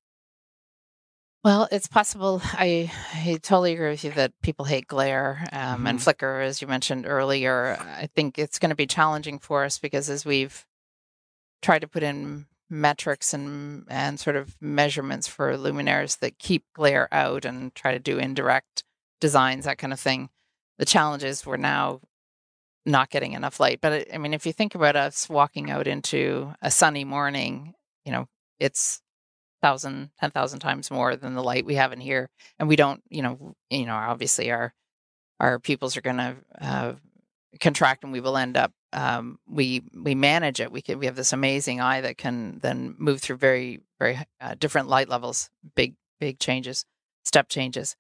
Well, 1.45 1.67
it's 1.71 1.85
possible. 1.85 2.41
I, 2.43 2.91
I 3.13 3.37
totally 3.39 3.73
agree 3.73 3.91
with 3.91 4.03
you 4.03 4.09
that 4.13 4.33
people 4.41 4.65
hate 4.65 4.87
glare 4.87 5.47
um, 5.51 5.59
mm-hmm. 5.59 5.87
and 5.87 6.01
flicker, 6.01 6.41
as 6.41 6.59
you 6.59 6.67
mentioned 6.67 7.05
earlier. 7.05 7.77
I 7.79 8.07
think 8.15 8.39
it's 8.39 8.57
going 8.57 8.71
to 8.71 8.75
be 8.75 8.87
challenging 8.87 9.37
for 9.37 9.63
us 9.63 9.77
because 9.77 10.09
as 10.09 10.25
we've 10.25 10.65
tried 11.61 11.83
to 11.83 11.87
put 11.87 12.01
in 12.01 12.47
metrics 12.67 13.31
and 13.31 13.85
and 13.91 14.19
sort 14.19 14.35
of 14.35 14.55
measurements 14.59 15.27
for 15.27 15.55
luminaires 15.55 16.17
that 16.17 16.39
keep 16.39 16.63
glare 16.73 17.07
out 17.13 17.45
and 17.45 17.75
try 17.75 17.91
to 17.91 17.99
do 17.99 18.17
indirect 18.17 18.83
designs, 19.21 19.65
that 19.65 19.77
kind 19.77 19.93
of 19.93 19.99
thing, 19.99 20.29
the 20.79 20.85
challenge 20.85 21.23
is 21.23 21.45
we're 21.45 21.57
now 21.57 22.01
not 22.87 23.11
getting 23.11 23.33
enough 23.33 23.59
light. 23.59 23.81
But 23.81 24.07
I 24.11 24.17
mean, 24.17 24.33
if 24.33 24.47
you 24.47 24.51
think 24.51 24.73
about 24.73 24.95
us 24.95 25.29
walking 25.29 25.69
out 25.69 25.85
into 25.85 26.55
a 26.63 26.71
sunny 26.71 27.03
morning, 27.03 27.75
you 28.03 28.11
know, 28.11 28.27
it's 28.59 29.03
thousand, 29.65 30.11
ten 30.19 30.29
thousand 30.29 30.59
times 30.59 30.91
more 30.91 31.15
than 31.15 31.33
the 31.33 31.41
light 31.41 31.65
we 31.65 31.73
have 31.73 31.91
in 31.91 31.99
here, 31.99 32.29
and 32.59 32.69
we 32.69 32.75
don't, 32.75 33.01
you 33.09 33.23
know, 33.23 33.55
you 33.71 33.87
know, 33.87 33.95
obviously 33.95 34.51
our 34.51 34.75
our 35.39 35.57
pupils 35.57 35.97
are 35.97 36.01
going 36.01 36.17
to 36.17 36.35
uh, 36.61 36.93
contract, 37.59 38.03
and 38.03 38.13
we 38.13 38.19
will 38.19 38.37
end 38.37 38.57
up. 38.57 38.71
Um, 38.93 39.39
we 39.49 39.81
we 39.91 40.13
manage 40.13 40.59
it. 40.59 40.71
We 40.71 40.83
can 40.83 40.99
we 40.99 41.07
have 41.07 41.15
this 41.15 41.33
amazing 41.33 41.81
eye 41.81 42.01
that 42.01 42.19
can 42.19 42.59
then 42.61 42.93
move 42.99 43.21
through 43.21 43.37
very 43.37 43.81
very 43.97 44.19
uh, 44.39 44.53
different 44.59 44.87
light 44.87 45.09
levels, 45.09 45.49
big 45.75 45.95
big 46.19 46.37
changes, 46.37 46.85
step 47.23 47.49
changes, 47.49 47.95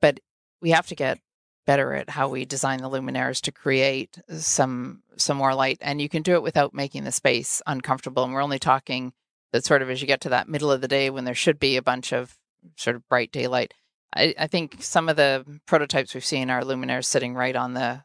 but 0.00 0.18
we 0.62 0.70
have 0.70 0.86
to 0.86 0.94
get 0.94 1.18
better 1.66 1.92
at 1.92 2.08
how 2.08 2.28
we 2.28 2.46
design 2.46 2.80
the 2.80 2.88
luminaires 2.88 3.42
to 3.42 3.52
create 3.52 4.18
some 4.30 5.02
some 5.16 5.36
more 5.36 5.54
light 5.54 5.76
and 5.82 6.00
you 6.00 6.08
can 6.08 6.22
do 6.22 6.34
it 6.34 6.42
without 6.42 6.72
making 6.72 7.04
the 7.04 7.12
space 7.12 7.60
uncomfortable 7.66 8.24
and 8.24 8.32
we're 8.32 8.42
only 8.42 8.58
talking 8.58 9.12
that 9.52 9.64
sort 9.64 9.82
of 9.82 9.90
as 9.90 10.00
you 10.00 10.06
get 10.06 10.20
to 10.22 10.28
that 10.30 10.48
middle 10.48 10.70
of 10.70 10.80
the 10.80 10.88
day 10.88 11.10
when 11.10 11.24
there 11.24 11.34
should 11.34 11.58
be 11.58 11.76
a 11.76 11.82
bunch 11.82 12.12
of 12.12 12.36
sort 12.76 12.96
of 12.96 13.08
bright 13.08 13.32
daylight. 13.32 13.74
I, 14.14 14.34
I 14.38 14.46
think 14.46 14.76
some 14.80 15.08
of 15.08 15.16
the 15.16 15.44
prototypes 15.66 16.14
we've 16.14 16.24
seen 16.24 16.50
are 16.50 16.62
luminaires 16.62 17.04
sitting 17.04 17.34
right 17.34 17.54
on 17.54 17.74
the 17.74 18.02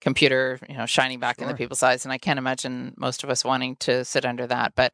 computer, 0.00 0.58
you 0.68 0.76
know, 0.76 0.86
shining 0.86 1.18
back 1.20 1.38
sure. 1.38 1.44
in 1.44 1.48
the 1.48 1.56
people's 1.56 1.82
eyes. 1.82 2.04
And 2.04 2.12
I 2.12 2.18
can't 2.18 2.38
imagine 2.38 2.94
most 2.96 3.24
of 3.24 3.30
us 3.30 3.44
wanting 3.44 3.76
to 3.76 4.04
sit 4.04 4.24
under 4.24 4.46
that. 4.46 4.72
But 4.74 4.92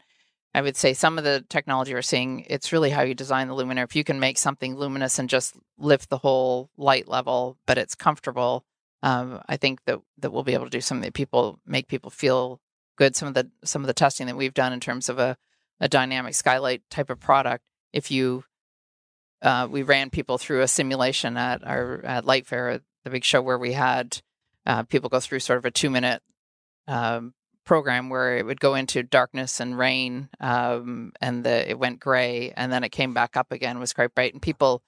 I 0.54 0.62
would 0.62 0.76
say 0.76 0.94
some 0.94 1.18
of 1.18 1.24
the 1.24 1.44
technology 1.48 1.94
we're 1.94 2.02
seeing, 2.02 2.44
it's 2.48 2.72
really 2.72 2.90
how 2.90 3.02
you 3.02 3.14
design 3.14 3.48
the 3.48 3.54
luminaire. 3.54 3.84
If 3.84 3.96
you 3.96 4.04
can 4.04 4.18
make 4.18 4.38
something 4.38 4.76
luminous 4.76 5.18
and 5.18 5.28
just 5.28 5.54
lift 5.78 6.10
the 6.10 6.18
whole 6.18 6.70
light 6.76 7.06
level, 7.06 7.56
but 7.66 7.78
it's 7.78 7.94
comfortable, 7.94 8.64
um, 9.02 9.40
I 9.48 9.56
think 9.56 9.84
that 9.86 10.00
that 10.18 10.30
we'll 10.30 10.42
be 10.42 10.54
able 10.54 10.66
to 10.66 10.70
do 10.70 10.80
something 10.80 11.04
that 11.04 11.14
people 11.14 11.58
make 11.64 11.88
people 11.88 12.10
feel 12.10 12.60
good. 12.96 13.16
Some 13.16 13.28
of 13.28 13.34
the 13.34 13.50
some 13.64 13.82
of 13.82 13.86
the 13.86 13.94
testing 13.94 14.26
that 14.26 14.36
we've 14.36 14.54
done 14.54 14.72
in 14.72 14.80
terms 14.80 15.08
of 15.08 15.18
a 15.18 15.36
a 15.80 15.88
dynamic 15.88 16.34
skylight 16.34 16.82
type 16.90 17.10
of 17.10 17.20
product 17.20 17.64
if 17.92 18.10
you 18.10 18.44
uh, 19.42 19.66
we 19.70 19.82
ran 19.82 20.10
people 20.10 20.36
through 20.36 20.60
a 20.60 20.68
simulation 20.68 21.36
at 21.36 21.66
our 21.66 22.04
at 22.04 22.24
LightFair 22.24 22.80
the 23.04 23.10
big 23.10 23.24
show 23.24 23.40
where 23.40 23.58
we 23.58 23.72
had 23.72 24.20
uh, 24.66 24.82
people 24.84 25.08
go 25.08 25.20
through 25.20 25.40
sort 25.40 25.58
of 25.58 25.64
a 25.64 25.70
two 25.70 25.90
minute 25.90 26.22
um, 26.86 27.32
program 27.64 28.10
where 28.10 28.36
it 28.36 28.44
would 28.44 28.60
go 28.60 28.74
into 28.74 29.02
darkness 29.02 29.60
and 29.60 29.78
rain 29.78 30.28
um, 30.40 31.12
and 31.20 31.44
the, 31.44 31.70
it 31.70 31.78
went 31.78 32.00
gray 32.00 32.52
and 32.56 32.72
then 32.72 32.84
it 32.84 32.90
came 32.90 33.14
back 33.14 33.36
up 33.36 33.52
again 33.52 33.78
was 33.78 33.92
quite 33.92 34.14
bright 34.14 34.32
and 34.32 34.42
people 34.42 34.82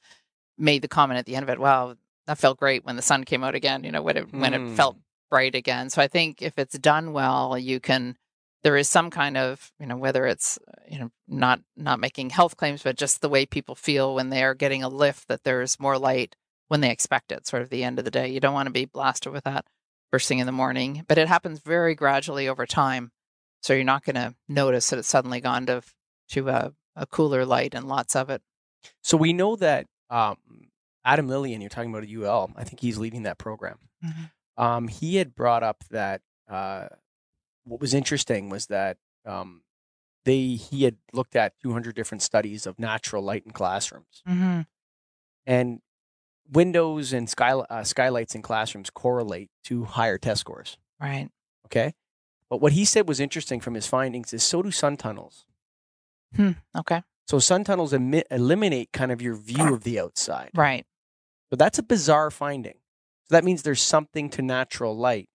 made 0.59 0.83
the 0.83 0.89
comment 0.89 1.19
at 1.19 1.27
the 1.27 1.37
end 1.37 1.45
of 1.45 1.49
it 1.49 1.61
wow 1.61 1.95
that 2.27 2.39
felt 2.39 2.59
great 2.59 2.85
when 2.85 2.97
the 2.97 3.03
sun 3.03 3.25
came 3.25 3.45
out 3.45 3.55
again 3.55 3.85
you 3.85 3.91
know 3.91 4.03
when 4.03 4.17
it 4.17 4.31
mm. 4.31 4.41
when 4.41 4.55
it 4.55 4.77
felt 4.77 4.97
hmm. 4.97 5.01
bright 5.31 5.55
again 5.55 5.91
so 5.91 6.03
i 6.03 6.09
think 6.09 6.43
if 6.43 6.59
it's 6.59 6.79
done 6.79 7.13
well 7.13 7.57
you 7.57 7.81
can 7.81 8.17
there 8.63 8.77
is 8.77 8.89
some 8.89 9.11
kind 9.11 9.37
of 9.37 9.73
you 9.81 9.87
know 9.87 9.97
whether 9.97 10.27
it's 10.27 10.59
you 10.89 10.99
know 10.99 11.11
not 11.29 11.61
not 11.77 12.01
making 12.01 12.31
health 12.31 12.57
claims 12.57 12.83
but 12.83 12.97
just 12.97 13.21
the 13.21 13.29
way 13.29 13.45
people 13.47 13.75
feel 13.75 14.15
when 14.15 14.31
they 14.31 14.43
are 14.43 14.55
getting 14.55 14.83
a 14.83 14.89
lift 14.89 15.29
that 15.29 15.45
there's 15.45 15.81
more 15.81 15.99
light 15.99 16.37
when 16.69 16.81
they 16.81 16.91
expect 16.91 17.33
it 17.33 17.47
sort 17.47 17.63
of 17.63 17.69
the 17.69 17.85
end 17.85 17.99
of 17.99 18.05
the 18.05 18.11
day. 18.11 18.29
You 18.29 18.41
don't 18.41 18.55
want 18.55 18.67
to 18.67 18.73
be 18.73 18.87
blasted 18.87 19.33
with 19.33 19.45
that 19.45 19.67
first 20.11 20.29
thing 20.29 20.39
in 20.39 20.47
the 20.47 20.53
morning 20.53 21.05
but 21.09 21.19
it 21.19 21.29
happens 21.29 21.61
very 21.61 21.95
gradually 21.95 22.49
over 22.49 22.67
time. 22.67 23.11
So 23.63 23.75
you're 23.75 23.85
not 23.85 24.05
going 24.05 24.17
to 24.17 24.35
notice 24.49 24.91
that 24.91 24.99
it's 24.99 25.09
suddenly 25.09 25.41
gone 25.41 25.67
to 25.67 25.83
to 26.31 26.49
a, 26.49 26.73
a, 26.97 27.07
cooler 27.07 27.45
light 27.45 27.75
and 27.75 27.87
lots 27.87 28.17
of 28.17 28.31
it. 28.31 28.43
So 29.03 29.17
we 29.17 29.33
know 29.33 29.57
that 29.57 29.87
um, 30.11 30.37
adam 31.05 31.29
lillian 31.29 31.61
you're 31.61 31.71
talking 31.71 31.91
about 31.91 32.05
at 32.05 32.11
ul 32.11 32.51
i 32.57 32.65
think 32.65 32.81
he's 32.81 32.99
leading 32.99 33.25
that 33.25 33.39
program. 33.39 33.79
Mm-hmm. 34.05 34.63
um, 34.63 34.89
he 34.89 35.17
had 35.17 35.35
brought 35.35 35.63
up 35.63 35.85
that 35.91 36.23
uh, 36.51 36.89
what 37.65 37.81
was 37.81 37.95
interesting 37.95 38.49
was 38.49 38.67
that 38.67 38.97
um, 39.25 39.63
they 40.25 40.55
he 40.55 40.85
had 40.85 40.97
looked 41.13 41.37
at 41.37 41.59
200 41.63 41.95
different 41.95 42.23
studies 42.23 42.67
of 42.67 42.79
natural 42.79 43.23
light 43.23 43.45
in 43.47 43.53
classrooms, 43.53 44.23
Mm-hmm. 44.29 44.61
and 45.47 45.81
windows 46.51 47.13
and 47.13 47.29
sky, 47.31 47.53
uh, 47.53 47.85
skylights 47.85 48.35
in 48.35 48.43
classrooms 48.43 48.91
correlate 48.91 49.51
to 49.65 49.85
higher 49.85 50.19
test 50.19 50.41
scores. 50.41 50.77
Right. 51.01 51.29
Okay, 51.67 51.95
but 52.51 52.61
what 52.61 52.73
he 52.73 52.85
said 52.85 53.09
was 53.09 53.21
interesting 53.21 53.61
from 53.61 53.75
his 53.75 53.87
findings 53.87 54.33
is 54.33 54.43
so 54.43 54.63
do 54.63 54.71
sun 54.71 54.97
tunnels. 54.97 55.47
Hmm. 56.37 56.53
Okay. 56.77 57.03
So 57.29 57.39
sun 57.39 57.65
tunnels 57.65 57.93
emi- 57.93 58.25
eliminate 58.31 58.93
kind 58.93 59.13
of 59.13 59.23
your 59.23 59.35
view 59.37 59.73
of 59.73 59.85
the 59.85 59.99
outside. 60.01 60.51
Right. 60.55 60.85
So 61.51 61.57
that's 61.57 61.79
a 61.79 61.83
bizarre 61.83 62.31
finding. 62.31 62.75
So 63.29 63.35
that 63.37 63.45
means 63.45 63.63
there's 63.63 63.81
something 63.81 64.29
to 64.31 64.43
natural 64.43 64.97
light 64.97 65.29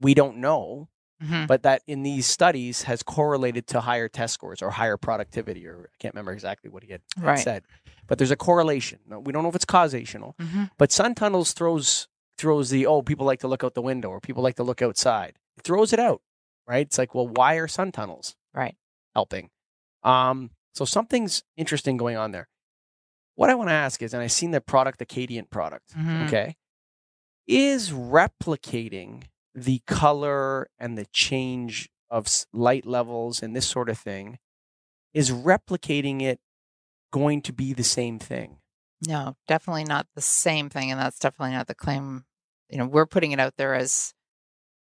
we 0.00 0.14
don't 0.14 0.38
know, 0.38 0.88
hmm 1.20 1.46
but 1.46 1.62
that 1.62 1.82
in 1.86 2.02
these 2.02 2.26
studies 2.26 2.82
has 2.82 3.02
correlated 3.02 3.66
to 3.68 3.80
higher 3.80 4.08
test 4.08 4.34
scores 4.34 4.60
or 4.62 4.70
higher 4.70 4.96
productivity, 4.96 5.66
or 5.66 5.90
I 5.92 5.96
can't 5.98 6.14
remember 6.14 6.32
exactly 6.32 6.70
what 6.70 6.82
he 6.82 6.92
had, 6.92 7.02
Right. 7.18 7.38
said. 7.38 7.64
But 8.06 8.18
there's 8.18 8.30
a 8.30 8.36
correlation. 8.36 8.98
We 9.08 9.32
don't 9.32 9.42
know 9.42 9.48
if 9.48 9.54
it's 9.54 9.64
causational, 9.64 10.34
hmm 10.40 10.64
but 10.78 10.90
sun 10.92 11.14
tunnels 11.14 11.52
throws 11.52 12.08
throws 12.36 12.70
the 12.70 12.84
oh 12.86 13.00
people 13.02 13.24
like 13.26 13.38
to 13.40 13.48
look 13.48 13.62
out 13.62 13.74
the 13.74 13.82
window 13.82 14.08
or 14.10 14.20
people 14.20 14.42
like 14.42 14.56
to 14.56 14.64
look 14.64 14.82
outside. 14.82 15.38
It 15.56 15.62
throws 15.64 15.92
it 15.92 16.00
out, 16.00 16.20
right? 16.66 16.86
It's 16.86 16.98
like 16.98 17.14
well, 17.14 17.28
why 17.28 17.54
are 17.56 17.68
sun 17.68 17.92
tunnels 17.92 18.36
Right. 18.52 18.76
helping? 19.14 19.50
Um, 20.02 20.50
so 20.74 20.84
something's 20.84 21.44
interesting 21.56 21.96
going 21.96 22.16
on 22.16 22.32
there. 22.32 22.48
What 23.36 23.50
I 23.50 23.54
want 23.54 23.68
to 23.70 23.74
ask 23.74 24.02
is, 24.02 24.12
and 24.14 24.22
I've 24.22 24.32
seen 24.32 24.50
the 24.50 24.60
product, 24.60 24.98
the 24.98 25.06
Cadiant 25.06 25.50
product, 25.50 25.94
Mhm. 25.96 26.22
okay, 26.24 26.56
is 27.46 27.90
replicating 27.90 29.24
the 29.54 29.80
color 29.86 30.68
and 30.78 30.98
the 30.98 31.06
change 31.06 31.88
of 32.10 32.28
light 32.52 32.86
levels 32.86 33.42
and 33.42 33.54
this 33.54 33.66
sort 33.66 33.88
of 33.88 33.98
thing, 33.98 34.38
is 35.12 35.30
replicating 35.30 36.22
it 36.22 36.40
going 37.12 37.40
to 37.42 37.52
be 37.52 37.72
the 37.72 37.84
same 37.84 38.18
thing? 38.18 38.58
No, 39.06 39.36
definitely 39.46 39.84
not 39.84 40.06
the 40.14 40.20
same 40.20 40.68
thing, 40.68 40.90
and 40.90 41.00
that's 41.00 41.18
definitely 41.18 41.54
not 41.54 41.66
the 41.66 41.74
claim. 41.74 42.24
You 42.68 42.78
know, 42.78 42.86
we're 42.86 43.06
putting 43.06 43.32
it 43.32 43.40
out 43.40 43.54
there 43.56 43.74
as 43.74 44.14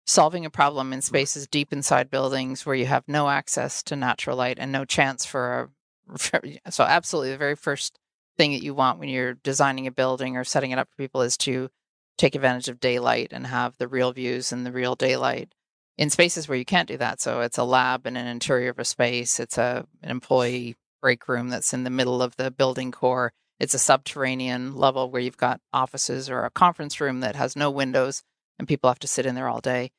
solving 0.05 0.45
a 0.45 0.49
problem 0.49 0.93
in 0.93 0.99
mm-hmm. 0.99 1.05
spaces 1.05 1.47
deep 1.47 1.71
inside 1.71 2.09
buildings 2.09 2.65
where 2.65 2.75
you 2.75 2.85
have 2.85 3.03
no 3.07 3.29
access 3.29 3.83
to 3.83 3.95
natural 3.95 4.37
light 4.37 4.57
and 4.59 4.71
no 4.71 4.85
chance 4.85 5.25
for 5.25 5.59
a. 5.61 5.69
So, 6.69 6.83
absolutely, 6.83 7.31
the 7.31 7.37
very 7.37 7.55
first 7.55 7.99
thing 8.37 8.51
that 8.51 8.63
you 8.63 8.73
want 8.73 8.99
when 8.99 9.09
you're 9.09 9.35
designing 9.35 9.87
a 9.87 9.91
building 9.91 10.35
or 10.35 10.43
setting 10.43 10.71
it 10.71 10.79
up 10.79 10.89
for 10.89 10.97
people 10.97 11.21
is 11.21 11.37
to 11.37 11.69
take 12.17 12.35
advantage 12.35 12.67
of 12.69 12.79
daylight 12.79 13.29
and 13.31 13.47
have 13.47 13.77
the 13.77 13.87
real 13.87 14.11
views 14.11 14.51
and 14.51 14.65
the 14.65 14.71
real 14.71 14.95
daylight 14.95 15.53
in 15.97 16.09
spaces 16.09 16.47
where 16.47 16.57
you 16.57 16.65
can't 16.65 16.87
do 16.87 16.97
that. 16.97 17.21
So, 17.21 17.41
it's 17.41 17.57
a 17.57 17.63
lab 17.63 18.07
in 18.07 18.17
an 18.17 18.27
interior 18.27 18.71
of 18.71 18.79
a 18.79 18.85
space. 18.85 19.39
It's 19.39 19.57
a 19.57 19.85
an 20.01 20.09
employee 20.09 20.75
break 21.01 21.27
room 21.27 21.49
that's 21.49 21.73
in 21.73 21.83
the 21.83 21.89
middle 21.89 22.21
of 22.21 22.35
the 22.37 22.49
building 22.49 22.91
core 22.91 23.33
it's 23.63 23.73
a 23.73 23.79
subterranean 23.79 24.75
level 24.75 25.09
where 25.09 25.21
you've 25.21 25.37
got 25.37 25.61
offices 25.71 26.29
or 26.29 26.43
a 26.43 26.49
conference 26.49 26.99
room 26.99 27.21
that 27.21 27.37
has 27.37 27.55
no 27.55 27.71
windows 27.71 28.21
and 28.59 28.67
people 28.67 28.89
have 28.89 28.99
to 28.99 29.07
sit 29.07 29.25
in 29.25 29.35
there 29.35 29.47
all 29.47 29.61
day. 29.61 29.91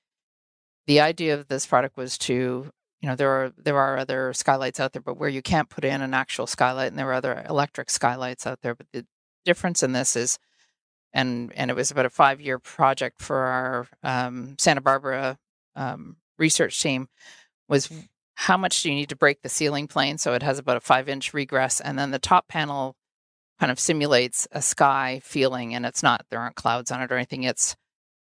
The 0.86 1.00
idea 1.00 1.32
of 1.32 1.48
this 1.48 1.66
product 1.66 1.96
was 1.96 2.18
to, 2.18 2.70
you 3.00 3.08
know, 3.08 3.16
there 3.16 3.30
are 3.30 3.52
there 3.56 3.78
are 3.78 3.96
other 3.96 4.34
skylights 4.34 4.80
out 4.80 4.92
there, 4.92 5.00
but 5.00 5.16
where 5.16 5.30
you 5.30 5.40
can't 5.40 5.70
put 5.70 5.84
in 5.84 6.02
an 6.02 6.12
actual 6.12 6.46
skylight, 6.46 6.88
and 6.88 6.98
there 6.98 7.08
are 7.08 7.14
other 7.14 7.42
electric 7.48 7.88
skylights 7.88 8.46
out 8.46 8.60
there. 8.60 8.74
But 8.74 8.88
the 8.92 9.06
difference 9.46 9.82
in 9.82 9.92
this 9.92 10.14
is, 10.14 10.38
and 11.14 11.52
and 11.54 11.70
it 11.70 11.74
was 11.74 11.90
about 11.90 12.04
a 12.04 12.10
five 12.10 12.40
year 12.40 12.58
project 12.58 13.22
for 13.22 13.38
our 13.38 13.86
um, 14.02 14.56
Santa 14.58 14.80
Barbara 14.80 15.38
um, 15.76 16.16
research 16.38 16.82
team, 16.82 17.08
was 17.68 17.90
how 18.34 18.56
much 18.56 18.82
do 18.82 18.90
you 18.90 18.96
need 18.96 19.08
to 19.08 19.16
break 19.16 19.40
the 19.42 19.48
ceiling 19.48 19.86
plane 19.86 20.18
so 20.18 20.34
it 20.34 20.42
has 20.42 20.58
about 20.58 20.76
a 20.76 20.80
five 20.80 21.08
inch 21.08 21.32
regress, 21.32 21.80
and 21.80 21.98
then 21.98 22.10
the 22.10 22.18
top 22.18 22.48
panel 22.48 22.96
kind 23.60 23.70
of 23.70 23.78
simulates 23.78 24.48
a 24.50 24.60
sky 24.60 25.20
feeling 25.22 25.74
and 25.74 25.86
it's 25.86 26.02
not 26.02 26.26
there 26.28 26.40
aren't 26.40 26.56
clouds 26.56 26.90
on 26.90 27.00
it 27.00 27.12
or 27.12 27.16
anything. 27.16 27.44
It's 27.44 27.76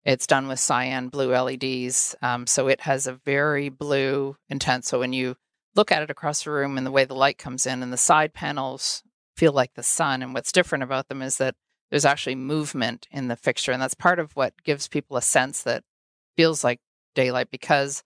it's 0.05 0.25
done 0.25 0.47
with 0.47 0.59
cyan 0.59 1.09
blue 1.09 1.31
leds 1.31 2.15
um, 2.21 2.47
so 2.47 2.67
it 2.67 2.81
has 2.81 3.05
a 3.05 3.13
very 3.13 3.69
blue 3.69 4.35
intense 4.49 4.87
so 4.87 4.99
when 4.99 5.13
you 5.13 5.35
look 5.75 5.91
at 5.91 6.01
it 6.01 6.09
across 6.09 6.43
the 6.43 6.51
room 6.51 6.77
and 6.77 6.87
the 6.87 6.91
way 6.91 7.05
the 7.05 7.13
light 7.13 7.37
comes 7.37 7.67
in 7.67 7.83
and 7.83 7.91
the 7.93 7.97
side 7.97 8.33
panels 8.33 9.03
feel 9.35 9.51
like 9.51 9.73
the 9.75 9.83
sun 9.83 10.21
and 10.23 10.33
what's 10.33 10.51
different 10.51 10.83
about 10.83 11.09
them 11.09 11.21
is 11.21 11.37
that 11.37 11.53
there's 11.89 12.05
actually 12.05 12.35
movement 12.35 13.07
in 13.11 13.27
the 13.27 13.35
fixture 13.35 13.71
and 13.71 13.81
that's 13.81 13.93
part 13.93 14.19
of 14.19 14.35
what 14.35 14.53
gives 14.63 14.87
people 14.87 15.17
a 15.17 15.21
sense 15.21 15.63
that 15.63 15.83
feels 16.35 16.63
like 16.63 16.79
daylight 17.15 17.49
because 17.51 18.03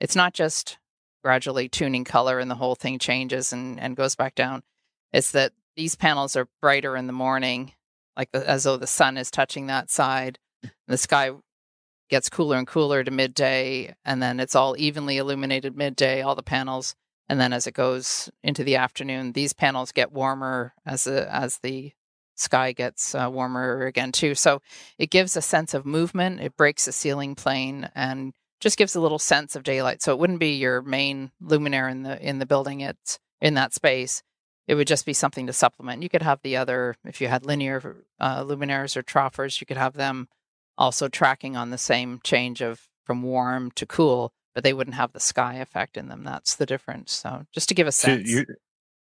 it's 0.00 0.16
not 0.16 0.32
just 0.32 0.78
gradually 1.22 1.68
tuning 1.68 2.04
color 2.04 2.38
and 2.38 2.50
the 2.50 2.54
whole 2.54 2.74
thing 2.74 2.98
changes 2.98 3.52
and, 3.52 3.80
and 3.80 3.96
goes 3.96 4.14
back 4.14 4.34
down 4.34 4.62
it's 5.12 5.30
that 5.32 5.52
these 5.76 5.94
panels 5.94 6.36
are 6.36 6.48
brighter 6.60 6.96
in 6.96 7.06
the 7.06 7.12
morning, 7.12 7.72
like 8.16 8.32
the, 8.32 8.48
as 8.48 8.64
though 8.64 8.76
the 8.76 8.86
sun 8.86 9.16
is 9.16 9.30
touching 9.30 9.66
that 9.66 9.90
side. 9.90 10.38
Mm. 10.64 10.70
The 10.88 10.98
sky 10.98 11.30
gets 12.08 12.28
cooler 12.28 12.56
and 12.56 12.66
cooler 12.66 13.04
to 13.04 13.10
midday, 13.10 13.94
and 14.04 14.22
then 14.22 14.40
it's 14.40 14.54
all 14.54 14.76
evenly 14.78 15.18
illuminated 15.18 15.76
midday, 15.76 16.22
all 16.22 16.34
the 16.34 16.42
panels. 16.42 16.94
And 17.28 17.40
then 17.40 17.52
as 17.52 17.66
it 17.66 17.74
goes 17.74 18.30
into 18.42 18.62
the 18.62 18.76
afternoon, 18.76 19.32
these 19.32 19.52
panels 19.52 19.92
get 19.92 20.12
warmer 20.12 20.74
as 20.84 21.04
the, 21.04 21.32
as 21.34 21.58
the 21.58 21.92
sky 22.36 22.72
gets 22.72 23.14
uh, 23.14 23.28
warmer 23.30 23.86
again 23.86 24.12
too. 24.12 24.34
So 24.34 24.60
it 24.98 25.10
gives 25.10 25.36
a 25.36 25.42
sense 25.42 25.74
of 25.74 25.86
movement. 25.86 26.40
It 26.40 26.56
breaks 26.56 26.84
the 26.84 26.92
ceiling 26.92 27.34
plane 27.34 27.90
and 27.94 28.32
just 28.60 28.78
gives 28.78 28.94
a 28.94 29.00
little 29.00 29.18
sense 29.18 29.56
of 29.56 29.62
daylight. 29.62 30.02
So 30.02 30.12
it 30.12 30.18
wouldn't 30.18 30.40
be 30.40 30.54
your 30.54 30.82
main 30.82 31.30
luminaire 31.42 31.90
in 31.90 32.02
the 32.02 32.20
in 32.20 32.38
the 32.38 32.46
building. 32.46 32.80
It's 32.80 33.18
in 33.40 33.54
that 33.54 33.74
space 33.74 34.22
it 34.66 34.74
would 34.74 34.86
just 34.86 35.06
be 35.06 35.12
something 35.12 35.46
to 35.46 35.52
supplement. 35.52 36.02
You 36.02 36.08
could 36.08 36.22
have 36.22 36.40
the 36.42 36.56
other, 36.56 36.96
if 37.04 37.20
you 37.20 37.28
had 37.28 37.46
linear 37.46 38.04
uh, 38.18 38.42
luminaires 38.42 38.96
or 38.96 39.02
troffers, 39.02 39.60
you 39.60 39.66
could 39.66 39.76
have 39.76 39.94
them 39.94 40.28
also 40.76 41.08
tracking 41.08 41.56
on 41.56 41.70
the 41.70 41.78
same 41.78 42.20
change 42.24 42.60
of 42.60 42.88
from 43.04 43.22
warm 43.22 43.70
to 43.72 43.86
cool, 43.86 44.32
but 44.54 44.64
they 44.64 44.72
wouldn't 44.72 44.96
have 44.96 45.12
the 45.12 45.20
sky 45.20 45.54
effect 45.54 45.96
in 45.96 46.08
them. 46.08 46.24
That's 46.24 46.56
the 46.56 46.66
difference. 46.66 47.12
So 47.12 47.46
just 47.52 47.68
to 47.68 47.74
give 47.74 47.86
a 47.86 47.92
So 47.92 48.08
sense. 48.08 48.28
you, 48.28 48.44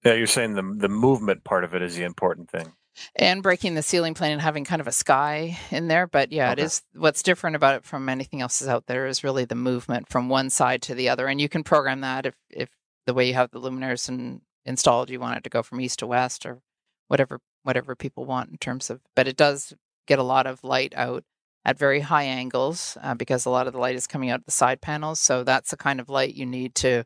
yeah, 0.05 0.15
you're 0.15 0.27
saying 0.27 0.55
the 0.55 0.63
the 0.63 0.89
movement 0.89 1.45
part 1.45 1.65
of 1.65 1.75
it 1.75 1.83
is 1.83 1.97
the 1.97 2.03
important 2.03 2.51
thing. 2.51 2.73
And 3.17 3.43
breaking 3.43 3.75
the 3.75 3.83
ceiling 3.83 4.15
plane 4.15 4.33
and 4.33 4.41
having 4.41 4.65
kind 4.65 4.81
of 4.81 4.87
a 4.87 4.93
sky 4.93 5.59
in 5.71 5.89
there. 5.89 6.07
But 6.07 6.33
yeah, 6.33 6.51
Okay. 6.53 6.63
it 6.63 6.65
is 6.65 6.83
what's 6.95 7.23
different 7.23 7.57
about 7.57 7.77
it 7.77 7.85
from 7.85 8.09
anything 8.09 8.41
else 8.41 8.63
is 8.63 8.69
out 8.69 8.87
there 8.87 9.07
is 9.07 9.25
really 9.25 9.45
the 9.45 9.55
movement 9.55 10.09
from 10.09 10.29
one 10.29 10.51
side 10.51 10.83
to 10.83 10.95
the 10.95 11.09
other. 11.09 11.27
And 11.27 11.41
you 11.41 11.49
can 11.49 11.65
program 11.65 12.01
that 12.01 12.27
if, 12.27 12.35
if 12.51 12.69
the 13.07 13.15
way 13.15 13.29
you 13.29 13.35
have 13.35 13.51
the 13.51 13.61
luminaires 13.61 14.09
and 14.09 14.41
installed, 14.65 15.11
you 15.11 15.21
want 15.21 15.37
it 15.37 15.45
to 15.45 15.51
go 15.51 15.63
from 15.63 15.81
east 15.81 15.99
to 16.01 16.07
west 16.07 16.47
or 16.47 16.61
whatever 17.09 17.41
whatever 17.63 17.95
people 17.97 18.25
want 18.25 18.51
in 18.51 18.59
terms 18.59 18.91
of. 18.91 19.01
But 19.17 19.27
it 19.29 19.37
does 19.37 19.73
get 20.07 20.19
a 20.19 20.23
lot 20.23 20.47
of 20.47 20.63
light 20.63 20.93
out 20.97 21.25
at 21.65 21.79
very 21.79 22.01
high 22.01 22.25
angles 22.25 22.99
uh, 23.03 23.15
because 23.15 23.47
a 23.47 23.51
lot 23.51 23.67
of 23.67 23.73
the 23.73 23.79
light 23.79 23.97
is 23.97 24.07
coming 24.07 24.29
out 24.31 24.41
of 24.41 24.45
the 24.45 24.53
side 24.53 24.83
panels. 24.83 25.19
So 25.19 25.45
that's 25.45 25.71
the 25.71 25.79
kind 25.79 25.99
of 25.99 26.11
light 26.11 26.35
you 26.35 26.45
need 26.47 26.75
to 26.77 27.05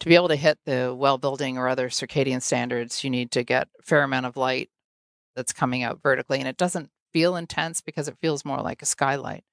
to 0.00 0.08
be 0.08 0.14
able 0.14 0.28
to 0.28 0.36
hit 0.36 0.58
the 0.64 0.94
well 0.96 1.18
building 1.18 1.58
or 1.58 1.68
other 1.68 1.88
circadian 1.88 2.40
standards. 2.40 3.02
You 3.02 3.10
need 3.10 3.32
to 3.32 3.42
get 3.42 3.68
a 3.78 3.82
fair 3.82 4.02
amount 4.04 4.26
of 4.26 4.36
light 4.36 4.70
that's 5.36 5.52
coming 5.52 5.82
out 5.82 6.00
vertically, 6.02 6.38
and 6.38 6.48
it 6.48 6.56
doesn't 6.56 6.90
feel 7.12 7.36
intense 7.36 7.80
because 7.80 8.08
it 8.08 8.16
feels 8.20 8.44
more 8.44 8.60
like 8.60 8.82
a 8.82 8.86
skylight. 8.86 9.44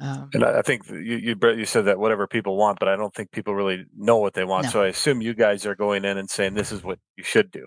Um, 0.00 0.30
And 0.32 0.44
I 0.44 0.58
I 0.60 0.62
think 0.62 0.88
you 0.88 1.16
you 1.16 1.36
you 1.56 1.64
said 1.66 1.86
that 1.86 1.98
whatever 1.98 2.26
people 2.26 2.56
want, 2.56 2.78
but 2.78 2.88
I 2.88 2.96
don't 2.96 3.14
think 3.14 3.30
people 3.32 3.54
really 3.54 3.84
know 3.96 4.18
what 4.18 4.34
they 4.34 4.44
want. 4.44 4.64
No. 4.64 4.70
So 4.70 4.82
I 4.82 4.88
assume 4.88 5.20
you 5.20 5.34
guys 5.34 5.66
are 5.66 5.74
going 5.74 6.04
in 6.04 6.16
and 6.18 6.30
saying 6.30 6.54
this 6.54 6.70
is 6.72 6.82
what 6.82 6.98
you 7.16 7.24
should 7.24 7.50
do 7.50 7.66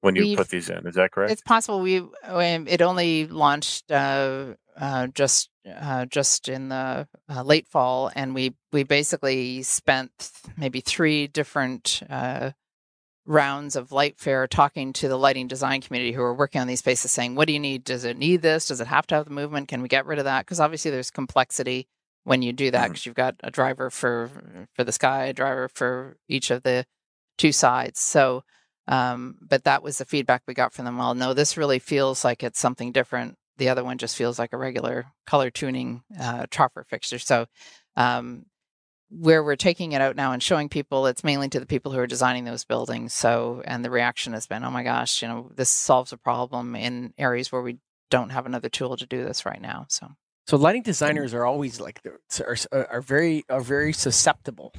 when 0.00 0.16
you 0.16 0.22
We've- 0.22 0.36
put 0.36 0.48
these 0.48 0.68
in. 0.68 0.86
Is 0.86 0.96
that 0.96 1.12
correct? 1.12 1.30
It's 1.32 1.42
possible 1.42 1.80
we 1.80 1.98
um, 2.24 2.66
it 2.66 2.82
only 2.82 3.26
launched 3.28 3.90
uh, 3.92 4.54
uh, 4.76 5.06
just 5.08 5.50
uh, 5.72 6.06
just 6.06 6.48
in 6.48 6.68
the 6.68 7.06
uh, 7.28 7.42
late 7.42 7.68
fall, 7.68 8.10
and 8.16 8.34
we 8.34 8.56
we 8.72 8.82
basically 8.82 9.62
spent 9.62 10.32
maybe 10.56 10.80
three 10.80 11.28
different 11.28 12.02
uh, 12.10 12.50
rounds 13.30 13.76
of 13.76 13.90
LightFair 13.90 14.48
talking 14.48 14.92
to 14.94 15.08
the 15.08 15.16
lighting 15.16 15.46
design 15.46 15.80
community 15.80 16.12
who 16.12 16.22
are 16.22 16.34
working 16.34 16.60
on 16.60 16.66
these 16.66 16.80
spaces, 16.80 17.12
saying, 17.12 17.36
"What 17.36 17.46
do 17.46 17.52
you 17.52 17.60
need? 17.60 17.84
Does 17.84 18.04
it 18.04 18.18
need 18.18 18.42
this? 18.42 18.66
Does 18.66 18.80
it 18.80 18.88
have 18.88 19.06
to 19.08 19.14
have 19.14 19.26
the 19.26 19.30
movement? 19.30 19.68
Can 19.68 19.82
we 19.82 19.88
get 19.88 20.04
rid 20.04 20.18
of 20.18 20.24
that?" 20.24 20.44
Because 20.44 20.58
obviously 20.60 20.90
there's 20.90 21.10
complexity 21.10 21.88
when 22.24 22.42
you 22.42 22.52
do 22.52 22.70
that 22.70 22.88
because 22.88 23.06
you've 23.06 23.14
got 23.14 23.36
a 23.42 23.50
driver 23.50 23.88
for 23.88 24.66
for 24.74 24.84
the 24.84 24.92
sky, 24.92 25.26
a 25.26 25.32
driver 25.32 25.68
for 25.68 26.16
each 26.28 26.50
of 26.50 26.64
the 26.64 26.84
two 27.38 27.52
sides. 27.52 28.00
So 28.00 28.42
um, 28.90 29.36
but 29.40 29.64
that 29.64 29.82
was 29.84 29.98
the 29.98 30.04
feedback 30.04 30.42
we 30.46 30.54
got 30.54 30.72
from 30.72 30.84
them. 30.84 30.98
Well, 30.98 31.14
no, 31.14 31.32
this 31.32 31.56
really 31.56 31.78
feels 31.78 32.24
like 32.24 32.42
it's 32.42 32.58
something 32.58 32.90
different. 32.90 33.36
The 33.56 33.68
other 33.68 33.84
one 33.84 33.98
just 33.98 34.16
feels 34.16 34.38
like 34.38 34.52
a 34.52 34.58
regular 34.58 35.06
color 35.26 35.50
tuning 35.50 36.02
uh, 36.18 36.46
troffer 36.46 36.84
fixture. 36.86 37.20
So, 37.20 37.46
um, 37.96 38.46
where 39.10 39.42
we're 39.42 39.56
taking 39.56 39.92
it 39.92 40.00
out 40.00 40.16
now 40.16 40.32
and 40.32 40.42
showing 40.42 40.68
people, 40.68 41.06
it's 41.06 41.24
mainly 41.24 41.48
to 41.48 41.60
the 41.60 41.66
people 41.66 41.92
who 41.92 41.98
are 41.98 42.06
designing 42.06 42.44
those 42.44 42.64
buildings. 42.64 43.12
So, 43.12 43.62
and 43.64 43.84
the 43.84 43.90
reaction 43.90 44.32
has 44.32 44.46
been, 44.46 44.64
oh 44.64 44.70
my 44.70 44.82
gosh, 44.82 45.20
you 45.22 45.28
know, 45.28 45.50
this 45.54 45.68
solves 45.68 46.12
a 46.12 46.16
problem 46.16 46.74
in 46.76 47.12
areas 47.18 47.50
where 47.52 47.62
we 47.62 47.78
don't 48.10 48.30
have 48.30 48.46
another 48.46 48.68
tool 48.68 48.96
to 48.96 49.06
do 49.06 49.24
this 49.24 49.44
right 49.44 49.60
now. 49.60 49.86
So 49.88 50.08
So 50.46 50.56
lighting 50.56 50.82
designers 50.82 51.34
are 51.34 51.44
always 51.44 51.80
like 51.80 52.00
are, 52.40 52.56
uh, 52.72 52.84
are 52.90 53.00
very 53.00 53.44
are 53.48 53.60
very 53.60 53.92
susceptible 53.92 54.72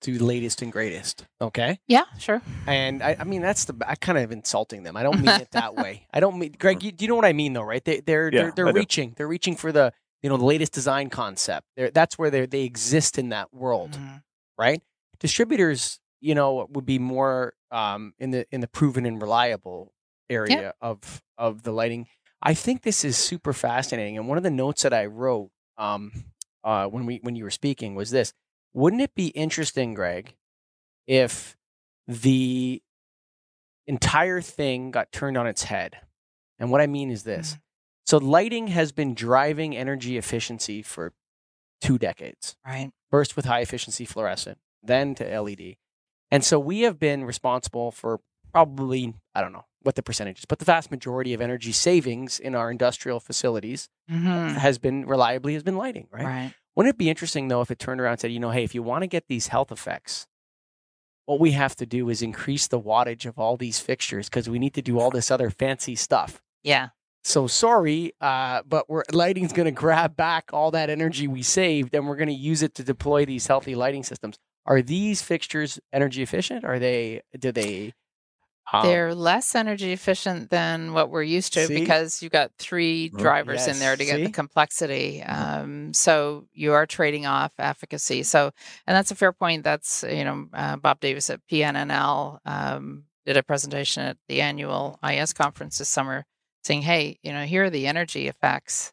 to 0.00 0.18
the 0.18 0.24
latest 0.24 0.62
and 0.62 0.72
greatest. 0.72 1.26
Okay. 1.40 1.78
yeah, 1.86 2.06
sure. 2.18 2.42
And 2.66 3.02
I, 3.04 3.16
I 3.20 3.24
mean 3.24 3.40
that's 3.40 3.66
the 3.66 3.74
I 3.86 3.94
kind 3.94 4.18
of 4.18 4.32
insulting 4.32 4.82
them. 4.82 4.96
I 4.96 5.04
don't 5.04 5.20
mean 5.20 5.30
it 5.40 5.52
that 5.52 5.74
way. 5.82 6.06
I 6.12 6.18
don't 6.18 6.38
mean 6.40 6.56
Greg. 6.58 6.82
You, 6.82 6.90
you 6.98 7.06
know 7.06 7.14
what 7.14 7.24
I 7.24 7.32
mean 7.32 7.52
though, 7.52 7.62
right? 7.62 7.84
They 7.84 8.00
they're 8.00 8.26
Yeah, 8.32 8.42
they're, 8.42 8.52
they're 8.56 8.68
I 8.68 8.72
do. 8.72 8.78
reaching. 8.78 9.14
They're 9.16 9.28
reaching 9.28 9.54
for 9.54 9.70
the 9.70 9.92
you 10.22 10.28
know 10.30 10.36
the 10.36 10.44
latest 10.44 10.72
design 10.72 11.10
concept. 11.10 11.66
They're, 11.76 11.90
that's 11.90 12.18
where 12.18 12.30
they 12.30 12.46
they 12.46 12.62
exist 12.62 13.18
in 13.18 13.30
that 13.30 13.52
world, 13.52 13.92
Mhm. 13.92 14.22
right? 14.58 14.82
Distributors, 15.18 16.00
you 16.20 16.34
know, 16.34 16.66
would 16.70 16.86
be 16.86 16.98
more 16.98 17.54
um, 17.70 18.14
in 18.18 18.30
the 18.30 18.46
in 18.50 18.60
the 18.60 18.68
proven 18.68 19.04
and 19.06 19.20
reliable 19.20 19.92
area 20.30 20.74
of 20.80 21.22
of 21.38 21.62
the 21.62 21.72
lighting. 21.72 22.06
I 22.42 22.54
think 22.54 22.82
this 22.82 23.04
is 23.04 23.16
super 23.16 23.52
fascinating. 23.52 24.16
And 24.18 24.26
one 24.28 24.36
of 24.38 24.42
the 24.44 24.50
notes 24.50 24.82
that 24.82 24.92
I 24.92 25.06
wrote 25.06 25.50
um, 25.78 26.24
uh, 26.64 26.86
when 26.86 27.06
we 27.06 27.18
when 27.22 27.34
you 27.36 27.44
were 27.44 27.50
speaking 27.50 27.94
was 27.94 28.10
this: 28.10 28.32
Wouldn't 28.72 29.02
it 29.02 29.14
be 29.14 29.28
interesting, 29.28 29.94
Greg, 29.94 30.34
if 31.06 31.56
the 32.08 32.82
entire 33.86 34.40
thing 34.40 34.90
got 34.90 35.12
turned 35.12 35.36
on 35.36 35.46
its 35.46 35.64
head? 35.64 35.98
And 36.58 36.70
what 36.70 36.80
I 36.80 36.86
mean 36.86 37.10
is 37.10 37.24
this: 37.24 37.58
so 38.12 38.18
lighting 38.18 38.66
has 38.68 38.92
been 38.92 39.14
driving 39.14 39.74
energy 39.74 40.18
efficiency 40.18 40.82
for 40.82 41.14
two 41.80 41.96
decades 41.96 42.56
Right. 42.62 42.90
first 43.10 43.36
with 43.36 43.46
high 43.46 43.60
efficiency 43.60 44.04
fluorescent, 44.04 44.58
then 44.82 45.14
to 45.14 45.24
LED. 45.24 45.76
And 46.30 46.44
so 46.44 46.60
we 46.60 46.82
have 46.82 46.98
been 46.98 47.24
responsible 47.24 47.90
for 47.90 48.20
probably, 48.52 49.14
I 49.34 49.40
don't 49.40 49.54
know 49.54 49.64
what 49.80 49.94
the 49.94 50.02
percentage 50.02 50.40
is, 50.40 50.44
but 50.44 50.58
the 50.58 50.66
vast 50.66 50.90
majority 50.90 51.32
of 51.32 51.40
energy 51.40 51.72
savings 51.72 52.38
in 52.38 52.54
our 52.54 52.70
industrial 52.70 53.18
facilities 53.18 53.88
Mhm. 54.10 54.56
has 54.56 54.76
been 54.78 55.06
reliably 55.06 55.54
has 55.54 55.62
been 55.62 55.78
lighting, 55.78 56.06
right? 56.10 56.24
Right. 56.26 56.54
Wouldn't 56.76 56.94
it 56.94 56.98
be 56.98 57.08
interesting 57.08 57.48
though 57.48 57.62
if 57.62 57.70
it 57.70 57.78
turned 57.78 57.98
around 58.00 58.12
and 58.12 58.20
said, 58.20 58.30
you 58.32 58.40
know, 58.40 58.50
hey, 58.50 58.62
if 58.62 58.74
you 58.74 58.82
want 58.82 59.02
to 59.04 59.08
get 59.08 59.26
these 59.28 59.46
health 59.46 59.72
effects, 59.72 60.26
what 61.24 61.40
we 61.40 61.52
have 61.52 61.74
to 61.76 61.86
do 61.86 62.10
is 62.10 62.20
increase 62.20 62.66
the 62.68 62.78
wattage 62.78 63.24
of 63.24 63.38
all 63.38 63.56
these 63.56 63.80
fixtures 63.80 64.28
because 64.28 64.50
we 64.50 64.58
need 64.58 64.74
to 64.74 64.82
do 64.82 65.00
all 65.00 65.10
this 65.10 65.30
other 65.30 65.48
fancy 65.48 65.96
stuff. 65.96 66.42
Yeah. 66.62 66.90
So 67.24 67.46
sorry, 67.46 68.12
uh, 68.20 68.62
but 68.68 68.90
we're 68.90 69.04
lighting's 69.12 69.52
going 69.52 69.66
to 69.66 69.70
grab 69.72 70.16
back 70.16 70.50
all 70.52 70.72
that 70.72 70.90
energy 70.90 71.28
we 71.28 71.42
saved, 71.42 71.94
and 71.94 72.08
we're 72.08 72.16
going 72.16 72.28
to 72.28 72.34
use 72.34 72.62
it 72.62 72.74
to 72.76 72.84
deploy 72.84 73.24
these 73.24 73.46
healthy 73.46 73.74
lighting 73.74 74.02
systems. 74.02 74.38
Are 74.66 74.82
these 74.82 75.22
fixtures 75.22 75.78
energy 75.92 76.22
efficient? 76.22 76.64
Are 76.64 76.78
they? 76.78 77.22
Do 77.38 77.52
they? 77.52 77.92
um, 78.72 78.86
They're 78.86 79.14
less 79.14 79.54
energy 79.54 79.92
efficient 79.92 80.50
than 80.50 80.94
what 80.94 81.10
we're 81.10 81.22
used 81.22 81.52
to 81.54 81.66
See? 81.66 81.80
because 81.80 82.22
you've 82.22 82.32
got 82.32 82.52
three 82.58 83.08
drivers 83.10 83.66
in 83.66 83.78
there 83.78 83.96
to 83.96 84.04
get 84.04 84.16
the 84.16 84.30
complexity. 84.30 85.22
Um, 85.22 85.92
so 85.94 86.46
you 86.52 86.72
are 86.72 86.86
trading 86.86 87.26
off 87.26 87.52
efficacy. 87.58 88.22
So, 88.22 88.50
and 88.86 88.96
that's 88.96 89.10
a 89.10 89.16
fair 89.16 89.32
point. 89.32 89.64
That's, 89.64 90.04
you 90.08 90.24
know, 90.24 90.48
uh, 90.54 90.76
Bob 90.76 91.00
Davis 91.00 91.28
at 91.30 91.40
PNNL 91.50 92.38
um, 92.46 93.04
did 93.26 93.36
a 93.36 93.42
presentation 93.42 94.04
at 94.04 94.16
the 94.28 94.40
annual 94.40 94.98
IES 95.02 95.32
conference 95.32 95.78
this 95.78 95.88
summer 95.88 96.24
saying, 96.64 96.82
hey, 96.82 97.18
you 97.22 97.32
know, 97.32 97.44
here 97.44 97.64
are 97.64 97.70
the 97.70 97.86
energy 97.86 98.28
effects 98.28 98.92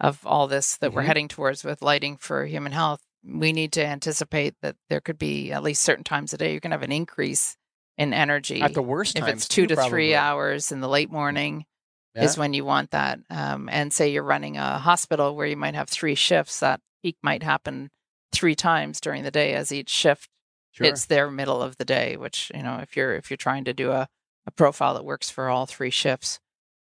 of 0.00 0.26
all 0.26 0.46
this 0.48 0.76
that 0.78 0.92
we're 0.92 1.02
Mhm. 1.02 1.06
heading 1.06 1.28
towards 1.28 1.64
with 1.64 1.82
lighting 1.82 2.16
for 2.16 2.44
human 2.46 2.72
health. 2.72 3.00
We 3.24 3.52
need 3.52 3.72
to 3.74 3.84
anticipate 3.86 4.54
that 4.62 4.76
there 4.88 5.00
could 5.00 5.18
be 5.18 5.52
at 5.52 5.62
least 5.62 5.82
certain 5.82 6.04
times 6.04 6.32
a 6.32 6.38
day 6.38 6.50
you're 6.52 6.60
going 6.60 6.70
to 6.70 6.74
have 6.76 6.82
an 6.82 6.90
increase 6.90 7.56
in 7.98 8.12
energy 8.12 8.60
at 8.60 8.74
the 8.74 8.82
worst 8.82 9.16
if 9.16 9.28
it's 9.28 9.46
two 9.46 9.66
too, 9.66 9.74
to 9.76 9.82
three 9.88 10.14
hours 10.14 10.72
in 10.72 10.80
the 10.80 10.88
late 10.88 11.10
morning 11.10 11.66
Yeah. 12.14 12.24
is 12.24 12.36
when 12.38 12.52
you 12.54 12.64
want 12.64 12.90
that 12.90 13.20
um, 13.30 13.68
and 13.68 13.92
say 13.92 14.08
you're 14.10 14.22
running 14.24 14.56
a 14.56 14.78
hospital 14.78 15.36
where 15.36 15.46
you 15.46 15.56
might 15.56 15.74
have 15.74 15.88
three 15.88 16.14
shifts 16.14 16.60
that 16.60 16.80
peak 17.02 17.16
might 17.22 17.42
happen 17.42 17.90
three 18.32 18.54
times 18.54 19.00
during 19.00 19.22
the 19.22 19.30
day 19.30 19.54
as 19.54 19.70
each 19.72 19.90
shift 19.90 20.28
Sure. 20.72 20.86
hits 20.86 21.04
their 21.04 21.30
middle 21.30 21.60
of 21.62 21.76
the 21.76 21.84
day 21.84 22.16
which 22.16 22.50
you 22.54 22.62
know 22.62 22.78
if 22.78 22.96
you're 22.96 23.14
if 23.14 23.30
you're 23.30 23.36
trying 23.36 23.64
to 23.64 23.74
do 23.74 23.90
a, 23.92 24.08
a 24.46 24.50
profile 24.50 24.94
that 24.94 25.04
works 25.04 25.28
for 25.30 25.48
all 25.50 25.66
three 25.66 25.90
shifts 25.90 26.40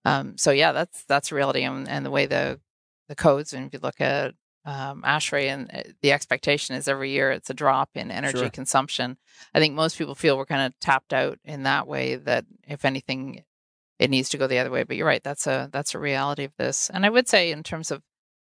um, 0.05 0.37
so 0.37 0.51
yeah 0.51 0.71
that's 0.71 1.03
that's 1.05 1.31
reality 1.31 1.63
and, 1.63 1.87
and 1.87 2.05
the 2.05 2.11
way 2.11 2.25
the 2.25 2.59
the 3.07 3.15
codes 3.15 3.53
and 3.53 3.67
if 3.67 3.73
you 3.73 3.79
look 3.81 3.99
at 4.01 4.33
um, 4.65 5.01
ASHRAE 5.05 5.47
and 5.47 5.69
uh, 5.73 5.81
the 6.01 6.11
expectation 6.13 6.75
is 6.75 6.87
every 6.87 7.11
year 7.11 7.31
it's 7.31 7.49
a 7.49 7.53
drop 7.53 7.89
in 7.95 8.11
energy 8.11 8.37
Sure. 8.39 8.49
consumption. 8.49 9.17
I 9.53 9.59
think 9.59 9.73
most 9.75 9.97
people 9.97 10.15
feel 10.15 10.37
we're 10.37 10.45
kind 10.45 10.65
of 10.65 10.79
tapped 10.79 11.13
out 11.13 11.37
in 11.43 11.63
that 11.63 11.87
way. 11.87 12.15
That 12.15 12.45
if 12.65 12.85
anything, 12.85 13.43
it 13.99 14.09
needs 14.09 14.29
to 14.29 14.37
go 14.37 14.47
the 14.47 14.59
other 14.59 14.71
way. 14.71 14.83
But 14.83 14.95
you're 14.95 15.07
right. 15.07 15.23
That's 15.23 15.47
a 15.47 15.69
that's 15.71 15.93
a 15.95 15.99
reality 15.99 16.45
of 16.45 16.55
this. 16.57 16.89
And 16.89 17.05
I 17.05 17.09
would 17.09 17.27
say 17.27 17.51
in 17.51 17.63
terms 17.63 17.91
of 17.91 18.03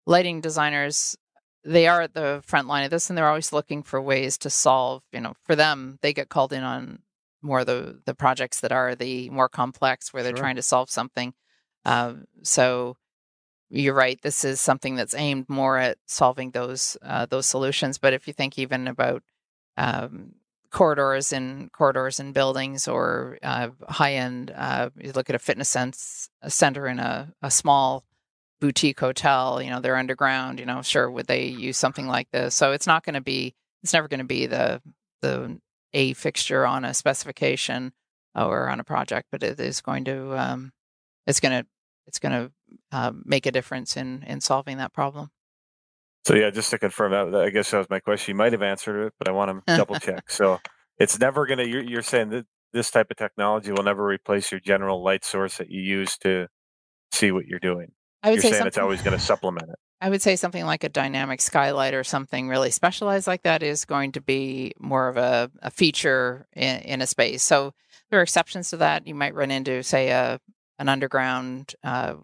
lighting 0.06 0.40
designers, 0.40 1.16
they 1.64 1.88
are 1.88 2.02
at 2.02 2.14
the 2.14 2.40
front 2.44 2.68
line 2.68 2.84
of 2.84 2.90
this, 2.92 3.10
and 3.10 3.18
they're 3.18 3.28
always 3.28 3.52
looking 3.52 3.82
for 3.82 4.00
ways 4.00 4.38
to 4.38 4.50
solve. 4.50 5.02
You 5.12 5.20
know, 5.20 5.34
for 5.42 5.56
them, 5.56 5.98
they 6.02 6.12
get 6.12 6.28
called 6.28 6.52
in 6.52 6.62
on 6.62 7.00
more 7.46 7.64
the 7.64 8.00
the 8.04 8.14
projects 8.14 8.60
that 8.60 8.72
are 8.72 8.94
the 8.94 9.30
more 9.30 9.48
complex, 9.48 10.12
where 10.12 10.22
they're 10.22 10.36
Sure. 10.36 10.44
trying 10.44 10.56
to 10.56 10.62
solve 10.62 10.90
something. 10.90 11.34
Um, 11.84 12.24
so 12.42 12.96
you're 13.70 13.94
right. 13.94 14.20
This 14.22 14.44
is 14.44 14.60
something 14.60 14.96
that's 14.96 15.14
aimed 15.14 15.48
more 15.48 15.78
at 15.78 15.98
solving 16.06 16.50
those 16.52 16.96
uh, 17.02 17.26
those 17.26 17.46
solutions. 17.46 17.98
But 17.98 18.12
if 18.12 18.26
you 18.26 18.32
think 18.32 18.58
even 18.58 18.88
about 18.88 19.22
um, 19.76 20.34
corridors 20.70 21.32
in 21.32 21.70
corridors 21.72 22.20
in 22.20 22.32
buildings 22.32 22.88
or 22.88 23.38
uh, 23.42 23.68
high 23.88 24.14
end, 24.14 24.52
uh, 24.54 24.90
you 24.98 25.12
look 25.12 25.30
at 25.30 25.36
a 25.36 25.40
fitness 25.40 25.68
sense, 25.68 26.28
a 26.42 26.50
center 26.50 26.86
in 26.86 26.98
a, 26.98 27.32
a 27.42 27.50
small 27.50 28.04
boutique 28.60 29.00
hotel. 29.00 29.60
You 29.62 29.70
know, 29.70 29.80
they're 29.80 29.96
underground. 29.96 30.60
You 30.60 30.66
know, 30.66 30.82
sure, 30.82 31.10
would 31.10 31.26
they 31.26 31.46
use 31.46 31.76
something 31.76 32.06
like 32.06 32.30
this? 32.30 32.54
So 32.54 32.72
it's 32.72 32.86
not 32.86 33.04
going 33.04 33.14
to 33.14 33.20
be. 33.20 33.54
It's 33.82 33.92
never 33.92 34.08
going 34.08 34.18
to 34.18 34.24
be 34.24 34.46
the 34.46 34.80
the 35.22 35.58
a 35.92 36.12
fixture 36.14 36.66
on 36.66 36.84
a 36.84 36.94
specification 36.94 37.92
or 38.34 38.68
on 38.68 38.80
a 38.80 38.84
project, 38.84 39.28
but 39.30 39.42
it 39.42 39.58
is 39.60 39.80
going 39.80 40.04
to. 40.04 40.38
Um, 40.38 40.72
it's 41.26 41.40
going 41.40 41.62
to. 41.62 41.68
It's 42.06 42.20
going 42.20 42.32
to 42.32 42.52
um, 42.92 43.22
make 43.24 43.46
a 43.46 43.52
difference 43.52 43.96
in 43.96 44.22
in 44.24 44.40
solving 44.40 44.78
that 44.78 44.92
problem. 44.92 45.30
So 46.26 46.34
yeah, 46.34 46.50
just 46.50 46.70
to 46.70 46.78
confirm 46.78 47.12
that, 47.12 47.40
I 47.40 47.50
guess 47.50 47.70
that 47.70 47.78
was 47.78 47.90
my 47.90 48.00
question. 48.00 48.32
You 48.32 48.36
might 48.36 48.52
have 48.52 48.62
answered 48.62 49.06
it, 49.06 49.14
but 49.18 49.28
I 49.28 49.32
want 49.32 49.64
to 49.66 49.76
double 49.76 49.98
check. 49.98 50.30
So 50.30 50.60
it's 50.98 51.18
never 51.18 51.46
gonna. 51.46 51.64
You're, 51.64 51.84
you're 51.84 52.02
saying 52.02 52.30
that 52.30 52.46
this 52.72 52.90
type 52.90 53.10
of 53.10 53.16
technology 53.16 53.72
will 53.72 53.82
never 53.82 54.04
replace 54.04 54.50
your 54.50 54.60
general 54.60 55.02
light 55.02 55.24
source 55.24 55.56
that 55.58 55.70
you 55.70 55.80
use 55.80 56.18
to 56.18 56.46
see 57.12 57.32
what 57.32 57.46
you're 57.46 57.60
doing. 57.60 57.92
I 58.22 58.30
would 58.30 58.34
You're 58.36 58.42
say 58.42 58.52
saying 58.52 58.66
it's 58.66 58.78
always 58.78 59.02
going 59.02 59.16
to 59.16 59.22
supplement 59.22 59.68
it. 59.68 59.78
I 60.00 60.10
would 60.10 60.20
say 60.20 60.36
something 60.36 60.64
like 60.66 60.84
a 60.84 60.90
dynamic 60.90 61.40
skylight 61.40 61.94
or 61.94 62.04
something 62.04 62.48
really 62.48 62.70
specialized 62.70 63.26
like 63.26 63.42
that 63.44 63.62
is 63.62 63.86
going 63.86 64.12
to 64.12 64.20
be 64.20 64.72
more 64.78 65.08
of 65.08 65.16
a, 65.16 65.50
a 65.62 65.70
feature 65.70 66.46
in, 66.54 66.80
in 66.80 67.02
a 67.02 67.06
space. 67.06 67.42
So 67.42 67.72
there 68.10 68.20
are 68.20 68.22
exceptions 68.22 68.70
to 68.70 68.76
that. 68.78 69.06
You 69.06 69.14
might 69.14 69.34
run 69.34 69.50
into, 69.50 69.82
say, 69.82 70.10
a 70.10 70.40
an 70.78 70.90
underground, 70.90 71.74
uh, 71.82 72.14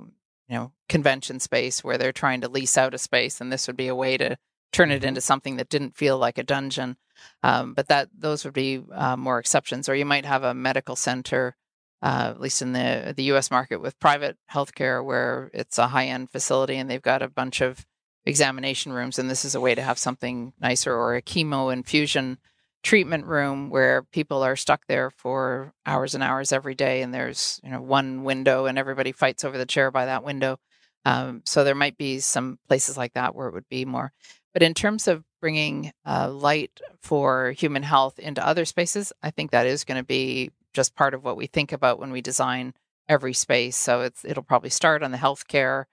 you 0.49 0.55
know, 0.57 0.73
convention 0.91 1.41
space 1.41 1.83
where 1.83 1.97
they're 1.97 2.13
trying 2.13 2.43
to 2.43 2.49
lease 2.51 2.77
out 2.77 2.93
a 2.93 2.99
space, 2.99 3.41
and 3.41 3.51
this 3.51 3.67
would 3.67 3.79
be 3.79 3.89
a 3.89 3.95
way 3.95 4.19
to 4.19 4.37
turn 4.73 4.91
it 4.91 5.03
Mhm. 5.03 5.07
into 5.07 5.21
something 5.23 5.57
that 5.57 5.71
didn't 5.71 5.97
feel 5.97 6.19
like 6.19 6.37
a 6.37 6.43
dungeon. 6.43 6.99
Um, 7.43 7.73
but 7.73 7.89
that 7.89 8.11
those 8.13 8.45
would 8.45 8.53
be 8.53 8.83
uh, 8.93 9.17
more 9.17 9.39
exceptions. 9.39 9.89
Or 9.89 9.95
you 9.95 10.05
might 10.05 10.27
have 10.27 10.43
a 10.43 10.53
medical 10.53 10.97
center 10.97 11.57
uh, 12.03 12.33
at 12.35 12.41
least 12.41 12.62
in 12.62 12.73
the 12.73 13.15
the 13.17 13.25
U.S. 13.25 13.51
market 13.51 13.81
with 13.81 13.99
private 14.01 14.37
healthcare, 14.53 15.05
where 15.05 15.51
it's 15.55 15.79
a 15.79 15.88
high 15.88 16.07
end 16.07 16.31
facility 16.31 16.77
and 16.77 16.91
they've 16.91 17.01
got 17.03 17.23
a 17.23 17.29
bunch 17.29 17.61
of 17.61 17.87
examination 18.25 18.93
rooms, 18.93 19.19
and 19.19 19.31
this 19.31 19.45
is 19.45 19.55
a 19.55 19.61
way 19.61 19.75
to 19.75 19.83
have 19.83 19.99
something 19.99 20.53
nicer, 20.61 20.95
or 20.95 21.15
a 21.15 21.23
chemo 21.23 21.73
infusion 21.73 22.38
treatment 22.83 23.25
room 23.27 23.71
where 23.71 24.03
people 24.03 24.43
are 24.43 24.57
stuck 24.57 24.87
there 24.88 25.11
for 25.11 25.73
hours 25.87 26.15
and 26.15 26.23
hours 26.25 26.53
every 26.53 26.75
day, 26.75 27.03
and 27.03 27.15
there's 27.15 27.61
you 27.62 27.71
know 27.71 27.81
one 27.81 28.25
window, 28.25 28.67
and 28.67 28.79
everybody 28.79 29.12
fights 29.12 29.45
over 29.45 29.59
the 29.59 29.67
chair 29.67 29.91
by 29.91 30.07
that 30.07 30.25
window. 30.25 30.59
Um, 31.05 31.43
so 31.45 31.65
there 31.65 31.75
might 31.75 31.99
be 31.99 32.21
some 32.21 32.59
places 32.69 32.97
like 32.97 33.15
that 33.15 33.35
where 33.35 33.49
it 33.49 33.55
would 33.55 33.69
be 33.69 33.85
more. 33.85 34.12
But 34.53 34.62
in 34.62 34.75
terms 34.75 35.09
of 35.09 35.25
bringing 35.41 35.93
uh, 36.07 36.31
light 36.31 36.81
for 37.01 37.53
human 37.53 37.83
health 37.83 38.19
into 38.19 38.47
other 38.47 38.65
spaces, 38.65 39.12
I 39.23 39.31
think 39.31 39.51
that 39.51 39.67
is 39.67 39.85
going 39.85 39.99
to 39.99 40.07
be 40.07 40.51
just 40.73 40.95
part 40.95 41.15
of 41.15 41.25
what 41.25 41.37
we 41.37 41.47
think 41.47 41.73
about 41.73 41.99
when 41.99 42.13
we 42.13 42.21
design 42.21 42.75
every 43.09 43.33
space. 43.33 43.77
So 43.77 44.01
it's 44.03 44.25
it'll 44.25 44.43
probably 44.43 44.71
start 44.71 45.03
on 45.03 45.11
the 45.11 45.19
healthcare 45.19 45.85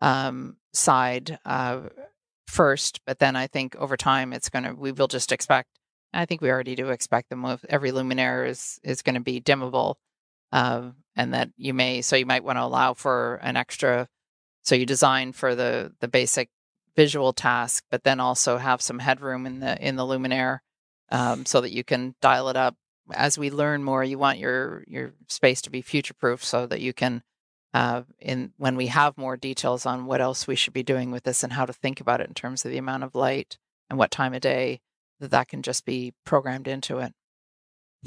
um, 0.00 0.56
side 0.72 1.38
uh, 1.44 1.80
first, 2.46 3.00
but 3.06 3.18
then 3.18 3.36
I 3.36 3.46
think 3.46 3.76
over 3.76 3.96
time 3.96 4.32
it's 4.32 4.48
going 4.48 4.64
to 4.64 4.74
we 4.74 4.92
will 4.92 5.08
just 5.08 5.32
expect. 5.32 5.68
I 6.12 6.26
think 6.26 6.40
we 6.40 6.50
already 6.50 6.76
do 6.76 6.90
expect 6.90 7.28
them. 7.30 7.44
Every 7.68 7.90
luminaire 7.90 8.48
is 8.48 8.78
is 8.82 9.02
going 9.02 9.14
to 9.14 9.20
be 9.20 9.40
dimmable, 9.40 9.96
uh, 10.52 10.90
and 11.16 11.34
that 11.34 11.50
you 11.56 11.74
may 11.74 12.02
so 12.02 12.16
you 12.16 12.26
might 12.26 12.44
want 12.44 12.58
to 12.58 12.64
allow 12.64 12.94
for 12.94 13.36
an 13.42 13.56
extra. 13.56 14.08
So 14.62 14.74
you 14.74 14.86
design 14.86 15.32
for 15.32 15.54
the 15.54 15.92
the 16.00 16.08
basic 16.08 16.50
visual 16.96 17.32
task, 17.32 17.84
but 17.90 18.04
then 18.04 18.20
also 18.20 18.58
have 18.58 18.80
some 18.80 19.00
headroom 19.00 19.46
in 19.46 19.60
the 19.60 19.80
in 19.86 19.96
the 19.96 20.04
luminaire 20.04 20.60
um, 21.10 21.44
so 21.46 21.60
that 21.60 21.72
you 21.72 21.84
can 21.84 22.14
dial 22.20 22.48
it 22.48 22.56
up 22.56 22.76
as 23.12 23.38
we 23.38 23.50
learn 23.50 23.84
more. 23.84 24.02
You 24.04 24.18
want 24.18 24.38
your 24.38 24.84
your 24.86 25.12
space 25.28 25.60
to 25.62 25.70
be 25.70 25.82
future 25.82 26.14
proof 26.14 26.44
so 26.44 26.66
that 26.66 26.80
you 26.80 26.92
can 26.92 27.22
uh, 27.72 28.02
in 28.18 28.52
when 28.56 28.76
we 28.76 28.86
have 28.86 29.18
more 29.18 29.36
details 29.36 29.84
on 29.84 30.06
what 30.06 30.20
else 30.20 30.46
we 30.46 30.54
should 30.54 30.72
be 30.72 30.82
doing 30.82 31.10
with 31.10 31.24
this 31.24 31.42
and 31.42 31.52
how 31.52 31.66
to 31.66 31.72
think 31.72 32.00
about 32.00 32.20
it 32.20 32.28
in 32.28 32.34
terms 32.34 32.64
of 32.64 32.70
the 32.70 32.78
amount 32.78 33.02
of 33.02 33.14
light 33.14 33.58
and 33.90 33.98
what 33.98 34.10
time 34.10 34.32
of 34.32 34.40
day, 34.40 34.80
that 35.20 35.30
that 35.30 35.48
can 35.48 35.62
just 35.62 35.84
be 35.84 36.14
programmed 36.24 36.68
into 36.68 36.98
it. 36.98 37.12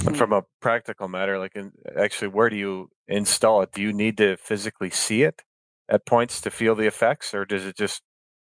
But 0.03 0.15
from 0.15 0.31
a 0.31 0.43
practical 0.61 1.07
matter, 1.07 1.39
like 1.39 1.55
in, 1.55 1.71
actually, 1.99 2.27
where 2.29 2.49
do 2.49 2.55
you 2.55 2.89
install 3.07 3.61
it? 3.63 3.71
Do 3.73 3.81
you 3.81 3.91
need 3.91 4.17
to 4.17 4.37
physically 4.37 4.89
see 4.89 5.23
it 5.23 5.41
at 5.89 6.05
points 6.05 6.39
to 6.41 6.51
feel 6.51 6.75
the 6.75 6.87
effects, 6.87 7.33
or 7.33 7.45
does 7.45 7.65
it 7.65 7.75
just 7.75 8.03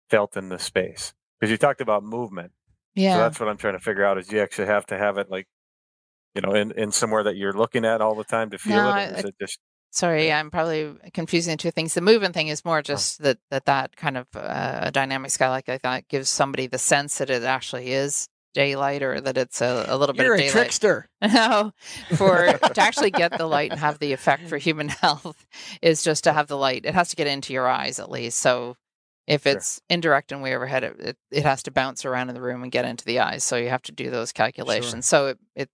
felt 0.09 0.37
in 0.37 0.49
the 0.49 0.59
space? 0.59 1.13
Because 1.39 1.51
you 1.51 1.57
talked 1.57 1.81
about 1.81 2.03
movement. 2.03 2.51
Yeah. 2.95 3.15
So 3.15 3.19
that's 3.19 3.39
what 3.39 3.49
I'm 3.49 3.57
trying 3.57 3.73
to 3.73 3.79
figure 3.79 4.05
out 4.05 4.17
is 4.17 4.31
you 4.31 4.39
actually 4.39 4.67
have 4.67 4.85
to 4.87 4.97
have 4.97 5.17
it 5.17 5.29
like, 5.29 5.47
you 6.35 6.41
know, 6.41 6.53
in, 6.53 6.71
in 6.71 6.91
somewhere 6.91 7.23
that 7.23 7.35
you're 7.35 7.53
looking 7.53 7.85
at 7.85 8.01
all 8.01 8.15
the 8.15 8.23
time 8.23 8.49
to 8.51 8.57
feel 8.57 8.75
No, 8.77 8.89
it. 8.89 8.91
I- 8.91 9.05
Or 9.09 9.13
is 9.15 9.25
it 9.25 9.35
just 9.41 9.59
Sorry, 9.91 10.31
I'm 10.31 10.51
probably 10.51 10.95
confusing 11.15 11.57
two 11.57 11.71
things. 11.71 11.95
The 11.95 12.01
movement 12.01 12.35
thing 12.35 12.47
is 12.49 12.61
Oh. 12.63 12.69
more 12.69 12.81
just 12.83 13.23
that 13.23 13.39
that 13.49 13.65
that 13.65 13.95
kind 13.95 14.17
of 14.17 14.27
uh, 14.35 14.91
dynamic 14.91 15.31
skylight 15.31 15.67
like 15.67 15.81
that 15.81 16.07
gives 16.07 16.29
somebody 16.29 16.67
the 16.67 16.77
sense 16.77 17.17
that 17.17 17.31
it 17.31 17.41
actually 17.41 17.91
is 17.91 18.27
daylight 18.53 19.01
or 19.01 19.19
that 19.19 19.35
it's 19.35 19.61
a, 19.61 19.85
a 19.89 19.97
little 19.97 20.15
You're 20.15 20.37
bit 20.37 20.43
a 20.43 20.47
of 20.47 20.51
daylight. 20.51 20.51
trickster. 20.51 21.09
No, 21.23 21.71
for 22.15 22.53
to 22.59 22.79
actually 22.81 23.09
get 23.09 23.35
the 23.35 23.47
light 23.47 23.71
and 23.71 23.79
have 23.79 23.97
the 23.97 24.13
effect 24.13 24.47
for 24.47 24.57
human 24.59 24.89
health 25.01 25.43
is 25.81 26.03
just 26.03 26.23
to 26.25 26.33
have 26.33 26.45
the 26.47 26.57
light. 26.57 26.85
It 26.85 26.93
has 26.93 27.09
to 27.09 27.15
get 27.15 27.25
into 27.25 27.51
your 27.53 27.67
eyes 27.67 27.99
at 27.99 28.11
least. 28.11 28.37
So 28.39 28.75
if 29.25 29.43
Sure. 29.43 29.53
it's 29.53 29.81
indirect 29.89 30.31
and 30.31 30.43
way 30.43 30.55
overhead, 30.55 30.83
it, 30.83 30.95
it, 30.99 31.17
it 31.31 31.43
has 31.45 31.63
to 31.63 31.71
bounce 31.71 32.05
around 32.05 32.29
in 32.29 32.35
the 32.35 32.41
room 32.41 32.61
and 32.61 32.71
get 32.71 32.85
into 32.85 33.05
the 33.05 33.19
eyes. 33.19 33.43
So 33.43 33.55
you 33.57 33.69
have 33.69 33.81
to 33.83 33.91
do 33.91 34.11
those 34.11 34.31
calculations. 34.31 35.07
So 35.07 35.27
it, 35.29 35.39
it 35.55 35.69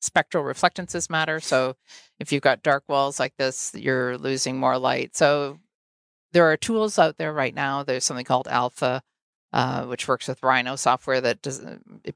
spectral 0.00 0.44
reflectances 0.44 1.10
matter. 1.10 1.40
So 1.40 1.76
if 2.18 2.32
you've 2.32 2.42
got 2.42 2.62
dark 2.62 2.84
walls 2.88 3.18
like 3.18 3.36
this, 3.36 3.72
you're 3.74 4.18
losing 4.18 4.58
more 4.58 4.78
light. 4.78 5.16
So 5.16 5.58
there 6.32 6.50
are 6.50 6.56
tools 6.56 6.98
out 6.98 7.16
there 7.16 7.32
right 7.32 7.54
now. 7.54 7.82
There's 7.82 8.04
something 8.04 8.24
called 8.24 8.46
ALFA, 8.46 9.00
uh, 9.52 9.84
which 9.86 10.06
works 10.06 10.28
with 10.28 10.42
Rhino 10.42 10.76
software 10.76 11.20
that 11.20 11.40
does, 11.40 11.64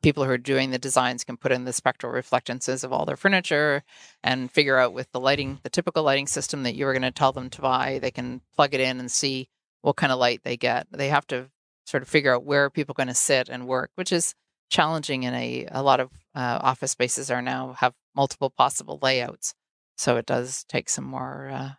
people 0.02 0.24
who 0.24 0.30
are 0.30 0.38
doing 0.38 0.70
the 0.70 0.78
designs 0.78 1.24
can 1.24 1.36
put 1.36 1.52
in 1.52 1.64
the 1.64 1.72
spectral 1.72 2.12
reflectances 2.12 2.84
of 2.84 2.92
all 2.92 3.06
their 3.06 3.16
furniture 3.16 3.82
and 4.22 4.50
figure 4.50 4.76
out 4.76 4.92
with 4.92 5.10
the 5.12 5.20
lighting, 5.20 5.58
the 5.62 5.70
typical 5.70 6.02
lighting 6.02 6.26
system 6.26 6.64
that 6.64 6.74
you 6.74 6.84
were 6.84 6.92
going 6.92 7.02
to 7.02 7.10
tell 7.10 7.32
them 7.32 7.48
to 7.50 7.62
buy, 7.62 7.98
they 8.00 8.10
can 8.10 8.42
plug 8.54 8.74
it 8.74 8.80
in 8.80 9.00
and 9.00 9.10
see 9.10 9.48
what 9.80 9.96
kind 9.96 10.12
of 10.12 10.18
light 10.18 10.42
they 10.44 10.56
get. 10.56 10.86
They 10.90 11.08
have 11.08 11.26
to 11.28 11.50
sort 11.86 12.02
of 12.02 12.08
figure 12.08 12.34
out 12.34 12.44
where 12.44 12.68
people 12.68 12.92
are 12.92 13.02
going 13.02 13.08
to 13.08 13.14
sit 13.14 13.48
and 13.48 13.66
work, 13.66 13.90
which 13.94 14.12
is 14.12 14.34
challenging 14.68 15.22
in 15.22 15.34
a, 15.34 15.66
a 15.70 15.82
lot 15.82 16.00
of 16.00 16.10
uh, 16.34 16.58
office 16.62 16.92
spaces 16.92 17.30
are 17.30 17.42
now 17.42 17.72
have 17.74 17.94
multiple 18.14 18.50
possible 18.50 18.98
layouts. 19.02 19.54
So 19.98 20.16
it 20.16 20.26
does 20.26 20.64
take 20.64 20.88
some 20.88 21.04
more 21.04 21.48
uh, 21.52 21.70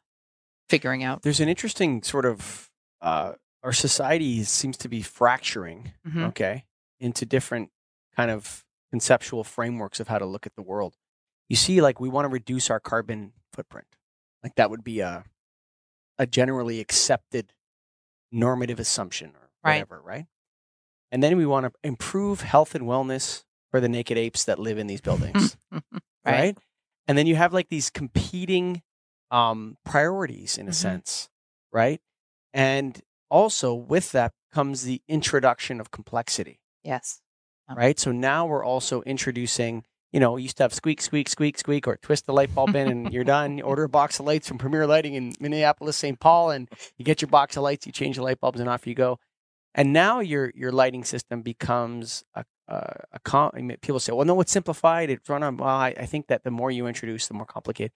figuring 0.69 1.03
out. 1.03 1.21
There's 1.23 1.39
an 1.39 1.49
interesting 1.49 2.03
sort 2.03 2.25
of 2.25 2.69
uh, 3.01 3.33
our 3.63 3.73
society 3.73 4.43
seems 4.43 4.77
to 4.77 4.89
be 4.89 5.01
fracturing, 5.01 5.93
Mhm. 6.07 6.27
okay, 6.29 6.65
into 6.99 7.25
different 7.25 7.71
kind 8.15 8.29
of 8.31 8.65
conceptual 8.91 9.43
frameworks 9.43 9.99
of 9.99 10.07
how 10.07 10.17
to 10.19 10.25
look 10.25 10.45
at 10.45 10.55
the 10.55 10.61
world. 10.61 10.97
You 11.49 11.55
see, 11.55 11.81
like 11.81 11.99
we 11.99 12.09
want 12.09 12.25
to 12.25 12.29
reduce 12.29 12.69
our 12.69 12.79
carbon 12.79 13.33
footprint. 13.53 13.87
Like 14.43 14.55
that 14.55 14.69
would 14.69 14.83
be 14.83 14.99
a 14.99 15.23
a 16.17 16.27
generally 16.27 16.79
accepted 16.79 17.53
normative 18.31 18.79
assumption 18.79 19.29
or 19.35 19.49
Right. 19.63 19.75
whatever, 19.75 20.01
right? 20.01 20.27
And 21.11 21.21
then 21.23 21.35
we 21.37 21.45
want 21.45 21.65
to 21.65 21.73
improve 21.83 22.41
health 22.41 22.75
and 22.75 22.85
wellness 22.85 23.43
for 23.71 23.79
the 23.79 23.89
naked 23.89 24.17
apes 24.17 24.43
that 24.43 24.60
live 24.60 24.77
in 24.77 24.88
these 24.88 25.01
buildings 25.01 25.57
right. 26.25 26.57
And 27.07 27.17
then 27.17 27.25
you 27.25 27.36
have 27.36 27.51
like 27.53 27.69
these 27.69 27.89
competing 27.89 28.84
um, 29.31 29.77
priorities 29.86 30.57
in 30.57 30.67
a 30.67 30.71
Mhm. 30.71 30.75
sense, 30.75 31.29
right? 31.71 31.99
And 32.53 33.01
also 33.29 33.73
with 33.73 34.12
that 34.12 34.34
comes 34.53 34.84
the 34.84 35.01
introduction 35.07 35.79
of 35.79 35.89
complexity, 35.91 36.60
Yes. 36.84 37.21
Right? 37.73 37.97
So 37.97 38.12
now 38.12 38.45
we're 38.45 38.65
also 38.65 39.01
introducing, 39.03 39.86
you 40.12 40.19
know, 40.19 40.36
you 40.36 40.43
used 40.43 40.57
to 40.57 40.63
have 40.63 40.73
squeak, 40.73 41.01
squeak, 41.01 41.29
squeak, 41.29 41.57
squeak, 41.57 41.88
or 41.88 41.95
twist 41.95 42.25
the 42.25 42.34
light 42.34 42.53
bulb 42.53 42.75
in 42.75 42.88
and 42.89 43.13
you're 43.13 43.23
done. 43.38 43.57
You 43.57 43.63
order 43.63 43.86
a 43.86 43.89
box 43.89 44.19
of 44.19 44.25
lights 44.25 44.47
from 44.49 44.57
Premier 44.57 44.86
Lighting 44.86 45.13
in 45.13 45.34
Minneapolis, 45.39 45.95
St. 45.95 46.19
Paul, 46.19 46.51
and 46.51 46.69
you 46.97 47.05
get 47.05 47.21
your 47.21 47.29
box 47.29 47.55
of 47.55 47.63
lights, 47.63 47.86
you 47.86 47.93
change 47.93 48.17
the 48.17 48.23
light 48.23 48.41
bulbs, 48.41 48.60
and 48.60 48.67
off 48.69 48.86
you 48.86 48.93
go. 48.93 49.19
And 49.73 49.93
now 49.93 50.19
your 50.19 50.51
your 50.53 50.73
lighting 50.73 51.05
system 51.05 51.41
becomes 51.43 52.25
a 52.36 52.43
a, 52.71 53.19
com- 53.23 53.51
people 53.81 53.99
say, 53.99 54.13
well, 54.13 54.25
no, 54.25 54.39
it's 54.41 54.51
simplified. 54.51 55.10
It's 55.10 55.27
run 55.29 55.43
on. 55.43 55.57
Well, 55.57 55.69
I, 55.69 55.93
I 55.97 56.05
think 56.05 56.27
that 56.27 56.43
the 56.43 56.51
more 56.51 56.71
you 56.71 56.88
introduce, 56.88 57.27
the 57.27 57.34
more 57.34 57.45
complicated. 57.45 57.91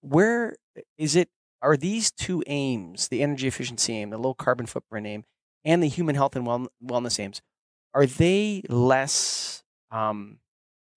Where 0.00 0.56
is 0.98 1.16
it? 1.16 1.30
Are 1.62 1.76
these 1.76 2.10
two 2.10 2.42
aims, 2.46 3.08
the 3.08 3.22
energy 3.22 3.48
efficiency 3.48 3.94
aim, 3.94 4.10
the 4.10 4.18
low 4.18 4.34
carbon 4.34 4.66
footprint 4.66 5.06
aim, 5.06 5.24
and 5.64 5.82
the 5.82 5.88
human 5.88 6.14
health 6.14 6.36
and 6.36 6.46
well, 6.46 6.68
wellness 6.84 7.18
aims, 7.18 7.40
are 7.94 8.04
they 8.04 8.62
less? 8.68 9.62
Um, 9.90 10.40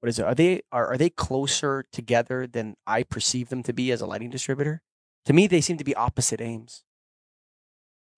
what 0.01 0.09
is 0.09 0.19
it? 0.19 0.25
Are 0.25 0.35
they 0.35 0.61
are, 0.71 0.87
are 0.87 0.97
they 0.97 1.09
closer 1.09 1.85
together 1.91 2.47
than 2.47 2.75
I 2.85 3.03
perceive 3.03 3.49
them 3.49 3.63
to 3.63 3.73
be 3.73 3.91
as 3.91 4.01
a 4.01 4.05
lighting 4.05 4.29
distributor? 4.29 4.81
To 5.25 5.33
me, 5.33 5.47
they 5.47 5.61
seem 5.61 5.77
to 5.77 5.83
be 5.83 5.95
opposite 5.95 6.41
aims. 6.41 6.83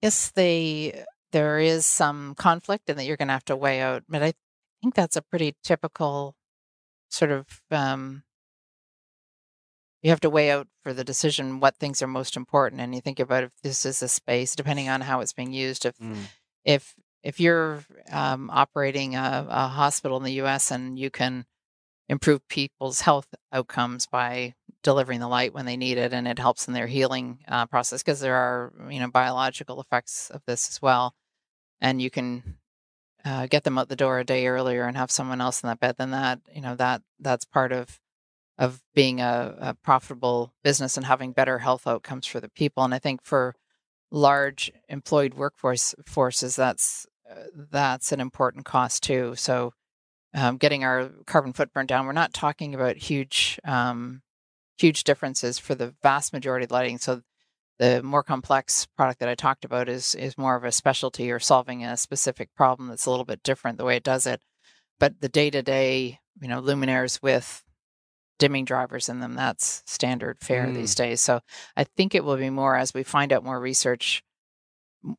Yes, 0.01 0.31
they 0.31 1.03
there 1.31 1.59
is 1.59 1.85
some 1.85 2.35
conflict 2.35 2.89
and 2.89 2.97
that 2.99 3.05
you're 3.05 3.17
going 3.17 3.27
to 3.27 3.33
have 3.33 3.45
to 3.45 3.55
weigh 3.55 3.81
out, 3.81 4.03
but 4.09 4.23
I 4.23 4.33
think 4.81 4.95
that's 4.95 5.15
a 5.15 5.21
pretty 5.21 5.55
typical 5.63 6.35
sort 7.09 7.31
of 7.31 7.47
um 7.71 8.23
you 10.01 10.09
have 10.11 10.19
to 10.21 10.29
weigh 10.29 10.51
out 10.51 10.67
for 10.83 10.93
the 10.93 11.03
decision 11.03 11.59
what 11.59 11.75
things 11.75 12.01
are 12.01 12.07
most 12.07 12.37
important 12.37 12.81
and 12.81 12.95
you 12.95 13.01
think 13.01 13.19
about 13.19 13.43
if 13.43 13.51
this 13.63 13.85
is 13.85 14.01
a 14.01 14.07
space 14.07 14.55
depending 14.55 14.87
on 14.89 15.01
how 15.01 15.19
it's 15.19 15.33
being 15.33 15.51
used 15.51 15.85
if 15.85 15.95
if 16.63 16.95
if 17.23 17.39
you're 17.39 17.83
um, 18.11 18.49
operating 18.49 19.15
a, 19.15 19.45
a 19.49 19.67
hospital 19.67 20.17
in 20.17 20.23
the 20.23 20.41
US 20.43 20.71
and 20.71 20.97
you 20.97 21.09
can 21.09 21.45
improve 22.09 22.45
people's 22.47 23.01
health 23.01 23.27
outcomes 23.53 24.07
by 24.07 24.55
delivering 24.81 25.19
the 25.19 25.27
light 25.27 25.53
when 25.53 25.65
they 25.65 25.77
need 25.77 25.97
it 25.97 26.11
and 26.13 26.27
it 26.27 26.39
helps 26.39 26.67
in 26.67 26.73
their 26.73 26.87
healing 26.87 27.39
uh, 27.47 27.65
process 27.65 28.01
because 28.01 28.19
there 28.19 28.35
are 28.35 28.73
you 28.89 28.99
know 28.99 29.09
biological 29.09 29.79
effects 29.79 30.29
of 30.31 30.41
this 30.47 30.69
as 30.69 30.81
well 30.81 31.13
and 31.79 32.01
you 32.01 32.09
can 32.09 32.57
uh, 33.25 33.45
get 33.47 33.63
them 33.63 33.77
out 33.77 33.89
the 33.89 33.95
door 33.95 34.19
a 34.19 34.23
day 34.23 34.47
earlier 34.47 34.85
and 34.85 34.95
have 34.97 35.11
someone 35.11 35.41
else 35.41 35.61
in 35.61 35.67
that 35.67 35.79
bed 35.79 35.95
than 35.97 36.11
that 36.11 36.39
you 36.53 36.61
know 36.61 36.75
that 36.75 37.01
that's 37.19 37.45
part 37.45 37.71
of 37.71 37.99
of 38.57 38.81
being 38.93 39.21
a, 39.21 39.55
a 39.59 39.73
profitable 39.75 40.53
business 40.63 40.97
and 40.97 41.05
having 41.05 41.31
better 41.31 41.59
health 41.59 41.85
outcomes 41.85 42.25
for 42.25 42.39
the 42.39 42.49
people 42.49 42.83
and 42.83 42.93
i 42.93 42.99
think 42.99 43.21
for 43.21 43.53
large 44.11 44.71
employed 44.87 45.33
workforce 45.33 45.93
forces 46.05 46.55
that's 46.55 47.05
uh, 47.29 47.43
that's 47.69 48.11
an 48.11 48.21
important 48.21 48.65
cost 48.65 49.03
too 49.03 49.35
so 49.35 49.73
um, 50.33 50.57
getting 50.57 50.83
our 50.83 51.09
carbon 51.25 51.53
footprint 51.53 51.89
down. 51.89 52.05
We're 52.05 52.13
not 52.13 52.33
talking 52.33 52.75
about 52.75 52.97
huge 52.97 53.59
um, 53.65 54.21
huge 54.77 55.03
differences 55.03 55.59
for 55.59 55.75
the 55.75 55.93
vast 56.01 56.33
majority 56.33 56.65
of 56.65 56.71
lighting. 56.71 56.97
So 56.97 57.21
the 57.79 58.03
more 58.03 58.23
complex 58.23 58.85
product 58.97 59.19
that 59.19 59.29
i 59.29 59.35
talked 59.35 59.65
about 59.65 59.89
is 59.89 60.13
is 60.15 60.37
more 60.37 60.55
of 60.55 60.63
a 60.63 60.71
specialty 60.71 61.31
or 61.31 61.39
solving 61.39 61.83
a 61.83 61.97
specific 61.97 62.49
problem 62.55 62.89
that's 62.89 63.05
a 63.05 63.09
little 63.09 63.25
bit 63.25 63.43
different 63.43 63.77
the 63.77 63.85
way 63.85 63.95
it 63.95 64.03
does 64.03 64.25
it. 64.25 64.41
But 64.99 65.21
the 65.21 65.29
day-to-day 65.29 66.19
you 66.41 66.47
know 66.47 66.61
luminaires 66.61 67.21
with 67.21 67.63
dimming 68.37 68.63
drivers 68.65 69.09
in 69.09 69.19
them 69.19 69.33
that's 69.33 69.83
standard 69.85 70.37
fare 70.39 70.71
these 70.71 70.95
days. 70.95 71.21
So 71.21 71.41
i 71.75 71.83
think 71.83 72.13
it 72.15 72.23
will 72.23 72.37
be 72.37 72.49
more 72.49 72.75
as 72.75 72.93
we 72.93 73.03
find 73.03 73.33
out 73.33 73.43
more 73.43 73.59
research 73.59 74.23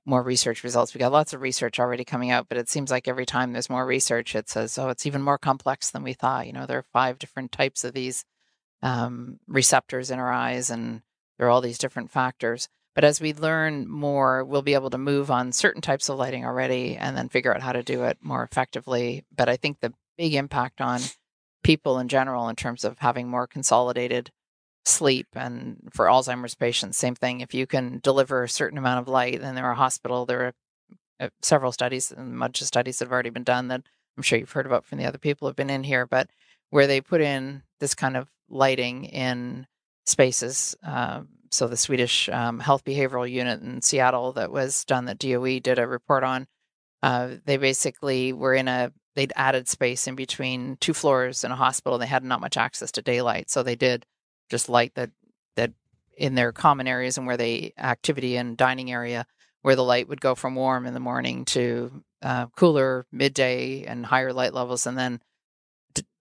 more 0.04 0.22
research 0.22 0.62
results. 0.62 0.94
We 0.94 0.98
got 0.98 1.12
lots 1.12 1.32
of 1.32 1.40
research 1.40 1.78
already 1.78 2.04
coming 2.04 2.30
out 2.30 2.48
but 2.48 2.58
it 2.58 2.68
seems 2.68 2.90
like 2.90 3.08
every 3.08 3.26
time 3.26 3.52
there's 3.52 3.70
more 3.70 3.86
research 3.86 4.34
it 4.34 4.48
says 4.48 4.78
oh 4.78 4.88
it's 4.88 5.06
even 5.06 5.22
more 5.22 5.38
complex 5.38 5.90
than 5.90 6.02
we 6.02 6.12
thought. 6.12 6.46
You 6.46 6.52
know 6.52 6.66
there 6.66 6.78
are 6.78 6.86
five 6.92 7.18
different 7.18 7.52
types 7.52 7.84
of 7.84 7.94
these 7.94 8.24
um, 8.82 9.38
receptors 9.46 10.10
in 10.10 10.18
our 10.18 10.32
eyes 10.32 10.70
and 10.70 11.02
there 11.38 11.46
are 11.46 11.50
all 11.50 11.60
these 11.60 11.78
different 11.78 12.10
factors. 12.10 12.68
But 12.94 13.04
as 13.04 13.20
we 13.20 13.32
learn 13.32 13.88
more 13.88 14.44
we'll 14.44 14.62
be 14.62 14.74
able 14.74 14.90
to 14.90 14.98
move 14.98 15.30
on 15.30 15.52
certain 15.52 15.82
types 15.82 16.08
of 16.08 16.18
lighting 16.18 16.44
already 16.44 16.96
and 16.96 17.16
then 17.16 17.28
figure 17.28 17.54
out 17.54 17.62
how 17.62 17.72
to 17.72 17.82
do 17.82 18.04
it 18.04 18.18
more 18.20 18.42
effectively. 18.42 19.24
But 19.34 19.48
i 19.48 19.56
think 19.56 19.80
the 19.80 19.94
big 20.18 20.34
impact 20.34 20.80
on 20.80 21.00
people 21.62 21.98
in 21.98 22.08
general 22.08 22.48
in 22.48 22.56
terms 22.56 22.84
of 22.84 22.98
having 22.98 23.28
more 23.28 23.46
consolidated 23.46 24.30
sleep 24.84 25.28
and 25.34 25.76
for 25.92 26.06
alzheimer's 26.06 26.54
patients 26.54 26.96
same 26.96 27.14
thing. 27.14 27.40
If 27.40 27.54
you 27.54 27.66
can 27.66 28.00
deliver 28.02 28.42
a 28.42 28.48
certain 28.48 28.78
amount 28.78 29.00
of 29.00 29.08
light 29.08 29.40
then 29.40 29.54
there 29.54 29.66
are 29.66 29.74
hospital 29.74 30.26
there 30.26 30.46
are 30.46 30.52
uh, 31.20 31.28
several 31.42 31.70
studies 31.70 32.10
and 32.10 32.34
a 32.34 32.38
bunch 32.38 32.60
of 32.62 32.66
studies 32.66 32.98
that 32.98 33.04
have 33.04 33.12
already 33.12 33.28
been 33.30 33.44
done 33.44 33.68
that 33.68 33.82
i'm 34.16 34.22
sure 34.22 34.38
you've 34.38 34.52
heard 34.52 34.64
about 34.64 34.86
from 34.86 34.96
the 34.96 35.04
other 35.04 35.18
people 35.18 35.46
who've 35.46 35.56
been 35.56 35.68
in 35.68 35.84
here 35.84 36.06
but 36.06 36.30
where 36.70 36.86
they 36.86 37.00
put 37.00 37.20
in 37.20 37.62
this 37.78 37.94
kind 37.94 38.16
of 38.16 38.28
lighting 38.48 39.04
in 39.04 39.66
spaces 40.06 40.74
um, 40.82 41.28
so 41.50 41.68
the 41.68 41.76
swedish 41.76 42.28
um, 42.30 42.58
health 42.58 42.84
behavioral 42.84 43.30
unit 43.30 43.60
in 43.60 43.82
seattle 43.82 44.32
that 44.32 44.50
was 44.50 44.84
done 44.86 45.04
that 45.04 45.18
DOE 45.18 45.58
did 45.58 45.78
a 45.78 45.86
report 45.86 46.24
on 46.24 46.46
uh, 47.02 47.34
they 47.44 47.58
basically 47.58 48.32
were 48.32 48.54
in 48.54 48.66
a 48.66 48.90
they'd 49.14 49.32
added 49.36 49.68
space 49.68 50.06
in 50.06 50.14
between 50.14 50.78
two 50.80 50.94
floors 50.94 51.44
in 51.44 51.52
a 51.52 51.56
hospital 51.56 51.98
they 51.98 52.06
had 52.06 52.24
not 52.24 52.40
much 52.40 52.56
access 52.56 52.90
to 52.90 53.02
daylight 53.02 53.50
so 53.50 53.62
they 53.62 53.76
did 53.76 54.06
just 54.50 54.68
light 54.68 54.94
that 54.94 55.10
that 55.56 55.72
in 56.16 56.34
their 56.34 56.52
common 56.52 56.86
areas 56.86 57.16
and 57.16 57.26
where 57.26 57.36
they 57.36 57.72
activity 57.78 58.36
and 58.36 58.56
dining 58.56 58.92
area 58.92 59.26
where 59.62 59.76
the 59.76 59.84
light 59.84 60.08
would 60.08 60.20
go 60.20 60.34
from 60.34 60.54
warm 60.54 60.86
in 60.86 60.94
the 60.94 61.00
morning 61.00 61.44
to 61.44 62.02
uh, 62.22 62.46
cooler 62.56 63.06
midday 63.12 63.84
and 63.84 64.06
higher 64.06 64.32
light 64.32 64.54
levels, 64.54 64.86
and 64.86 64.96
then 64.96 65.20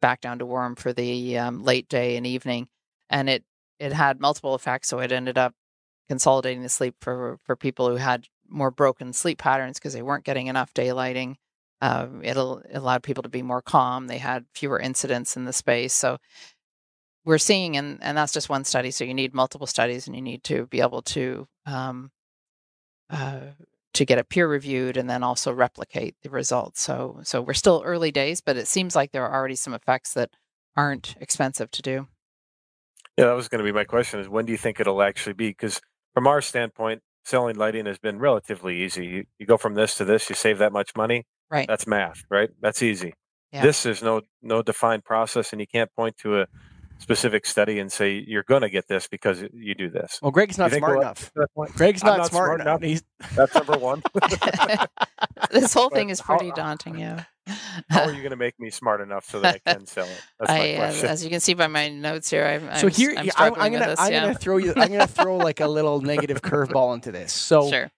back 0.01 0.21
down 0.21 0.39
to 0.39 0.45
warm 0.45 0.75
for 0.75 0.93
the 0.93 1.37
um, 1.37 1.63
late 1.63 1.87
day 1.89 2.17
and 2.17 2.25
evening. 2.25 2.67
And 3.09 3.29
it 3.29 3.43
it 3.79 3.93
had 3.93 4.19
multiple 4.19 4.55
effects, 4.55 4.87
so 4.87 4.99
it 4.99 5.11
ended 5.11 5.37
up 5.37 5.53
consolidating 6.07 6.63
the 6.63 6.69
sleep 6.69 6.95
for 7.01 7.39
for 7.43 7.55
people 7.55 7.89
who 7.89 7.95
had 7.95 8.27
more 8.47 8.71
broken 8.71 9.13
sleep 9.13 9.37
patterns 9.37 9.77
because 9.79 9.93
they 9.93 10.01
weren't 10.01 10.25
getting 10.25 10.47
enough 10.47 10.73
daylighting. 10.73 11.35
Uh, 11.81 12.07
it 12.21 12.35
allowed 12.35 13.03
people 13.03 13.23
to 13.23 13.29
be 13.29 13.41
more 13.41 13.61
calm. 13.61 14.07
They 14.07 14.17
had 14.17 14.45
fewer 14.53 14.79
incidents 14.79 15.37
in 15.37 15.45
the 15.45 15.53
space. 15.53 15.93
So 15.93 16.17
we're 17.29 17.37
seeing, 17.37 17.77
and, 17.77 17.99
and 18.01 18.17
that's 18.17 18.33
just 18.33 18.49
one 18.49 18.63
study. 18.63 18.89
So 18.89 19.03
you 19.03 19.13
need 19.13 19.35
multiple 19.35 19.67
studies 19.67 20.07
and 20.07 20.15
you 20.15 20.21
need 20.21 20.43
to 20.45 20.65
be 20.65 20.81
able 20.81 21.03
to 21.03 21.47
um, 21.67 22.09
uh, 23.07 23.41
to 23.93 24.03
get 24.03 24.17
it 24.17 24.29
peer 24.29 24.47
reviewed 24.47 24.97
and 24.97 25.07
then 25.07 25.21
also 25.21 25.53
replicate 25.53 26.15
the 26.23 26.31
results. 26.31 26.81
So 26.81 27.19
so 27.21 27.39
we're 27.39 27.53
still 27.53 27.83
early 27.85 28.11
days, 28.11 28.41
but 28.41 28.57
it 28.57 28.67
seems 28.67 28.95
like 28.95 29.11
there 29.11 29.23
are 29.23 29.33
already 29.39 29.55
some 29.55 29.75
effects 29.75 30.13
that 30.13 30.31
aren't 30.75 31.15
expensive 31.19 31.69
to 31.69 31.83
do. 31.83 32.07
Yeah, 33.15 33.25
that 33.25 33.35
was 33.35 33.47
going 33.47 33.59
to 33.59 33.63
be 33.63 33.71
my 33.71 33.83
question: 33.83 34.19
is 34.19 34.27
when 34.27 34.45
do 34.45 34.51
you 34.51 34.57
think 34.57 34.79
it'll 34.79 35.03
actually 35.03 35.33
be? 35.33 35.49
Because 35.49 35.79
from 36.15 36.25
our 36.25 36.41
standpoint, 36.41 37.03
selling 37.25 37.57
lighting 37.57 37.85
has 37.85 37.99
been 37.99 38.17
relatively 38.17 38.81
easy. 38.81 39.05
You, 39.05 39.25
you 39.37 39.45
go 39.45 39.57
from 39.57 39.75
this 39.75 39.93
to 39.95 40.05
this, 40.05 40.29
you 40.29 40.35
save 40.35 40.57
that 40.57 40.73
much 40.73 40.95
money. 40.95 41.27
Right. 41.51 41.67
That's 41.67 41.85
math, 41.85 42.23
right? 42.31 42.49
That's 42.59 42.81
easy. 42.81 43.13
Yeah. 43.51 43.61
This 43.61 43.85
is 43.85 44.01
no 44.01 44.21
no 44.41 44.63
defined 44.63 45.03
process, 45.05 45.51
and 45.51 45.61
you 45.61 45.67
can't 45.67 45.93
point 45.95 46.17
to 46.17 46.41
a 46.41 46.47
specific 46.99 47.45
study 47.45 47.79
and 47.79 47.91
say 47.91 48.23
you're 48.27 48.43
going 48.43 48.61
to 48.61 48.69
get 48.69 48.87
this 48.87 49.07
because 49.07 49.43
you 49.53 49.73
do 49.73 49.89
this. 49.89 50.19
Well, 50.21 50.31
Greg's 50.31 50.57
not 50.57 50.71
smart 50.71 50.97
enough. 50.97 51.31
Greg's 51.75 52.03
not, 52.03 52.17
not, 52.17 52.27
smart, 52.27 52.61
smart 52.61 52.61
enough. 52.61 52.83
enough. 52.83 53.01
That's 53.35 53.55
number 53.55 53.77
one. 53.77 54.03
this 55.51 55.73
whole 55.73 55.89
thing 55.89 56.09
is 56.09 56.21
pretty 56.21 56.49
how, 56.49 56.55
daunting. 56.55 56.99
Yeah. 56.99 57.23
how 57.89 58.03
are 58.03 58.11
you 58.11 58.19
going 58.19 58.31
to 58.31 58.35
make 58.35 58.59
me 58.59 58.69
smart 58.69 59.01
enough 59.01 59.25
so 59.25 59.39
that 59.39 59.61
I 59.65 59.73
can 59.73 59.85
sell 59.87 60.05
it? 60.05 60.21
That's 60.39 60.51
I, 60.51 60.73
uh, 60.73 61.09
as 61.09 61.23
you 61.23 61.29
can 61.29 61.39
see 61.39 61.53
by 61.53 61.67
my 61.67 61.89
notes 61.89 62.29
here, 62.29 62.45
I'm, 62.45 62.75
so 62.75 62.87
here 62.87 63.15
I'm, 63.17 63.29
I'm, 63.37 63.53
I'm 63.55 63.71
gonna 63.71 63.87
this, 63.87 63.99
I'm 63.99 64.11
yeah. 64.11 64.21
gonna 64.21 64.35
throw 64.35 64.57
you. 64.57 64.73
I'm 64.75 64.91
gonna 64.91 65.07
throw 65.07 65.37
like 65.37 65.59
a 65.59 65.67
little 65.67 66.01
negative 66.01 66.41
curveball 66.41 66.93
into 66.93 67.11
this. 67.11 67.33
So 67.33 67.69
sure. 67.71 67.89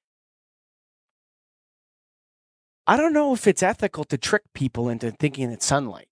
I 2.88 2.98
don't 2.98 3.14
know 3.14 3.34
if 3.34 3.48
it's 3.48 3.64
ethical 3.64 4.04
to 4.06 4.18
trick 4.18 4.44
people 4.54 4.90
into 4.90 5.12
thinking 5.12 5.52
it's 5.52 5.66
sunlight. 5.66 6.08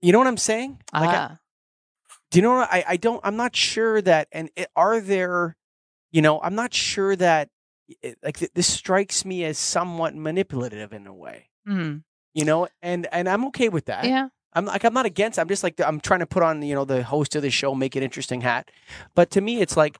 You 0.00 0.12
know 0.12 0.18
what 0.18 0.28
I'm 0.28 0.36
saying? 0.36 0.80
Like 0.92 1.08
ah. 1.08 1.38
Do 2.34 2.40
you 2.40 2.42
know 2.42 2.56
what 2.56 2.68
I, 2.72 2.84
I 2.88 2.96
don't 2.96 3.20
I'm 3.22 3.36
not 3.36 3.54
sure 3.54 4.02
that 4.02 4.26
and 4.32 4.50
it, 4.56 4.68
are 4.74 5.00
there 5.00 5.56
you 6.10 6.20
know 6.20 6.40
I'm 6.42 6.56
not 6.56 6.74
sure 6.74 7.14
that 7.14 7.48
it, 8.02 8.18
like 8.24 8.38
this 8.54 8.66
strikes 8.66 9.24
me 9.24 9.44
as 9.44 9.56
somewhat 9.56 10.16
manipulative 10.16 10.92
in 10.92 11.06
a 11.06 11.14
way. 11.14 11.50
Mm. 11.68 12.02
You 12.32 12.44
know, 12.44 12.66
and 12.82 13.06
and 13.12 13.28
I'm 13.28 13.44
okay 13.46 13.68
with 13.68 13.84
that. 13.84 14.04
Yeah. 14.04 14.30
I'm 14.52 14.64
like 14.66 14.82
I'm 14.82 14.94
not 14.94 15.06
against. 15.06 15.38
I'm 15.38 15.46
just 15.46 15.62
like 15.62 15.80
I'm 15.80 16.00
trying 16.00 16.20
to 16.20 16.26
put 16.26 16.42
on 16.42 16.60
you 16.62 16.74
know 16.74 16.84
the 16.84 17.04
host 17.04 17.36
of 17.36 17.42
the 17.42 17.50
show, 17.50 17.72
make 17.72 17.94
it 17.94 18.02
interesting 18.02 18.40
hat. 18.40 18.68
But 19.14 19.30
to 19.30 19.40
me, 19.40 19.60
it's 19.60 19.76
like 19.76 19.96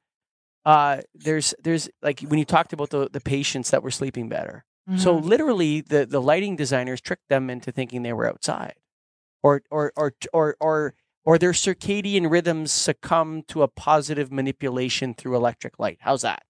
uh, 0.65 1.03
there's 1.15 1.55
there's 1.63 1.89
like 2.03 2.19
when 2.23 2.41
you 2.41 2.45
talked 2.45 2.73
about 2.73 2.91
the 2.91 3.09
the 3.13 3.21
patients 3.21 3.71
that 3.71 3.85
were 3.85 3.93
sleeping 3.93 4.29
better. 4.29 4.65
Mm-hmm. 4.91 4.99
So 4.99 5.15
literally, 5.15 5.83
the 5.83 6.05
the 6.05 6.21
lighting 6.21 6.57
designers 6.57 7.01
tricked 7.01 7.29
them 7.29 7.49
into 7.49 7.71
thinking 7.71 8.03
they 8.03 8.13
were 8.13 8.29
outside, 8.29 8.75
or 9.41 9.63
or 9.71 9.93
or 9.95 10.15
or 10.33 10.57
or 10.59 10.95
or 11.25 11.39
their 11.39 11.53
circadian 11.53 12.31
rhythms 12.31 12.73
succumb 12.73 13.43
to 13.49 13.63
a 13.63 13.69
positive 13.69 14.31
manipulation 14.31 15.15
through 15.15 15.37
electric 15.37 15.79
light. 15.79 15.99
How's 16.01 16.23
that? 16.23 16.43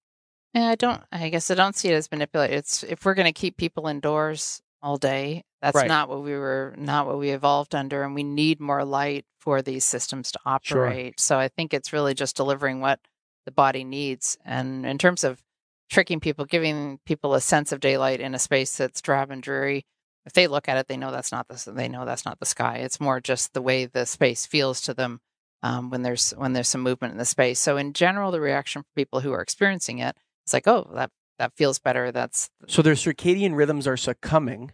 Yeah, 0.53 0.69
I 0.69 0.75
don't. 0.75 1.03
I 1.11 1.29
guess 1.31 1.51
I 1.51 1.55
don't 1.55 1.75
see 1.75 1.89
it 1.89 1.95
as 1.95 2.11
manipulate. 2.11 2.53
It's 2.53 2.83
if 2.85 3.05
we're 3.05 3.15
going 3.15 3.27
to 3.27 3.33
keep 3.33 3.57
people 3.57 3.89
indoors 3.89 4.63
all 4.83 4.97
day, 4.97 5.43
that's 5.61 5.75
right. 5.75 5.89
not 5.89 6.09
what 6.09 6.23
we 6.23 6.33
were, 6.33 6.75
not 6.77 7.07
what 7.07 7.19
we 7.19 7.31
evolved 7.31 7.75
under, 7.75 8.03
and 8.03 8.15
we 8.15 8.23
need 8.23 8.61
more 8.61 8.85
light 8.85 9.25
for 9.41 9.63
these 9.63 9.85
systems 9.85 10.31
to 10.33 10.39
operate. 10.45 11.15
Sure. 11.19 11.25
So 11.25 11.39
I 11.39 11.49
think 11.49 11.75
it's 11.75 11.93
really 11.93 12.15
just 12.15 12.37
delivering 12.37 12.81
what 12.81 13.01
the 13.47 13.51
body 13.53 13.85
needs. 13.85 14.39
And 14.45 14.87
in 14.87 14.99
terms 14.99 15.25
of 15.25 15.43
tricking 15.91 16.21
people, 16.21 16.45
giving 16.45 16.99
people 17.05 17.35
a 17.35 17.41
sense 17.41 17.73
of 17.73 17.81
daylight 17.81 18.21
in 18.21 18.35
a 18.35 18.39
space 18.39 18.77
that's 18.77 19.03
drab 19.03 19.31
and 19.31 19.43
dreary, 19.43 19.85
if 20.27 20.33
they 20.33 20.47
look 20.47 20.69
at 20.69 20.77
it, 20.77 20.89
they 20.89 20.97
know 20.97 21.11
that's 21.11 21.33
not 21.33 21.49
the 21.49 21.73
they 21.73 21.89
know 21.89 22.05
that's 22.05 22.25
not 22.25 22.41
the 22.41 22.47
sky. 22.47 22.77
It's 22.79 23.01
more 23.01 23.21
just 23.21 23.53
the 23.53 23.63
way 23.63 23.87
the 23.87 24.07
space 24.07 24.47
feels 24.47 24.81
to 24.83 24.95
them 24.95 25.21
um, 25.63 25.91
when 25.91 26.03
there's 26.03 26.33
when 26.33 26.53
there's 26.53 26.69
some 26.69 26.83
movement 26.83 27.13
in 27.13 27.19
the 27.19 27.25
space. 27.25 27.59
So 27.59 27.77
in 27.77 27.93
general, 27.93 28.31
the 28.31 28.41
reaction 28.41 28.83
for 28.83 28.89
people 28.97 29.21
who 29.21 29.33
are 29.33 29.43
experiencing 29.43 29.99
it, 29.99 30.17
it's 30.45 30.53
like, 30.53 30.67
oh, 30.67 30.91
that 30.95 31.11
that 31.39 31.53
feels 31.57 31.79
better. 31.79 32.11
That's 32.13 32.51
so 32.69 32.83
their 32.83 32.95
circadian 32.95 33.55
rhythms 33.55 33.87
are 33.87 33.97
succumbing 33.97 34.73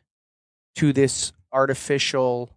to 0.76 0.92
this 0.92 1.32
artificial. 1.52 2.50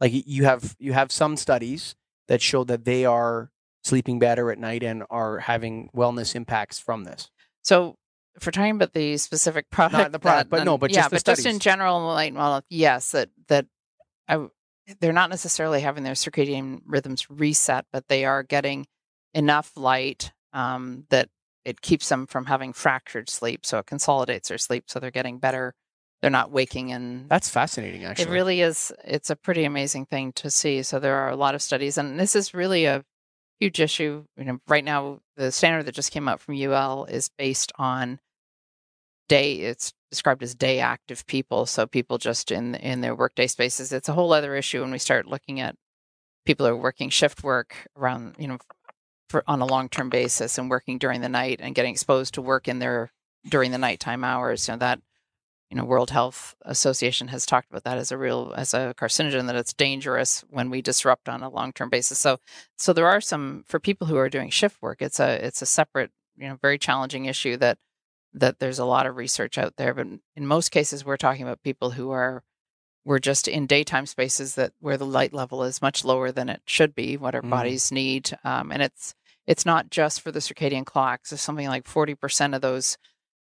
Like 0.00 0.12
you 0.14 0.44
have 0.44 0.76
you 0.78 0.92
have 0.92 1.10
some 1.10 1.36
studies 1.36 1.94
that 2.28 2.42
show 2.42 2.64
that 2.64 2.84
they 2.84 3.04
are 3.04 3.50
sleeping 3.84 4.18
better 4.18 4.50
at 4.50 4.58
night 4.58 4.82
and 4.82 5.04
are 5.10 5.38
having 5.38 5.88
wellness 5.94 6.34
impacts 6.34 6.78
from 6.78 7.04
this. 7.04 7.30
So 7.62 7.96
for 8.38 8.50
talking 8.50 8.72
about 8.72 8.92
the 8.92 9.16
specific 9.16 9.68
product, 9.70 9.98
not 9.98 10.12
the 10.12 10.18
product, 10.18 10.50
that, 10.50 10.58
but 10.58 10.64
no, 10.64 10.78
but 10.78 10.90
yeah, 10.90 11.02
just 11.02 11.10
but 11.10 11.20
studies. 11.20 11.44
just 11.44 11.54
in 11.54 11.60
general, 11.60 12.06
like, 12.06 12.34
well, 12.34 12.62
yes, 12.68 13.12
that 13.12 13.30
that 13.48 13.66
I, 14.28 14.46
they're 15.00 15.12
not 15.12 15.30
necessarily 15.30 15.80
having 15.80 16.04
their 16.04 16.14
circadian 16.14 16.80
rhythms 16.86 17.28
reset, 17.30 17.86
but 17.92 18.08
they 18.08 18.24
are 18.24 18.42
getting 18.42 18.86
enough 19.34 19.72
light 19.76 20.32
um, 20.52 21.04
that 21.10 21.28
it 21.64 21.80
keeps 21.80 22.08
them 22.08 22.26
from 22.26 22.46
having 22.46 22.72
fractured 22.72 23.28
sleep, 23.28 23.66
so 23.66 23.78
it 23.78 23.86
consolidates 23.86 24.48
their 24.48 24.58
sleep, 24.58 24.84
so 24.86 25.00
they're 25.00 25.10
getting 25.10 25.38
better. 25.38 25.74
They're 26.22 26.30
not 26.30 26.50
waking 26.50 26.92
and 26.92 27.28
that's 27.28 27.50
fascinating. 27.50 28.04
Actually, 28.04 28.24
it 28.24 28.30
really 28.30 28.60
is. 28.62 28.90
It's 29.04 29.28
a 29.28 29.36
pretty 29.36 29.64
amazing 29.64 30.06
thing 30.06 30.32
to 30.36 30.48
see. 30.48 30.82
So 30.82 30.98
there 30.98 31.16
are 31.16 31.28
a 31.28 31.36
lot 31.36 31.54
of 31.54 31.60
studies, 31.60 31.98
and 31.98 32.18
this 32.18 32.34
is 32.34 32.54
really 32.54 32.86
a 32.86 33.04
huge 33.60 33.80
issue. 33.80 34.24
You 34.36 34.44
know, 34.44 34.58
right 34.66 34.84
now 34.84 35.20
the 35.36 35.52
standard 35.52 35.84
that 35.84 35.94
just 35.94 36.12
came 36.12 36.28
out 36.28 36.40
from 36.40 36.54
UL 36.54 37.04
is 37.04 37.28
based 37.36 37.72
on 37.76 38.18
day 39.28 39.54
it's 39.54 39.92
described 40.10 40.42
as 40.42 40.54
day 40.54 40.80
active 40.80 41.26
people 41.26 41.66
so 41.66 41.86
people 41.86 42.18
just 42.18 42.50
in 42.50 42.74
in 42.76 43.00
their 43.00 43.14
workday 43.14 43.46
spaces. 43.46 43.92
It's 43.92 44.08
a 44.08 44.12
whole 44.12 44.32
other 44.32 44.54
issue 44.54 44.80
when 44.82 44.90
we 44.90 44.98
start 44.98 45.26
looking 45.26 45.60
at 45.60 45.76
people 46.44 46.66
who 46.66 46.72
are 46.72 46.76
working 46.76 47.10
shift 47.10 47.42
work 47.42 47.88
around 47.96 48.36
you 48.38 48.48
know 48.48 48.58
for 49.28 49.42
on 49.46 49.60
a 49.60 49.66
long-term 49.66 50.08
basis 50.08 50.56
and 50.56 50.70
working 50.70 50.98
during 50.98 51.20
the 51.20 51.28
night 51.28 51.60
and 51.60 51.74
getting 51.74 51.92
exposed 51.92 52.34
to 52.34 52.42
work 52.42 52.68
in 52.68 52.78
their 52.78 53.12
during 53.48 53.72
the 53.72 53.78
nighttime 53.78 54.24
hours. 54.24 54.68
You 54.68 54.74
know 54.74 54.78
that 54.78 55.00
you 55.70 55.76
know 55.76 55.84
world 55.84 56.10
health 56.10 56.54
association 56.62 57.28
has 57.28 57.44
talked 57.44 57.68
about 57.70 57.84
that 57.84 57.98
as 57.98 58.12
a 58.12 58.18
real 58.18 58.54
as 58.56 58.72
a 58.74 58.94
carcinogen 58.96 59.46
that 59.46 59.56
it's 59.56 59.74
dangerous 59.74 60.44
when 60.48 60.70
we 60.70 60.80
disrupt 60.80 61.28
on 61.28 61.42
a 61.42 61.50
long-term 61.50 61.90
basis. 61.90 62.18
So 62.18 62.38
so 62.78 62.92
there 62.92 63.08
are 63.08 63.20
some 63.20 63.64
for 63.66 63.80
people 63.80 64.06
who 64.06 64.16
are 64.16 64.28
doing 64.28 64.50
shift 64.50 64.80
work 64.80 65.02
it's 65.02 65.18
a 65.20 65.44
it's 65.44 65.62
a 65.62 65.66
separate 65.66 66.12
you 66.36 66.48
know 66.48 66.58
very 66.62 66.78
challenging 66.78 67.24
issue 67.24 67.56
that 67.56 67.78
that 68.36 68.58
there's 68.58 68.78
a 68.78 68.84
lot 68.84 69.06
of 69.06 69.16
research 69.16 69.58
out 69.58 69.76
there, 69.76 69.94
but 69.94 70.06
in 70.36 70.46
most 70.46 70.70
cases, 70.70 71.04
we're 71.04 71.16
talking 71.16 71.42
about 71.42 71.62
people 71.62 71.90
who 71.90 72.10
are 72.10 72.42
we're 73.04 73.18
just 73.20 73.46
in 73.46 73.66
daytime 73.66 74.04
spaces 74.04 74.56
that 74.56 74.72
where 74.80 74.96
the 74.96 75.06
light 75.06 75.32
level 75.32 75.62
is 75.62 75.80
much 75.80 76.04
lower 76.04 76.32
than 76.32 76.48
it 76.48 76.60
should 76.66 76.92
be, 76.94 77.16
what 77.16 77.36
our 77.36 77.42
mm. 77.42 77.50
bodies 77.50 77.92
need, 77.92 78.36
um, 78.44 78.70
and 78.72 78.82
it's 78.82 79.14
it's 79.46 79.64
not 79.64 79.90
just 79.90 80.20
for 80.20 80.32
the 80.32 80.40
circadian 80.40 80.84
clocks. 80.84 81.32
It's 81.32 81.40
something 81.40 81.68
like 81.68 81.86
forty 81.86 82.14
percent 82.14 82.54
of 82.54 82.60
those 82.60 82.98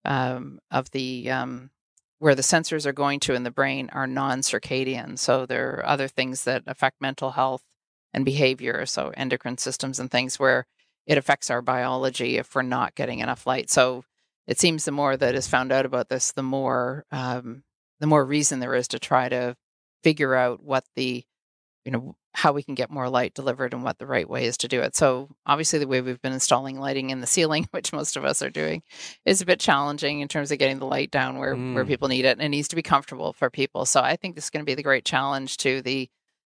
um, 0.06 0.60
of 0.72 0.92
the 0.92 1.30
um, 1.30 1.72
where 2.20 2.36
the 2.36 2.42
sensors 2.42 2.86
are 2.86 2.94
going 2.94 3.20
to 3.22 3.34
in 3.34 3.44
the 3.44 3.52
brain 3.52 3.90
are 3.94 4.08
non-circadian. 4.08 5.18
So 5.20 5.46
there 5.46 5.76
are 5.76 5.86
other 5.86 6.08
things 6.08 6.46
that 6.46 6.64
affect 6.66 7.02
mental 7.02 7.32
health 7.32 7.64
and 8.14 8.26
behavior, 8.26 8.86
so 8.86 9.12
endocrine 9.16 9.58
systems 9.58 10.00
and 10.00 10.10
things 10.10 10.40
where 10.40 10.66
it 11.06 11.18
affects 11.18 11.50
our 11.50 11.62
biology 11.62 12.38
if 12.38 12.56
we're 12.56 12.62
not 12.62 12.96
getting 12.96 13.20
enough 13.20 13.46
light. 13.46 13.70
So 13.70 14.04
it 14.50 14.60
seems 14.60 14.84
the 14.84 14.92
more 14.92 15.16
that 15.16 15.36
is 15.36 15.48
found 15.48 15.72
out 15.72 15.86
about 15.86 16.10
this, 16.10 16.32
the 16.32 16.42
more 16.42 17.06
um, 17.12 17.62
the 18.00 18.08
more 18.08 18.26
reason 18.26 18.60
there 18.60 18.74
is 18.74 18.88
to 18.90 19.00
try 19.00 19.30
to 19.30 19.56
figure 20.04 20.34
out 20.34 20.64
what 20.64 20.84
the 20.96 21.24
you 21.86 21.92
know 21.92 22.16
how 22.34 22.52
we 22.52 22.64
can 22.64 22.74
get 22.74 22.90
more 22.90 23.10
light 23.10 23.36
delivered 23.36 23.74
and 23.74 23.84
what 23.84 24.00
the 24.00 24.08
right 24.08 24.28
way 24.28 24.46
is 24.46 24.58
to 24.58 24.68
do 24.68 24.82
it. 24.82 24.96
So 24.96 25.30
obviously 25.46 25.78
the 25.78 25.88
way 25.88 26.02
we've 26.02 26.22
been 26.22 26.34
installing 26.34 26.80
lighting 26.80 27.12
in 27.12 27.22
the 27.22 27.28
ceiling, 27.28 27.68
which 27.72 27.94
most 27.94 28.18
of 28.18 28.26
us 28.26 28.42
are 28.42 28.50
doing, 28.50 28.82
is 29.24 29.40
a 29.40 29.46
bit 29.46 29.60
challenging 29.60 30.20
in 30.22 30.28
terms 30.28 30.52
of 30.52 30.58
getting 30.58 30.80
the 30.80 30.86
light 30.86 31.12
down 31.12 31.38
where 31.38 31.56
mm. 31.56 31.76
where 31.76 31.86
people 31.86 32.08
need 32.08 32.26
it 32.26 32.38
and 32.38 32.42
it 32.42 32.50
needs 32.50 32.70
to 32.70 32.76
be 32.76 32.82
comfortable 32.82 33.34
for 33.34 33.52
people. 33.52 33.86
So 33.86 34.02
I 34.02 34.16
think 34.16 34.34
this 34.34 34.46
is 34.46 34.50
going 34.50 34.66
to 34.66 34.70
be 34.70 34.76
the 34.76 34.84
great 34.84 35.06
challenge 35.06 35.58
to 35.58 35.84
the 35.84 36.10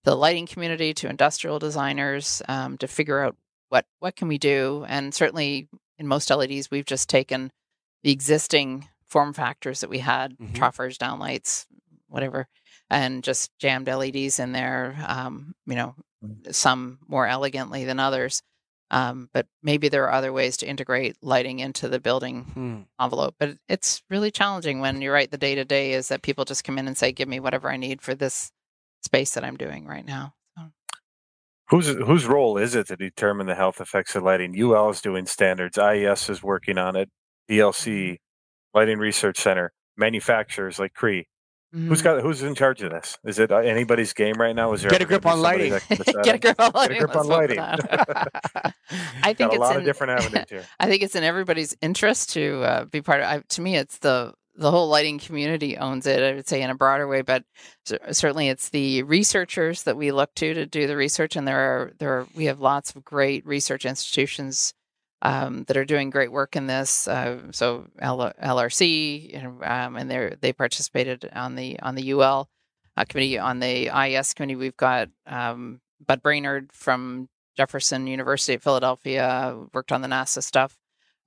the 0.05 0.15
lighting 0.15 0.47
community, 0.47 0.93
to 0.93 1.09
industrial 1.09 1.59
designers, 1.59 2.41
um, 2.47 2.77
to 2.77 2.87
figure 2.87 3.19
out 3.19 3.35
what 3.67 3.85
what 3.99 4.15
can 4.15 4.29
we 4.29 4.37
do. 4.37 4.85
And 4.87 5.13
certainly 5.13 5.67
in 5.97 6.07
most 6.07 6.29
LEDs, 6.29 6.71
we've 6.71 6.85
just 6.85 7.09
taken 7.09 7.51
the 8.03 8.11
existing 8.11 8.87
form 9.07 9.33
factors 9.33 9.81
that 9.81 9.89
we 9.89 9.99
had, 9.99 10.37
mm-hmm. 10.37 10.53
troffers, 10.53 10.97
downlights, 10.97 11.65
whatever, 12.07 12.47
and 12.89 13.23
just 13.23 13.51
jammed 13.59 13.87
LEDs 13.87 14.39
in 14.39 14.51
there. 14.51 14.95
Um, 15.07 15.53
you 15.65 15.75
know, 15.75 15.95
mm. 16.23 16.53
some 16.53 16.99
more 17.07 17.27
elegantly 17.27 17.85
than 17.85 17.99
others. 17.99 18.41
Um, 18.91 19.29
but 19.33 19.47
maybe 19.63 19.87
there 19.87 20.03
are 20.03 20.11
other 20.11 20.33
ways 20.33 20.57
to 20.57 20.67
integrate 20.67 21.15
lighting 21.21 21.59
into 21.59 21.87
the 21.87 21.99
building 21.99 22.43
Hmm. 22.43 22.81
envelope. 23.01 23.35
But 23.39 23.55
it's 23.69 24.03
really 24.09 24.31
challenging 24.31 24.81
when 24.81 25.01
you're 25.01 25.13
right. 25.13 25.31
The 25.31 25.37
day 25.37 25.55
to 25.55 25.63
day 25.63 25.93
is 25.93 26.09
that 26.09 26.21
people 26.21 26.43
just 26.43 26.65
come 26.65 26.77
in 26.77 26.87
and 26.87 26.97
say, 26.97 27.13
"Give 27.13 27.29
me 27.29 27.39
whatever 27.39 27.71
I 27.71 27.77
need 27.77 28.01
for 28.01 28.13
this 28.13 28.51
space 29.01 29.33
that 29.33 29.45
I'm 29.45 29.55
doing 29.55 29.85
right 29.85 30.05
now." 30.05 30.33
So, 30.57 30.71
Whose 31.69 31.87
whose 31.87 32.25
role 32.25 32.57
is 32.57 32.75
it 32.75 32.87
to 32.87 32.97
determine 32.97 33.47
the 33.47 33.55
health 33.55 33.79
effects 33.79 34.13
of 34.13 34.23
lighting? 34.23 34.53
UL 34.61 34.89
is 34.89 34.99
doing 34.99 35.25
standards. 35.25 35.77
IES 35.77 36.29
is 36.29 36.43
working 36.43 36.77
on 36.77 36.97
it. 36.97 37.09
DLC, 37.51 38.17
Lighting 38.73 38.97
Research 38.97 39.39
Center, 39.39 39.73
manufacturers 39.97 40.79
like 40.79 40.93
Cree. 40.93 41.27
Who's 41.73 42.01
mhm. 42.01 42.03
got 42.03 42.21
who's 42.21 42.43
in 42.43 42.53
charge 42.53 42.81
of 42.81 42.91
this? 42.91 43.17
Is 43.23 43.39
it 43.39 43.49
uh, 43.49 43.57
anybody's 43.59 44.11
game 44.11 44.35
right 44.35 44.53
now? 44.53 44.73
Is 44.73 44.81
there 44.81 44.91
Get 44.91 45.01
a 45.01 45.05
grip 45.05 45.25
on 45.25 45.39
lighting. 45.39 45.71
that 45.71 45.81
can 45.87 45.97
decide 46.05 46.23
get 46.25 46.35
a 46.35 46.39
grip 46.39 46.59
on 46.59 46.71
Get 46.71 46.75
a 46.75 46.77
lighting. 46.77 46.97
grip 46.99 47.15
on 47.15 47.27
lighting. 47.27 47.59
I 49.23 49.33
think 49.33 49.37
Got 49.37 49.51
a 49.51 49.53
it's 49.53 49.59
lot 49.59 49.71
in, 49.75 49.77
of 49.77 49.85
different 49.85 50.19
avenues 50.19 50.45
here. 50.49 50.65
I 50.81 50.87
think 50.87 51.01
it's 51.01 51.15
in 51.15 51.23
everybody's 51.23 51.75
interest 51.81 52.33
to 52.33 52.61
uh, 52.63 52.85
be 52.85 53.01
part 53.01 53.21
of. 53.21 53.27
I, 53.27 53.39
to 53.47 53.61
me, 53.61 53.77
it's 53.77 53.99
the 53.99 54.33
the 54.55 54.69
whole 54.69 54.89
lighting 54.89 55.17
community 55.17 55.77
owns 55.77 56.05
it. 56.05 56.21
I 56.21 56.35
would 56.35 56.47
say 56.47 56.61
in 56.61 56.69
a 56.69 56.75
broader 56.75 57.07
way, 57.07 57.21
but 57.21 57.45
cer- 57.85 57.99
certainly 58.11 58.49
it's 58.49 58.67
the 58.67 59.03
researchers 59.03 59.83
that 59.83 59.95
we 59.95 60.11
look 60.11 60.35
to 60.35 60.53
to 60.53 60.65
do 60.65 60.87
the 60.87 60.97
research, 60.97 61.37
and 61.37 61.47
there 61.47 61.59
are 61.59 61.93
there 61.99 62.19
are, 62.19 62.27
we 62.35 62.45
have 62.45 62.59
lots 62.59 62.93
of 62.93 63.05
great 63.05 63.45
research 63.45 63.85
institutions 63.85 64.73
um, 65.21 65.63
that 65.65 65.77
are 65.77 65.85
doing 65.85 66.09
great 66.09 66.31
work 66.31 66.55
in 66.55 66.67
this. 66.67 67.07
Uh, 67.07 67.51
so 67.51 67.87
L- 67.99 68.33
LRC, 68.41 69.33
you 69.33 69.59
um, 69.63 69.95
and 69.95 70.09
they 70.09 70.35
they 70.39 70.53
participated 70.53 71.29
on 71.33 71.55
the 71.55 71.79
on 71.79 71.95
the 71.95 72.11
UL 72.11 72.49
uh, 72.97 73.05
committee 73.05 73.37
on 73.37 73.59
the 73.59 73.89
IES 73.89 74.33
committee. 74.33 74.55
We've 74.55 74.77
got 74.77 75.09
um, 75.27 75.81
Bud 76.05 76.21
Brainard 76.21 76.71
from 76.73 77.29
Jefferson 77.57 78.07
University 78.07 78.53
at 78.53 78.63
Philadelphia 78.63 79.57
worked 79.73 79.91
on 79.91 80.01
the 80.01 80.07
NASA 80.07 80.41
stuff. 80.41 80.77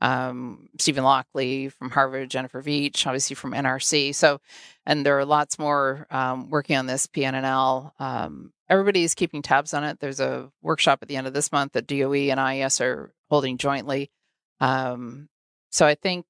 Um, 0.00 0.68
Steven 0.78 1.04
Lockley 1.04 1.68
from 1.68 1.90
Harvard, 1.90 2.28
Jennifer 2.28 2.62
Veitch, 2.62 3.06
obviously 3.06 3.36
from 3.36 3.52
NRC. 3.52 4.14
So, 4.14 4.40
and 4.84 5.06
there 5.06 5.18
are 5.18 5.24
lots 5.24 5.58
more 5.58 6.06
um, 6.10 6.50
working 6.50 6.76
on 6.76 6.86
this 6.86 7.06
PNNL. 7.06 7.92
Um, 7.98 8.52
everybody 8.68 9.04
is 9.04 9.14
keeping 9.14 9.40
tabs 9.40 9.72
on 9.72 9.84
it. 9.84 10.00
There's 10.00 10.20
a 10.20 10.50
workshop 10.62 10.98
at 11.00 11.08
the 11.08 11.16
end 11.16 11.26
of 11.26 11.32
this 11.32 11.52
month 11.52 11.72
that 11.72 11.86
DOE 11.86 12.30
and 12.30 12.40
IES 12.40 12.80
are 12.80 13.12
holding 13.34 13.58
jointly. 13.58 14.12
Um, 14.60 15.28
so 15.70 15.84
I 15.86 15.96
think, 15.96 16.24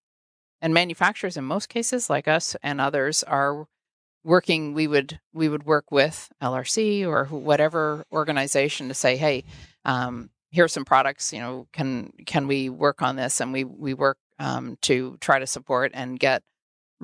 and 0.63 0.73
manufacturers 0.73 1.37
in 1.37 1.45
most 1.45 1.69
cases, 1.69 2.09
like 2.09 2.27
us 2.27 2.57
and 2.63 2.81
others, 2.81 3.23
are 3.25 3.67
working. 4.25 4.73
We 4.73 4.87
would 4.87 5.21
we 5.35 5.51
would 5.51 5.67
work 5.67 5.91
with 5.91 6.31
LRC 6.43 7.07
or 7.07 7.27
whatever 7.27 8.07
organization 8.11 8.89
to 8.89 8.95
say, 8.95 9.19
hey, 9.19 9.45
um, 9.85 10.31
here 10.51 10.65
are 10.65 10.69
some 10.69 10.87
products. 10.87 11.31
You 11.31 11.41
know, 11.41 11.67
can 11.75 12.11
can 12.25 12.47
we 12.47 12.71
work 12.71 13.03
on 13.03 13.17
this? 13.17 13.39
And 13.43 13.53
we 13.53 13.65
we 13.65 13.93
work 13.93 14.17
um, 14.39 14.79
to 14.81 15.19
try 15.21 15.39
to 15.39 15.47
support 15.47 15.91
and 15.93 16.19
get 16.19 16.43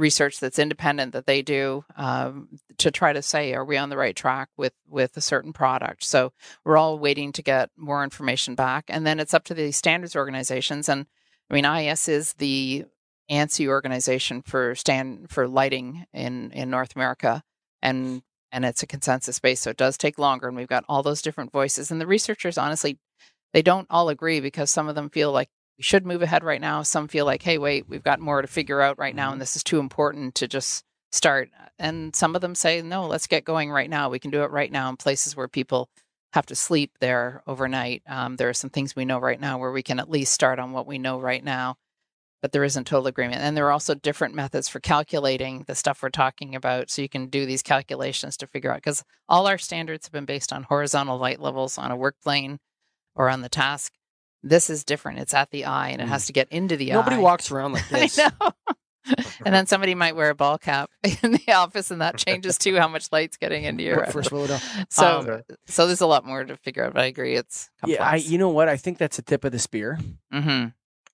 research 0.01 0.41
that's 0.41 0.59
independent 0.59 1.13
that 1.13 1.27
they 1.27 1.43
do 1.43 1.85
um, 1.97 2.49
to 2.79 2.91
try 2.91 3.13
to 3.13 3.23
say 3.23 3.55
are 3.55 3.65
we 3.65 3.77
on 3.77 3.91
the 3.91 3.97
right 3.97 4.17
track 4.17 4.49
with 4.57 4.73
with 4.89 5.17
a 5.17 5.21
certain 5.21 5.53
product? 5.53 6.03
So 6.03 6.33
we're 6.65 6.79
all 6.79 6.99
waiting 6.99 7.33
to 7.33 7.43
get 7.43 7.71
more 7.77 8.03
information 8.03 8.55
back 8.55 8.87
and 8.89 9.07
then 9.07 9.21
it's 9.21 9.35
up 9.35 9.45
to 9.45 9.55
the 9.55 9.71
standards 9.73 10.17
organizations 10.17 10.89
and 10.89 11.07
i 11.51 11.55
mean 11.55 11.65
is 11.65 12.09
is 12.09 12.33
the 12.35 12.85
ANSI 13.31 13.69
organization 13.69 14.43
for 14.43 14.75
stand 14.75 15.31
for 15.31 15.47
lighting 15.47 16.07
in 16.13 16.51
in 16.53 16.71
north 16.71 16.97
america 16.97 17.43
and 17.83 18.23
and 18.53 18.65
it's 18.65 18.83
a 18.83 18.87
consensus 18.87 19.39
base 19.39 19.61
so 19.61 19.71
it 19.71 19.77
does 19.77 19.97
take 19.97 20.19
longer 20.19 20.49
and 20.49 20.57
we've 20.57 20.69
got 20.69 20.85
all 20.89 21.03
those 21.03 21.23
different 21.23 21.53
voices 21.53 21.91
and 21.91 22.01
the 22.01 22.07
researchers 22.07 22.59
honestly 22.59 22.99
they 23.53 23.63
don't 23.63 23.87
all 23.91 24.09
agree 24.09 24.41
because 24.41 24.71
some 24.71 24.89
of 24.89 24.95
them 24.95 25.11
feel 25.11 25.33
like 25.33 25.49
we 25.81 25.85
should 25.85 26.05
move 26.05 26.21
ahead 26.21 26.45
right 26.45 26.61
now. 26.61 26.83
Some 26.83 27.09
feel 27.09 27.25
like, 27.25 27.43
hey, 27.43 27.57
wait, 27.57 27.89
we've 27.89 28.03
got 28.03 28.21
more 28.21 28.43
to 28.43 28.47
figure 28.47 28.83
out 28.83 28.99
right 28.99 29.15
now, 29.15 29.33
and 29.33 29.41
this 29.41 29.57
is 29.57 29.65
too 29.65 29.79
important 29.79 30.35
to 30.35 30.47
just 30.47 30.85
start. 31.11 31.49
And 31.79 32.15
some 32.15 32.35
of 32.35 32.43
them 32.43 32.55
say, 32.55 32.83
no, 32.83 33.07
let's 33.07 33.27
get 33.27 33.47
going 33.47 33.71
right 33.71 33.89
now. 33.89 34.11
We 34.11 34.19
can 34.19 34.31
do 34.31 34.43
it 34.43 34.51
right 34.51 34.71
now 34.71 34.91
in 34.91 34.99
places 34.99 35.35
where 35.35 35.49
people 35.49 35.89
have 36.35 36.45
to 36.45 36.55
sleep 36.55 36.99
there 37.01 37.43
overnight. 37.47 38.03
Um, 38.07 38.37
there 38.37 38.51
are 38.51 38.53
some 38.53 38.69
things 38.69 38.95
we 38.95 39.07
know 39.07 39.19
right 39.19 39.41
now 39.41 39.57
where 39.57 39.73
we 39.73 39.83
can 39.83 39.99
at 39.99 40.11
least 40.11 40.35
start 40.35 40.59
on 40.59 40.73
what 40.73 40.87
we 40.87 40.99
know 40.99 41.19
right 41.19 41.43
now, 41.43 41.77
but 42.43 42.53
there 42.53 42.63
isn't 42.63 42.87
total 42.87 43.07
agreement. 43.07 43.41
And 43.41 43.57
there 43.57 43.67
are 43.67 43.73
also 43.73 43.95
different 43.95 44.35
methods 44.35 44.69
for 44.69 44.81
calculating 44.81 45.65
the 45.67 45.75
stuff 45.75 46.03
we're 46.03 46.11
talking 46.11 46.55
about. 46.55 46.91
So 46.91 47.01
you 47.01 47.09
can 47.09 47.29
do 47.29 47.47
these 47.47 47.63
calculations 47.63 48.37
to 48.37 48.47
figure 48.47 48.71
out, 48.71 48.83
because 48.83 49.03
all 49.31 49.47
our 49.47 49.57
standards 49.57 50.05
have 50.05 50.13
been 50.13 50.27
based 50.27 50.53
on 50.53 50.65
horizontal 50.65 51.17
light 51.17 51.41
levels 51.41 51.79
on 51.79 51.91
a 51.91 51.97
work 51.97 52.17
plane 52.23 52.59
or 53.15 53.31
on 53.31 53.41
the 53.41 53.49
task. 53.49 53.95
This 54.43 54.71
is 54.71 54.85
different. 54.85 55.19
It's 55.19 55.35
at 55.35 55.51
the 55.51 55.67
eye 55.67 55.91
and 55.91 56.01
it 56.01 56.09
has 56.09 56.27
to 56.27 56.33
get 56.33 56.49
into 56.51 56.77
the 56.77 56.91
Nobody 56.91 56.99
eye. 56.99 57.17
Nobody 57.17 57.23
walks 57.23 57.51
around 57.51 57.73
like 57.75 57.89
this. 57.89 58.19
I 58.19 58.31
know. 58.41 58.53
and 59.45 59.55
then 59.55 59.67
somebody 59.67 59.95
might 59.95 60.15
wear 60.15 60.31
a 60.31 60.35
ball 60.35 60.59
cap 60.59 60.91
in 61.23 61.33
the 61.33 61.53
office, 61.53 61.91
and 61.91 62.01
that 62.01 62.19
changes 62.19 62.59
too 62.59 62.77
how 62.77 62.87
much 62.87 63.11
light's 63.11 63.37
getting 63.37 63.65
into 63.65 63.83
your. 63.83 64.07
First 64.07 64.31
window. 64.31 64.59
So, 64.91 65.43
so 65.67 65.87
there's 65.87 66.03
a 66.03 66.07
lot 66.07 66.25
more 66.25 66.45
to 66.45 66.57
figure 66.59 66.85
out. 66.85 66.93
But 66.93 67.03
I 67.03 67.07
agree, 67.07 67.35
it's 67.35 67.71
complex. 67.81 67.99
Yeah, 67.99 68.09
I, 68.09 68.17
you 68.17 68.39
know 68.39 68.51
what? 68.51 68.69
I 68.69 68.77
think 68.77 68.99
that's 68.99 69.17
the 69.17 69.23
tip 69.23 69.45
of 69.45 69.53
the 69.53 69.59
spear. 69.59 69.99
mm-hmm. 70.33 70.69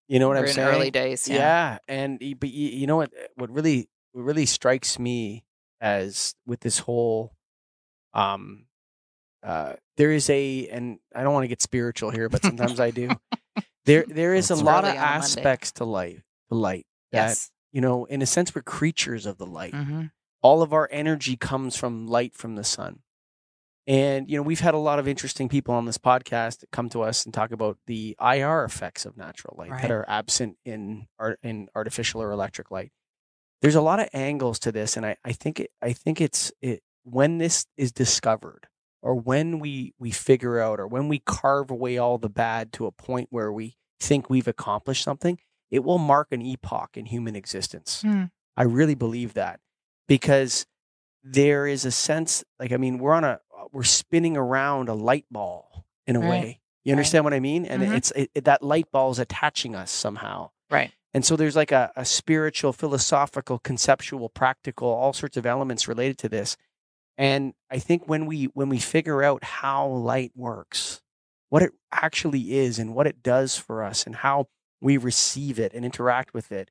You 0.09 0.19
know 0.21 0.29
what 0.29 0.35
We're 0.35 0.43
I'm 0.43 0.49
in 0.49 0.55
saying? 0.55 0.69
early 0.69 0.91
days. 0.91 1.27
yeah. 1.29 1.37
Yeah. 1.37 1.79
and 1.89 2.19
but 2.39 2.49
you, 2.49 2.69
you 2.71 2.87
know 2.87 2.97
what? 2.97 3.11
What 3.35 3.51
really, 3.51 3.89
what 4.13 4.23
really 4.23 4.47
strikes 4.47 4.99
me 4.99 5.45
as 5.81 6.35
with 6.47 6.61
this 6.61 6.79
whole, 6.79 7.35
um, 8.15 8.67
uh, 9.43 9.75
there 9.97 10.13
is 10.13 10.29
a, 10.31 10.69
and 10.69 10.99
I 11.15 11.23
don't 11.23 11.33
want 11.33 11.45
to 11.45 11.49
get 11.49 11.63
spiritual 11.63 12.11
here, 12.11 12.29
but 12.29 12.43
sometimes 12.45 12.81
I 12.81 12.91
do. 12.91 13.17
There, 13.85 14.05
there 14.09 14.35
is 14.35 14.51
a 14.51 14.57
lot 14.57 14.85
of 14.85 14.91
early 14.91 14.99
Monday. 14.99 15.15
aspects 15.17 15.73
to 15.73 15.85
light, 15.85 16.21
to 16.51 16.55
light. 16.55 16.87
That 17.13 17.29
Yes. 17.29 17.51
you 17.73 17.81
know, 17.81 18.05
in 18.07 18.21
a 18.23 18.27
sense, 18.27 18.55
we're 18.55 18.63
creatures 18.63 19.27
of 19.27 19.39
the 19.39 19.47
light. 19.47 19.75
hmm 19.75 20.07
all 20.43 20.63
of 20.63 20.73
our 20.73 20.89
energy 20.93 21.37
comes 21.37 21.75
from 21.77 22.07
light 22.07 22.33
from 22.37 22.55
the 22.55 22.63
sun. 22.63 23.01
And 23.89 24.31
you 24.31 24.37
know, 24.37 24.43
we've 24.43 24.61
had 24.61 24.75
a 24.75 24.79
lot 24.79 24.99
of 25.01 25.09
interesting 25.09 25.49
people 25.49 25.75
on 25.75 25.87
this 25.87 25.99
podcast 25.99 26.65
come 26.71 26.89
to 26.91 27.03
us 27.03 27.25
and 27.25 27.33
talk 27.35 27.51
about 27.53 27.79
the 27.87 28.17
IR 28.21 28.65
effects 28.65 29.07
of 29.07 29.17
natural 29.17 29.55
light 29.59 29.71
Right. 29.71 29.83
that 29.83 29.91
are 29.91 30.05
absent 30.09 30.57
in 30.65 31.07
art 31.19 31.41
in 31.43 31.69
artificial 31.75 32.23
or 32.23 32.31
electric 32.31 32.71
light. 32.71 32.93
There's 33.63 33.75
a 33.75 33.81
lot 33.81 33.99
of 33.99 34.09
angles 34.13 34.59
to 34.61 34.73
this, 34.73 34.97
and 34.97 35.05
I, 35.07 35.17
I 35.25 35.33
think 35.33 35.59
it, 35.59 35.71
I 35.83 35.93
think 35.93 36.21
it's 36.21 36.53
it 36.61 36.83
when 37.05 37.39
this 37.39 37.67
is 37.77 37.91
discovered, 37.91 38.67
or 39.07 39.15
when 39.15 39.59
we 39.61 39.95
we 39.99 40.11
figure 40.11 40.59
out, 40.61 40.81
or 40.81 40.87
when 40.89 41.07
we 41.09 41.21
carve 41.21 41.71
away 41.71 41.97
all 41.97 42.19
the 42.19 42.29
bad 42.29 42.73
to 42.73 42.87
a 42.87 42.91
point 42.91 43.29
where 43.31 43.53
we 43.53 43.77
think 44.01 44.29
we've 44.29 44.49
accomplished 44.49 45.05
something, 45.05 45.39
it 45.71 45.85
will 45.85 45.99
mark 45.99 46.29
an 46.33 46.43
epoch 46.43 46.97
in 46.97 47.07
human 47.07 47.37
existence. 47.37 48.03
Hmm. 48.03 48.25
I 48.57 48.65
really 48.65 48.95
believe 48.97 49.35
that 49.35 49.61
because 50.09 50.67
there 51.23 51.67
is 51.67 51.85
a 51.85 51.91
sense 51.91 52.45
like 52.59 52.73
I 52.73 52.77
mean 52.77 52.99
we're 52.99 53.15
on 53.15 53.25
a 53.25 53.41
we're 53.73 53.83
spinning 53.85 54.37
around 54.37 54.89
a 54.89 54.95
light 54.95 55.27
ball 55.31 55.85
in 56.07 56.17
a 56.17 56.21
Right. 56.21 56.29
way. 56.31 56.61
You 56.85 56.93
understand 56.93 57.25
what 57.25 57.35
I 57.35 57.41
mean? 57.41 57.65
And 57.67 57.83
Mhm. 57.83 57.97
it's 57.97 58.11
it, 58.13 58.31
it- 58.35 58.45
that 58.45 58.63
light 58.63 58.91
ball 58.93 59.11
is 59.11 59.19
attaching 59.19 59.75
us 59.75 59.91
somehow. 59.91 60.51
Right. 60.71 60.93
And 61.15 61.25
so 61.25 61.35
there's 61.37 61.57
like 61.57 61.73
a, 61.73 61.93
a 61.97 62.05
spiritual, 62.05 62.73
philosophical, 62.73 63.59
conceptual, 63.59 64.29
practical, 64.29 64.89
all 64.89 65.13
sorts 65.13 65.37
of 65.37 65.47
elements 65.47 65.89
related 65.89 66.19
to 66.19 66.29
this. 66.29 66.57
And 67.19 67.55
I 67.71 67.79
think 67.79 68.09
when 68.09 68.27
we 68.27 68.45
when 68.55 68.69
we 68.69 68.79
figure 68.79 69.23
out 69.23 69.43
how 69.43 69.87
light 69.89 70.33
works, 70.35 71.01
what 71.49 71.63
it 71.63 71.73
actually 71.93 72.57
is 72.59 72.79
and 72.79 72.95
what 72.95 73.07
it 73.07 73.23
does 73.23 73.57
for 73.57 73.83
us 73.83 74.05
and 74.07 74.17
how 74.17 74.49
we 74.81 74.97
receive 74.99 75.59
it 75.59 75.73
and 75.73 75.85
interact 75.85 76.35
with 76.35 76.53
it, 76.53 76.71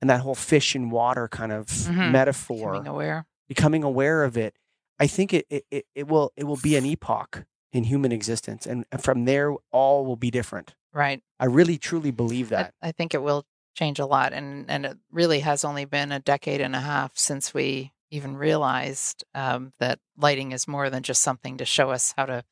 and 0.00 0.08
that 0.08 0.20
whole 0.20 0.34
fish 0.36 0.74
and 0.74 0.92
water 0.92 1.26
kind 1.28 1.50
of 1.52 1.66
Mhm. 1.66 2.12
metaphor, 2.12 2.72
Becoming 2.72 2.86
aware. 2.86 3.26
becoming 3.48 3.82
aware 3.82 4.22
of 4.22 4.36
it, 4.36 4.54
I 5.00 5.06
think 5.08 5.32
it, 5.34 5.46
it, 5.50 5.86
it, 5.94 6.06
will 6.06 6.32
it 6.36 6.44
will 6.44 6.56
be 6.62 6.76
an 6.76 6.84
epoch 6.84 7.44
in 7.72 7.84
human 7.84 8.12
existence. 8.12 8.66
And 8.66 8.84
from 9.00 9.24
there 9.24 9.54
all 9.72 10.04
will 10.06 10.16
be 10.16 10.30
different. 10.30 10.74
Right. 10.92 11.22
I 11.40 11.46
really 11.46 11.78
truly 11.78 12.10
believe 12.12 12.52
I, 12.52 12.56
that. 12.56 12.74
I 12.82 12.92
think 12.92 13.14
it 13.14 13.22
will 13.22 13.44
change 13.74 13.98
a 13.98 14.06
lot, 14.06 14.32
and 14.32 14.68
and 14.70 14.84
it 14.86 14.98
really 15.10 15.40
has 15.40 15.64
only 15.64 15.84
been 15.84 16.12
a 16.12 16.20
decade 16.20 16.60
and 16.60 16.74
a 16.76 16.80
half 16.80 17.16
since 17.16 17.52
we 17.54 17.92
even 18.10 18.36
realized 18.36 19.24
um, 19.34 19.72
that 19.78 19.98
lighting 20.16 20.52
is 20.52 20.66
more 20.68 20.90
than 20.90 21.02
just 21.02 21.22
something 21.22 21.56
to 21.58 21.64
show 21.64 21.90
us 21.90 22.14
how 22.16 22.26
to 22.26 22.44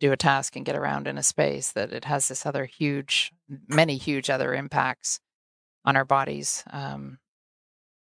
do 0.00 0.12
a 0.12 0.16
task 0.16 0.56
and 0.56 0.64
get 0.64 0.76
around 0.76 1.06
in 1.06 1.18
a 1.18 1.22
space. 1.22 1.72
That 1.72 1.92
it 1.92 2.04
has 2.06 2.28
this 2.28 2.44
other 2.46 2.64
huge, 2.64 3.32
many 3.68 3.96
huge 3.96 4.30
other 4.30 4.54
impacts 4.54 5.20
on 5.84 5.96
our 5.96 6.04
bodies. 6.04 6.64
Um, 6.70 7.18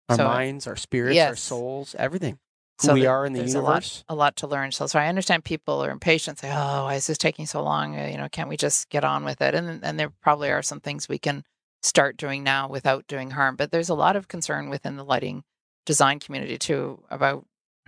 Our 0.08 0.16
so- 0.16 0.24
minds, 0.24 0.66
our 0.66 0.76
spirits, 0.76 1.18
our 1.20 1.36
souls, 1.36 1.94
everything. 1.98 2.38
Who 2.80 2.86
so 2.86 2.94
we 2.94 3.04
are 3.04 3.26
in 3.26 3.34
the 3.34 3.40
there's 3.40 3.52
universe. 3.52 4.04
A 4.08 4.14
lot, 4.14 4.16
a 4.16 4.18
lot 4.18 4.36
to 4.36 4.46
learn. 4.46 4.72
So, 4.72 4.86
so 4.86 4.98
I 4.98 5.08
understand 5.08 5.44
people 5.44 5.84
are 5.84 5.90
impatient. 5.90 6.38
Say, 6.38 6.50
"Oh, 6.50 6.84
why 6.84 6.94
is 6.94 7.06
this 7.06 7.18
taking 7.18 7.44
so 7.44 7.62
long? 7.62 7.98
Uh, 7.98 8.06
You 8.06 8.16
know, 8.16 8.28
can't 8.30 8.48
we 8.48 8.56
just 8.56 8.88
get 8.88 9.04
on 9.04 9.22
with 9.24 9.42
it?" 9.42 9.54
And 9.54 9.84
and 9.84 10.00
there 10.00 10.08
probably 10.22 10.50
are 10.50 10.62
some 10.62 10.80
things 10.80 11.06
we 11.06 11.18
can 11.18 11.44
start 11.82 12.16
doing 12.16 12.42
now 12.42 12.68
without 12.68 13.06
doing 13.06 13.32
harm. 13.32 13.56
But 13.56 13.70
there's 13.70 13.90
a 13.90 13.94
lot 13.94 14.16
of 14.16 14.28
concern 14.28 14.70
within 14.70 14.96
the 14.96 15.04
lighting 15.04 15.44
design 15.86 16.18
community 16.20 16.58
too 16.58 17.02
about 17.10 17.44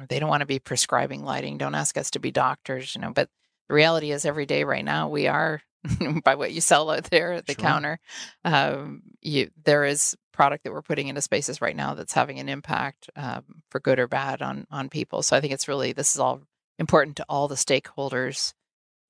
they 0.09 0.18
don't 0.18 0.28
want 0.28 0.40
to 0.40 0.47
be 0.47 0.59
prescribing 0.59 1.22
lighting. 1.24 1.59
Don't 1.59 1.74
ask 1.74 1.97
us 1.97 2.11
to 2.12 2.18
be 2.18 2.30
doctors, 2.30 2.95
you 2.95 3.01
know. 3.01 3.12
But 3.12 3.28
the 3.68 3.74
reality 3.74 4.11
is 4.11 4.24
every 4.24 4.47
day 4.47 4.64
right 4.64 4.84
now 4.84 5.09
we 5.09 5.28
are 5.28 5.62
by 6.24 6.34
what 6.34 6.53
you 6.53 6.61
sell 6.61 6.90
out 6.90 7.05
there 7.05 7.32
at 7.32 7.47
the 7.47 7.53
Sure. 7.55 7.62
counter. 7.62 7.99
Um, 8.45 9.03
you, 9.20 9.51
there 9.64 9.84
is 9.84 10.16
product 10.32 10.64
that 10.64 10.72
we're 10.72 10.82
putting 10.82 11.09
into 11.09 11.20
spaces 11.20 11.61
right 11.61 11.76
now 11.76 11.95
that's 11.95 12.14
having 12.14 12.38
an 12.40 12.49
impact 12.49 13.11
um, 13.16 13.45
for 13.70 13.80
good 13.80 13.99
or 13.99 14.09
bad 14.09 14.43
on 14.43 14.66
on 14.70 14.88
people. 14.88 15.22
So 15.22 15.36
I 15.36 15.40
think 15.40 15.53
it's 15.53 15.68
really 15.68 15.93
this 15.93 16.14
is 16.14 16.20
all 16.20 16.40
important 16.78 17.16
to 17.18 17.26
all 17.28 17.49
the 17.49 17.55
stakeholders 17.55 18.55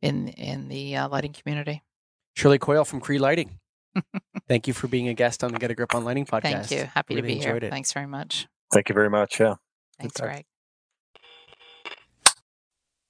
in 0.03 0.29
in 0.29 0.69
the 0.69 0.97
uh, 0.97 1.09
lighting 1.09 1.33
community. 1.33 1.83
Shirley 2.37 2.59
Coyle 2.59 2.85
from 2.85 3.01
Cree 3.01 3.19
Lighting. 3.19 3.59
Thank 4.49 4.67
you 4.67 4.73
for 4.75 4.89
being 4.89 5.09
a 5.09 5.15
guest 5.15 5.45
on 5.45 5.53
the 5.53 5.59
Get 5.59 5.71
a 5.71 5.75
Grip 5.75 5.95
on 5.95 6.05
Lighting 6.05 6.25
podcast. 6.27 6.43
Thank 6.43 6.71
you. 6.71 6.85
Happy 6.85 7.15
Really 7.15 7.29
to 7.35 7.35
be 7.35 7.45
here. 7.45 7.57
it. 7.57 7.71
Thanks 7.71 7.93
very 7.93 8.07
much. 8.07 8.49
Thank 8.73 8.89
you 8.89 8.95
very 8.95 9.11
much. 9.11 9.39
Yeah. 9.39 9.55
Thanks. 10.01 10.21
Greg. 10.21 10.45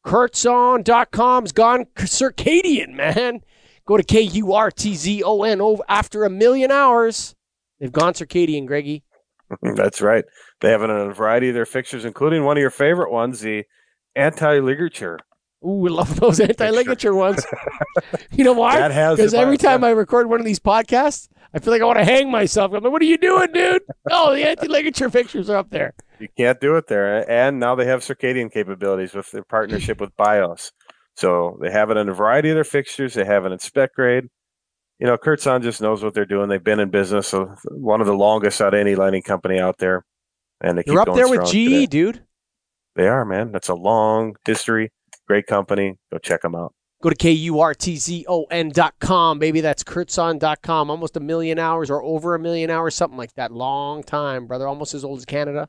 Kurtzon.com's 0.05 1.53
gone 1.53 1.87
circadian, 1.97 2.95
man. 2.95 3.41
Go 3.87 3.97
to 3.97 4.03
K 4.03 4.21
U 4.21 4.53
R 4.53 4.71
T 4.71 4.95
Z 4.95 5.23
O 5.23 5.43
N 5.43 5.61
over 5.61 5.83
after 5.89 6.25
a 6.25 6.31
million 6.31 6.71
hours. 6.71 7.35
They've 7.79 7.93
gone 7.93 8.13
circadian, 8.15 8.67
Greggy. 8.67 9.05
That's 9.75 10.01
right. 10.01 10.25
They 10.61 10.71
have 10.71 10.83
it 10.83 10.91
in 10.91 10.97
a 10.97 11.13
variety 11.13 11.49
of 11.49 11.55
their 11.55 11.67
fixtures, 11.67 12.05
including 12.05 12.45
one 12.45 12.57
of 12.57 12.61
your 12.61 12.71
favorite 12.71 13.13
ones, 13.13 13.41
the 13.41 13.65
anti-ligature. 14.17 15.19
Ooh, 15.65 15.79
we 15.79 15.91
love 15.91 16.19
those 16.19 16.41
anti-ligature 16.41 17.15
ones. 17.15 17.45
you 18.33 18.45
know 18.45 18.53
why? 18.53 18.89
Because 18.89 19.35
every 19.35 19.57
time 19.57 19.85
I 19.85 19.91
record 19.91 20.29
one 20.29 20.41
of 20.41 20.47
these 20.47 20.59
podcasts, 20.59 21.29
I 21.55 21.59
feel 21.59 21.73
like 21.73 21.83
I 21.83 21.85
want 21.85 21.99
to 21.99 22.05
hang 22.05 22.31
myself. 22.31 22.73
I'm 22.73 22.83
like, 22.83 22.93
what 22.93 23.03
are 23.03 23.07
you 23.07 23.19
doing, 23.19 23.53
dude? 23.53 23.83
Oh, 24.11 24.35
the 24.35 24.47
anti-ligature 24.49 25.11
pictures 25.11 25.49
are 25.49 25.57
up 25.57 25.71
there. 25.71 25.95
You 26.19 26.29
can't 26.37 26.61
do 26.61 26.77
it 26.77 26.87
there. 26.87 27.29
And 27.31 27.61
now 27.61 27.75
they 27.75 27.87
have 27.87 28.01
circadian 28.01 28.53
capabilities 28.53 29.15
with 29.15 29.31
their 29.31 29.45
partnership 29.45 30.01
with 30.01 30.17
BIOS. 30.17 30.73
So 31.17 31.59
they 31.61 31.71
have 31.71 31.91
it 31.91 31.97
in 31.97 32.09
a 32.09 32.15
variety 32.15 32.51
of 32.51 32.57
their 32.57 32.65
fixtures. 32.65 33.15
They 33.15 33.25
have 33.25 33.45
it 33.45 33.53
in 33.53 33.59
spec 33.59 33.95
grade. 33.95 34.29
You 34.99 35.07
know, 35.07 35.17
Kurtzon 35.17 35.63
just 35.63 35.81
knows 35.81 36.03
what 36.03 36.15
they're 36.15 36.25
doing. 36.25 36.49
They've 36.49 36.63
been 36.63 36.81
in 36.81 36.91
business, 36.91 37.29
so 37.29 37.55
one 37.71 38.01
of 38.01 38.07
the 38.07 38.15
longest 38.15 38.61
out 38.61 38.75
of 38.75 38.81
any 38.81 38.95
lighting 38.95 39.23
company 39.23 39.59
out 39.59 39.79
there. 39.79 40.05
And 40.61 40.79
they 40.79 40.83
keep 40.83 40.93
You're 40.93 41.01
up 41.03 41.15
there 41.15 41.29
with 41.29 41.45
GE, 41.47 41.51
today. 41.51 41.87
dude. 41.87 42.25
They 42.95 43.09
are, 43.09 43.25
man. 43.25 43.51
That's 43.53 43.69
a 43.69 43.75
long 43.75 44.37
history. 44.47 44.93
Great 45.27 45.47
company. 45.47 45.97
Go 46.13 46.19
check 46.19 46.43
them 46.43 46.55
out. 46.55 46.75
Go 47.03 47.11
to 47.11 47.17
K-U-R-T-Z-O-N 47.17 48.69
dot 48.69 48.95
com, 49.01 49.41
baby. 49.41 49.61
That's 49.61 49.83
Kurtzon.com. 49.83 50.89
Almost 50.89 51.17
a 51.17 51.21
million 51.21 51.59
hours 51.59 51.91
or 51.91 52.01
over 52.01 52.37
a 52.37 52.39
million 52.39 52.71
hours, 52.71 52.95
something 52.95 53.19
like 53.19 53.35
that. 53.35 53.51
Long 53.51 54.05
time, 54.05 54.47
brother. 54.47 54.69
Almost 54.69 54.95
as 54.95 55.03
old 55.03 55.19
as 55.19 55.25
Canada. 55.25 55.69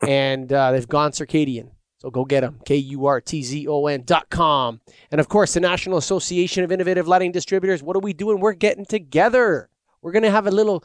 And 0.00 0.50
uh, 0.50 0.72
they've 0.72 0.88
gone 0.88 1.10
circadian. 1.12 1.72
So 1.98 2.10
go 2.10 2.24
get 2.24 2.40
them. 2.40 2.58
K-U-R-T-Z-O-N 2.64 4.04
dot 4.06 4.30
com. 4.30 4.80
And 5.10 5.20
of 5.20 5.28
course, 5.28 5.52
the 5.52 5.60
National 5.60 5.98
Association 5.98 6.64
of 6.64 6.72
Innovative 6.72 7.06
Lighting 7.06 7.32
Distributors. 7.32 7.82
What 7.82 7.94
are 7.94 8.00
we 8.00 8.14
doing? 8.14 8.40
We're 8.40 8.54
getting 8.54 8.86
together. 8.86 9.68
We're 10.00 10.12
going 10.12 10.22
to 10.22 10.30
have 10.30 10.46
a 10.46 10.50
little, 10.50 10.82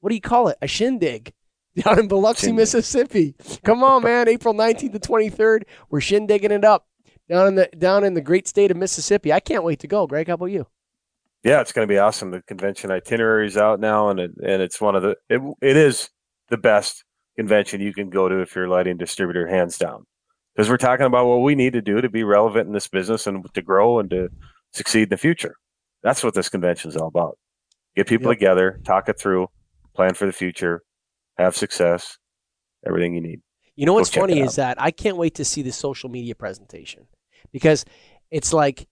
what 0.00 0.08
do 0.08 0.16
you 0.16 0.20
call 0.20 0.48
it? 0.48 0.58
A 0.60 0.66
shindig 0.66 1.32
down 1.76 2.00
in 2.00 2.08
Biloxi, 2.08 2.46
Shindig. 2.46 2.56
Mississippi. 2.56 3.36
Come 3.62 3.84
on, 3.84 4.02
man. 4.02 4.26
April 4.26 4.52
19th 4.52 4.94
to 4.94 4.98
23rd. 4.98 5.62
We're 5.90 6.00
shindigging 6.00 6.50
it 6.50 6.64
up 6.64 6.88
down 7.28 7.46
in 7.48 7.54
the 7.54 7.68
down 7.78 8.04
in 8.04 8.14
the 8.14 8.20
great 8.20 8.46
state 8.48 8.70
of 8.70 8.76
Mississippi. 8.76 9.32
I 9.32 9.40
can't 9.40 9.64
wait 9.64 9.80
to 9.80 9.86
go. 9.86 10.06
Greg, 10.06 10.28
how 10.28 10.34
about 10.34 10.46
you? 10.46 10.66
Yeah, 11.42 11.60
it's 11.60 11.72
going 11.72 11.86
to 11.86 11.92
be 11.92 11.98
awesome. 11.98 12.30
The 12.30 12.42
convention 12.42 12.90
itinerary 12.90 13.46
is 13.46 13.56
out 13.56 13.78
now, 13.78 14.08
and 14.08 14.18
it, 14.18 14.30
and 14.42 14.62
it's 14.62 14.80
one 14.80 14.94
of 14.96 15.02
the 15.02 15.16
it, 15.28 15.40
it 15.60 15.76
is 15.76 16.08
the 16.48 16.56
best 16.56 17.04
convention 17.36 17.80
you 17.80 17.92
can 17.92 18.10
go 18.10 18.28
to 18.28 18.40
if 18.40 18.54
you're 18.54 18.64
a 18.64 18.70
lighting 18.70 18.96
distributor, 18.96 19.46
hands 19.46 19.76
down. 19.76 20.04
Because 20.54 20.70
we're 20.70 20.76
talking 20.76 21.06
about 21.06 21.26
what 21.26 21.42
we 21.42 21.54
need 21.54 21.72
to 21.72 21.82
do 21.82 22.00
to 22.00 22.08
be 22.08 22.22
relevant 22.22 22.68
in 22.68 22.72
this 22.72 22.86
business 22.86 23.26
and 23.26 23.44
to 23.54 23.62
grow 23.62 23.98
and 23.98 24.08
to 24.10 24.28
succeed 24.72 25.04
in 25.04 25.08
the 25.08 25.16
future. 25.16 25.56
That's 26.02 26.22
what 26.22 26.34
this 26.34 26.48
convention 26.48 26.90
is 26.90 26.96
all 26.96 27.08
about. 27.08 27.38
Get 27.96 28.06
people 28.06 28.30
Yep. 28.30 28.38
together, 28.38 28.80
talk 28.84 29.08
it 29.08 29.18
through, 29.18 29.48
plan 29.94 30.14
for 30.14 30.26
the 30.26 30.32
future, 30.32 30.82
have 31.38 31.56
success, 31.56 32.18
everything 32.86 33.14
you 33.14 33.20
need. 33.20 33.40
You 33.76 33.86
know 33.86 33.94
what's 33.94 34.10
funny 34.10 34.40
is 34.40 34.54
that 34.56 34.80
I 34.80 34.92
can't 34.92 35.16
wait 35.16 35.34
to 35.36 35.44
see 35.44 35.62
the 35.62 35.72
social 35.72 36.08
media 36.08 36.34
presentation 36.36 37.08
because 37.54 37.86
it's 38.30 38.52
like, 38.52 38.86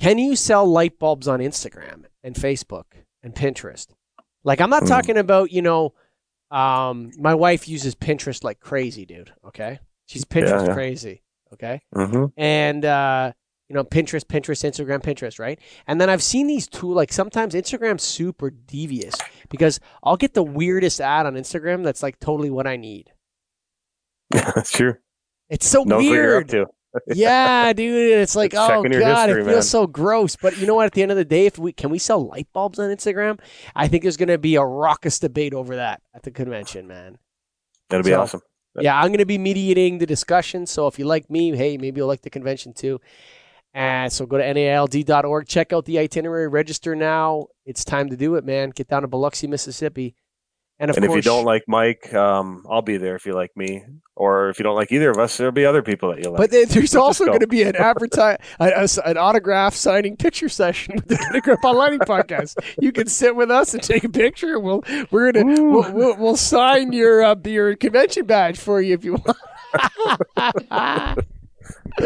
can 0.00 0.18
you 0.18 0.34
sell 0.34 0.66
light 0.66 0.98
bulbs 0.98 1.28
on 1.28 1.38
Instagram 1.40 2.06
and 2.24 2.34
Facebook 2.34 2.84
and 3.22 3.34
Pinterest? 3.34 3.86
Like, 4.42 4.60
I'm 4.60 4.70
not 4.70 4.82
Hmm. 4.84 4.88
talking 4.88 5.16
about, 5.18 5.52
you 5.52 5.62
know, 5.62 5.92
um, 6.50 7.10
my 7.18 7.34
wife 7.34 7.68
uses 7.68 7.94
Pinterest 7.94 8.42
like 8.42 8.58
crazy, 8.58 9.04
dude. 9.04 9.32
Okay. 9.44 9.78
She's 10.06 10.24
Pinterest 10.24 10.66
yeah. 10.66 10.74
crazy. 10.74 11.22
Okay. 11.52 11.80
Mm-hmm. 11.94 12.26
and 12.36 12.84
uh, 12.84 13.32
you 13.68 13.74
know 13.74 13.82
Pinterest, 13.84 14.24
Pinterest, 14.24 14.64
Instagram, 14.68 15.02
Pinterest, 15.02 15.38
right? 15.38 15.58
And 15.86 15.98
then 16.00 16.08
I've 16.10 16.22
seen 16.22 16.46
these 16.46 16.66
two 16.68 16.92
like 16.92 17.12
sometimes 17.12 17.54
Instagram's 17.54 18.02
super 18.02 18.50
devious 18.50 19.14
because 19.50 19.80
I'll 20.02 20.16
get 20.18 20.34
the 20.34 20.42
weirdest 20.42 21.00
ad 21.00 21.24
on 21.26 21.34
Instagram 21.34 21.84
that's 21.84 22.02
like 22.02 22.18
totally 22.20 22.50
what 22.50 22.66
I 22.66 22.76
need. 22.76 23.12
That's 24.30 24.70
true. 24.72 24.96
It's 25.48 25.66
so 25.66 25.84
Knows 25.84 26.04
what 26.04 26.12
you're 26.12 26.36
up 26.40 26.50
weird. 26.50 26.68
Yeah, 27.14 27.72
dude. 27.72 28.18
It's 28.18 28.34
like, 28.36 28.52
It's 28.54 28.60
oh 28.60 28.82
god, 28.82 28.92
history, 29.28 29.42
it 29.42 29.44
feels 29.44 29.54
man. 29.56 29.62
so 29.62 29.86
gross. 29.86 30.36
But 30.36 30.56
you 30.58 30.66
know 30.66 30.74
what? 30.74 30.86
At 30.86 30.92
the 30.92 31.02
end 31.02 31.10
of 31.10 31.16
the 31.16 31.24
day, 31.24 31.46
if 31.46 31.58
we 31.58 31.72
can 31.72 31.90
we 31.90 31.98
sell 31.98 32.26
light 32.26 32.48
bulbs 32.52 32.78
on 32.78 32.88
Instagram, 32.90 33.38
I 33.76 33.88
think 33.88 34.02
there's 34.02 34.16
going 34.16 34.28
to 34.28 34.38
be 34.38 34.54
a 34.56 34.64
raucous 34.64 35.18
debate 35.18 35.54
over 35.54 35.76
that 35.76 36.00
at 36.14 36.22
the 36.22 36.30
convention, 36.30 36.86
man. 36.86 37.18
That'll 37.90 38.04
be 38.04 38.10
So- 38.10 38.20
awesome. 38.20 38.40
Yeah, 38.80 38.96
I'm 38.96 39.08
going 39.08 39.18
to 39.18 39.26
be 39.26 39.38
mediating 39.38 39.98
the 39.98 40.06
discussion. 40.06 40.64
So 40.64 40.86
if 40.86 41.00
you 41.00 41.04
like 41.04 41.28
me, 41.28 41.56
hey, 41.56 41.76
maybe 41.78 41.98
you'll 41.98 42.06
like 42.06 42.22
the 42.22 42.30
convention 42.30 42.72
too. 42.74 43.00
And 43.74 44.12
so 44.12 44.24
go 44.24 44.38
to 44.38 44.54
naild.org, 44.54 45.48
check 45.48 45.72
out 45.72 45.84
the 45.84 45.98
itinerary, 45.98 46.46
register 46.46 46.94
now. 46.94 47.48
It's 47.66 47.84
time 47.84 48.08
to 48.10 48.16
do 48.16 48.36
it, 48.36 48.44
man. 48.44 48.70
Get 48.70 48.86
down 48.88 49.02
to 49.02 49.08
Biloxi, 49.08 49.46
Mississippi. 49.48 50.14
And 50.80 50.90
of 50.90 50.96
and 50.96 51.04
if 51.04 51.10
you 51.12 51.22
don't 51.22 51.44
like 51.44 51.64
Mike, 51.66 52.14
um, 52.14 52.64
I'll 52.70 52.82
be 52.82 52.98
there 52.98 53.16
if 53.16 53.26
you 53.26 53.32
like 53.34 53.56
me. 53.56 53.84
Or 54.14 54.48
if 54.48 54.58
you 54.58 54.62
don't 54.64 54.74
like 54.76 54.90
either 54.92 55.10
of 55.10 55.18
us, 55.18 55.36
there'll 55.36 55.52
be 55.52 55.64
other 55.64 55.82
people 55.82 56.08
that 56.10 56.18
you 56.22 56.30
like. 56.30 56.38
but 56.38 56.50
there- 56.50 56.66
there's 56.66 56.94
also 56.96 57.24
going 57.24 57.38
to 57.40 57.46
be 57.46 57.62
an 57.62 57.74
advertise, 57.76 58.38
an 58.58 59.16
autograph 59.16 59.74
signing 59.74 60.16
picture 60.16 60.48
session 60.48 60.94
with 60.96 61.06
the 61.08 61.16
Get 61.32 61.34
a 61.36 61.40
Grip 61.40 61.64
on 61.64 61.76
Lighting 61.76 62.00
podcast. 62.00 62.56
You 62.80 62.90
can 62.92 63.06
sit 63.08 63.34
with 63.36 63.50
us 63.50 63.74
and 63.74 63.82
take 63.82 64.02
a 64.04 64.08
picture. 64.08 64.54
and 64.54 64.64
We'll 64.64 64.82
we're 65.10 65.30
gonna 65.32 65.62
we'll, 65.70 65.92
we'll, 65.92 66.16
we'll 66.16 66.36
sign 66.36 66.92
your 66.92 67.22
uh, 67.24 67.34
your 67.44 67.74
convention 67.76 68.26
badge 68.26 68.58
for 68.58 68.80
you 68.80 68.94
if 68.94 69.04
you 69.04 69.18
want. 70.44 71.24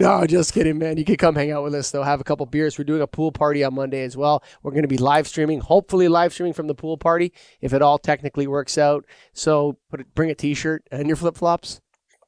no, 0.00 0.26
just 0.26 0.52
kidding, 0.52 0.78
man. 0.78 0.96
You 0.96 1.04
can 1.04 1.16
come 1.16 1.34
hang 1.34 1.52
out 1.52 1.62
with 1.62 1.74
us, 1.74 1.90
though. 1.90 2.02
Have 2.02 2.20
a 2.20 2.24
couple 2.24 2.44
beers. 2.46 2.78
We're 2.78 2.84
doing 2.84 3.02
a 3.02 3.06
pool 3.06 3.32
party 3.32 3.62
on 3.62 3.74
Monday 3.74 4.02
as 4.02 4.16
well. 4.16 4.42
We're 4.62 4.72
going 4.72 4.82
to 4.82 4.88
be 4.88 4.98
live 4.98 5.28
streaming, 5.28 5.60
hopefully 5.60 6.08
live 6.08 6.32
streaming 6.32 6.54
from 6.54 6.66
the 6.66 6.74
pool 6.74 6.96
party, 6.96 7.32
if 7.60 7.72
it 7.72 7.82
all 7.82 7.98
technically 7.98 8.46
works 8.46 8.78
out. 8.78 9.04
So 9.32 9.78
put 9.90 10.00
it, 10.00 10.14
bring 10.14 10.30
a 10.30 10.34
T-shirt 10.34 10.86
and 10.90 11.06
your 11.06 11.16
flip 11.16 11.36
flops. 11.36 11.80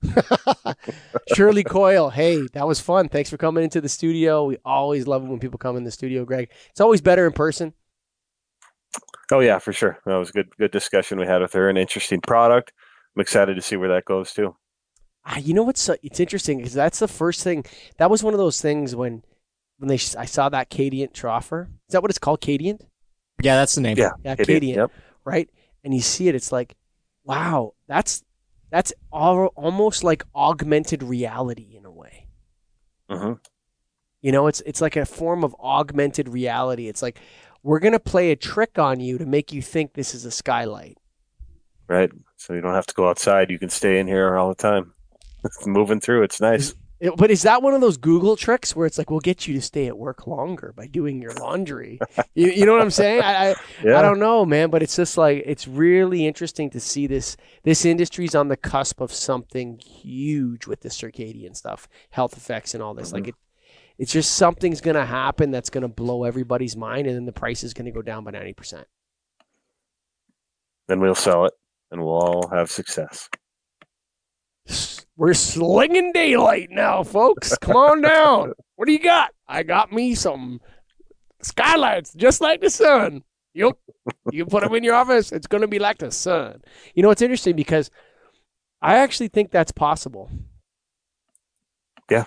Shirley 1.35 1.65
Coyle, 1.65 2.11
hey, 2.11 2.47
that 2.55 2.67
was 2.67 2.81
fun. 2.81 3.09
Thanks 3.09 3.29
for 3.29 3.37
coming 3.37 3.65
into 3.65 3.81
the 3.81 3.89
studio. 3.89 4.45
We 4.45 4.57
always 4.65 5.07
love 5.07 5.23
it 5.23 5.29
when 5.29 5.39
people 5.39 5.59
come 5.59 5.77
in 5.77 5.85
the 5.85 5.91
studio, 5.91 6.25
Greg. 6.25 6.51
It's 6.71 6.81
always 6.81 7.01
better 7.01 7.27
in 7.27 7.33
person. 7.33 7.75
oh 9.31 9.41
yeah, 9.41 9.59
for 9.59 9.73
sure. 9.73 9.99
That 10.07 10.17
was 10.17 10.31
a 10.31 10.33
good 10.33 10.57
good 10.57 10.71
discussion 10.71 11.19
we 11.19 11.27
had 11.27 11.43
with 11.43 11.53
her. 11.53 11.69
An 11.69 11.77
interesting 11.77 12.21
product. 12.21 12.73
I'm 13.15 13.21
excited 13.21 13.57
to 13.57 13.63
see 13.63 13.77
where 13.77 13.91
that 13.91 14.05
goes 14.05 14.33
too. 14.33 14.57
Ah, 15.25 15.39
you 15.39 15.53
know 15.55 15.63
what's 15.63 15.81
so, 15.83 15.97
it's 16.03 16.19
interesting 16.21 16.59
because 16.59 16.73
that's 16.73 16.99
the 16.99 17.09
first 17.09 17.43
thing. 17.45 17.65
That 17.99 18.11
was 18.11 18.23
one 18.23 18.35
of 18.35 18.39
those 18.39 18.61
things 18.61 18.97
when 18.97 19.23
when 19.79 19.89
they 19.89 19.95
I 20.17 20.25
saw 20.25 20.49
that 20.49 20.71
Cadiant 20.71 21.13
troffer. 21.13 21.65
Is 21.67 21.93
that 21.93 22.03
what 22.03 22.11
it's 22.11 22.19
called, 22.19 22.41
Cadiant? 22.41 22.83
Yeah, 23.43 23.57
that's 23.57 23.75
the 23.75 23.81
name. 23.81 23.97
Yeah. 23.99 24.11
Yeah, 24.25 24.33
It 24.39 24.41
is, 24.41 24.47
Cadiant. 24.47 24.77
Yep. 24.77 24.91
right? 25.25 25.49
And 25.85 25.95
you 25.95 26.01
see 26.01 26.29
it, 26.29 26.35
it's 26.35 26.53
like, 26.53 26.77
wow, 27.25 27.75
that's 27.87 28.23
that's 28.71 28.93
all, 29.13 29.47
almost 29.57 30.05
like 30.05 30.23
augmented 30.35 31.03
reality 31.03 31.75
in 31.77 31.85
a 31.85 31.91
way. 31.91 32.27
hmm 33.09 33.33
You 34.23 34.33
know, 34.33 34.47
it's 34.47 34.61
it's 34.63 34.81
like 34.81 34.97
a 34.97 35.07
form 35.07 35.45
of 35.45 35.55
augmented 35.61 36.29
reality. 36.29 36.89
It's 36.89 37.03
like 37.03 37.19
we're 37.63 37.79
gonna 37.81 37.99
play 38.01 38.31
a 38.31 38.37
trick 38.37 38.79
on 38.79 39.01
you 39.01 39.19
to 39.19 39.27
make 39.27 39.53
you 39.53 39.61
think 39.63 39.93
this 39.95 40.15
is 40.15 40.25
a 40.25 40.31
skylight. 40.31 40.99
Right. 41.89 42.11
So 42.37 42.53
you 42.55 42.61
don't 42.61 42.75
have 42.75 42.87
to 42.87 42.95
go 42.95 43.09
outside. 43.09 43.51
You 43.51 43.59
can 43.59 43.71
stay 43.71 43.99
in 43.99 44.07
here 44.07 44.37
all 44.37 44.49
the 44.49 44.55
time. 44.55 44.93
Moving 45.67 46.01
through, 46.01 46.23
it's 46.23 46.41
nice. 46.41 46.71
It- 46.71 46.77
but 47.17 47.31
is 47.31 47.43
that 47.43 47.63
one 47.63 47.73
of 47.73 47.81
those 47.81 47.97
Google 47.97 48.37
tricks 48.37 48.77
where 48.77 48.87
it's 48.87 48.99
like 48.99 49.11
we'll 49.11 49.21
get 49.21 49.49
you 49.49 49.55
to 49.55 49.63
stay 49.63 49.87
at 49.87 49.97
work 49.97 50.27
longer 50.27 50.75
by 50.77 50.87
doing 50.87 51.23
your 51.23 51.33
laundry? 51.33 51.99
you, 52.35 52.51
you 52.51 52.67
know 52.67 52.73
what 52.73 52.83
I'm 52.83 52.91
saying? 52.91 53.23
I, 53.23 53.53
I, 53.53 53.55
Yeah. 53.83 53.99
I 53.99 54.03
don't 54.03 54.19
know, 54.19 54.45
man, 54.45 54.69
but 54.69 54.83
it's 54.83 54.97
just 54.97 55.17
like 55.17 55.43
it's 55.47 55.67
really 55.67 56.27
interesting 56.27 56.69
to 56.71 56.81
see 56.81 57.07
this. 57.07 57.39
This 57.63 57.87
industry's 57.87 58.35
on 58.35 58.49
the 58.49 58.57
cusp 58.57 59.01
of 59.01 59.15
something 59.15 59.79
huge 59.79 60.67
with 60.67 60.81
the 60.81 60.91
circadian 60.91 61.57
stuff, 61.57 61.89
health 62.11 62.37
effects, 62.37 62.75
and 62.75 62.83
all 62.83 62.93
this. 62.93 63.15
Like 63.15 63.23
mm-hmm. 63.23 63.31
it, 63.31 63.35
it's 63.97 64.13
just 64.13 64.33
something's 64.33 64.83
gonna 64.83 65.07
happen 65.07 65.51
that's 65.51 65.71
gonna 65.71 65.89
blow 65.89 66.25
everybody's 66.25 66.77
mind, 66.77 67.07
and 67.07 67.17
then 67.17 67.25
the 67.25 67.33
price 67.33 67.65
is 67.65 67.73
gonna 67.73 67.93
go 67.93 68.03
down 68.03 68.25
by 68.25 68.33
ninety 68.33 68.53
percent. 68.53 68.87
Then 70.87 71.01
we'll 71.01 71.15
sell 71.15 71.47
it, 71.47 71.55
and 71.91 72.03
we'll 72.03 72.13
all 72.13 72.49
have 72.49 72.71
success. 72.71 73.31
We're 75.21 75.35
slinging 75.35 76.13
daylight 76.13 76.71
now, 76.71 77.03
folks. 77.03 77.55
Come 77.59 77.77
on 77.77 78.01
down. 78.01 78.55
What 78.77 78.87
do 78.87 78.93
you 78.93 78.99
got? 78.99 79.35
I 79.47 79.65
got 79.65 79.93
me 79.93 80.15
some 80.15 80.63
skylights, 81.43 82.15
just 82.15 82.41
like 82.41 82.63
the 82.63 82.71
sun. 82.71 83.23
Yep. 83.53 83.77
you 84.33 84.47
put 84.47 84.63
them 84.63 84.75
in 84.75 84.83
your 84.83 84.95
office, 84.95 85.31
it's 85.31 85.47
going 85.47 85.61
to 85.61 85.69
be 85.69 85.79
like 85.79 85.99
the 85.99 86.11
sun. 86.11 86.63
You 86.95 87.03
know, 87.03 87.11
it's 87.11 87.21
interesting 87.21 87.55
because 87.55 87.91
I 88.81 88.97
actually 88.97 89.29
think 89.29 89.51
that's 89.51 89.73
possible. 89.73 90.31
Yeah. 92.11 92.25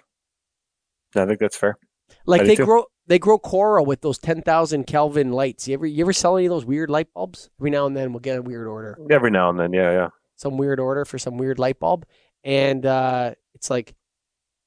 I 1.16 1.26
think 1.26 1.40
that's 1.40 1.58
fair. 1.58 1.80
Like 2.28 2.42
I 2.42 2.46
they 2.46 2.56
grow 2.58 2.86
they 3.08 3.18
grow 3.18 3.40
coral 3.40 3.88
with 3.88 4.02
those 4.02 4.20
ten 4.20 4.44
thousand 4.44 4.84
Kelvin 4.84 5.32
lights. 5.32 5.68
You 5.68 5.74
ever 5.74 5.88
you 5.88 6.04
ever 6.04 6.14
sell 6.14 6.38
any 6.38 6.46
of 6.46 6.52
those 6.52 6.64
weird 6.66 6.92
light 6.92 7.12
bulbs? 7.12 7.50
Every 7.60 7.72
now 7.72 7.88
and 7.88 7.98
then 7.98 8.14
we'll 8.14 8.20
get 8.20 8.38
a 8.38 8.42
weird 8.44 8.68
order. 8.68 9.00
Every 9.10 9.32
now 9.32 9.50
and 9.50 9.60
then, 9.60 9.74
yeah, 9.74 9.92
yeah. 9.92 10.10
Some 10.36 10.58
weird 10.58 10.80
order 10.80 11.06
for 11.06 11.18
some 11.18 11.40
weird 11.40 11.58
light 11.58 11.80
bulb. 11.80 12.06
And 12.44 12.86
uh, 12.86 13.36
it's 13.54 13.70
like, 13.70 13.96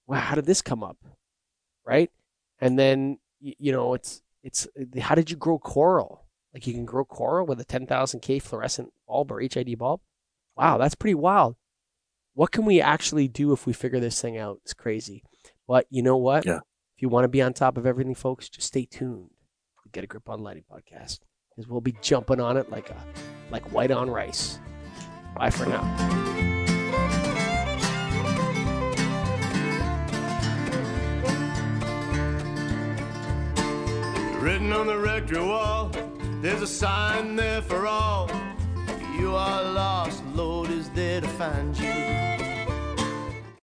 wow, 0.06 0.20
how 0.20 0.34
did 0.34 0.46
this 0.46 0.62
come 0.62 0.82
up? 0.82 0.96
Right? 1.84 2.10
And 2.60 2.78
then 2.78 3.18
y- 3.42 3.54
you 3.58 3.72
know, 3.72 3.94
it's 3.94 4.22
it's 4.42 4.66
how 5.00 5.14
did 5.14 5.30
you 5.30 5.36
grow 5.36 5.58
coral? 5.58 6.24
Like 6.54 6.66
you 6.66 6.72
can 6.72 6.84
grow 6.86 7.04
coral 7.04 7.46
with 7.46 7.60
a 7.60 7.64
ten 7.64 7.86
thousand 7.86 8.20
K 8.20 8.38
fluorescent 8.38 8.92
bulb 9.06 9.30
or 9.30 9.40
HID 9.40 9.78
bulb? 9.78 10.00
Wow, 10.56 10.78
that's 10.78 10.94
pretty 10.94 11.14
wild. 11.14 11.56
What 12.34 12.50
can 12.52 12.64
we 12.64 12.80
actually 12.80 13.28
do 13.28 13.52
if 13.52 13.66
we 13.66 13.72
figure 13.72 14.00
this 14.00 14.20
thing 14.20 14.38
out? 14.38 14.60
It's 14.62 14.74
crazy. 14.74 15.22
But 15.66 15.86
you 15.90 16.02
know 16.02 16.16
what? 16.16 16.46
Yeah. 16.46 16.58
If 16.96 17.02
you 17.02 17.08
want 17.08 17.24
to 17.24 17.28
be 17.28 17.42
on 17.42 17.52
top 17.52 17.76
of 17.76 17.86
everything, 17.86 18.14
folks, 18.14 18.48
just 18.48 18.68
stay 18.68 18.86
tuned. 18.86 19.30
Get 19.92 20.04
a 20.04 20.06
grip 20.06 20.28
on 20.28 20.42
lighting 20.42 20.64
podcast 20.70 21.20
because 21.50 21.68
we'll 21.68 21.80
be 21.80 21.96
jumping 22.02 22.40
on 22.40 22.56
it 22.56 22.70
like 22.70 22.90
a 22.90 22.96
like 23.50 23.70
white 23.72 23.90
on 23.90 24.10
rice. 24.10 24.58
Bye 25.36 25.50
for 25.50 25.66
now. 25.66 26.35
Written 34.46 34.72
on 34.72 34.86
the 34.86 34.96
rectory 34.96 35.44
wall, 35.44 35.90
there's 36.40 36.62
a 36.62 36.68
sign 36.68 37.34
there 37.34 37.60
for 37.60 37.88
all. 37.88 38.30
You 39.18 39.34
are 39.34 39.64
lost, 39.72 40.22
Lord 40.36 40.70
is 40.70 40.88
there 40.90 41.20
to 41.20 41.26
find 41.26 41.76
you. 41.76 42.25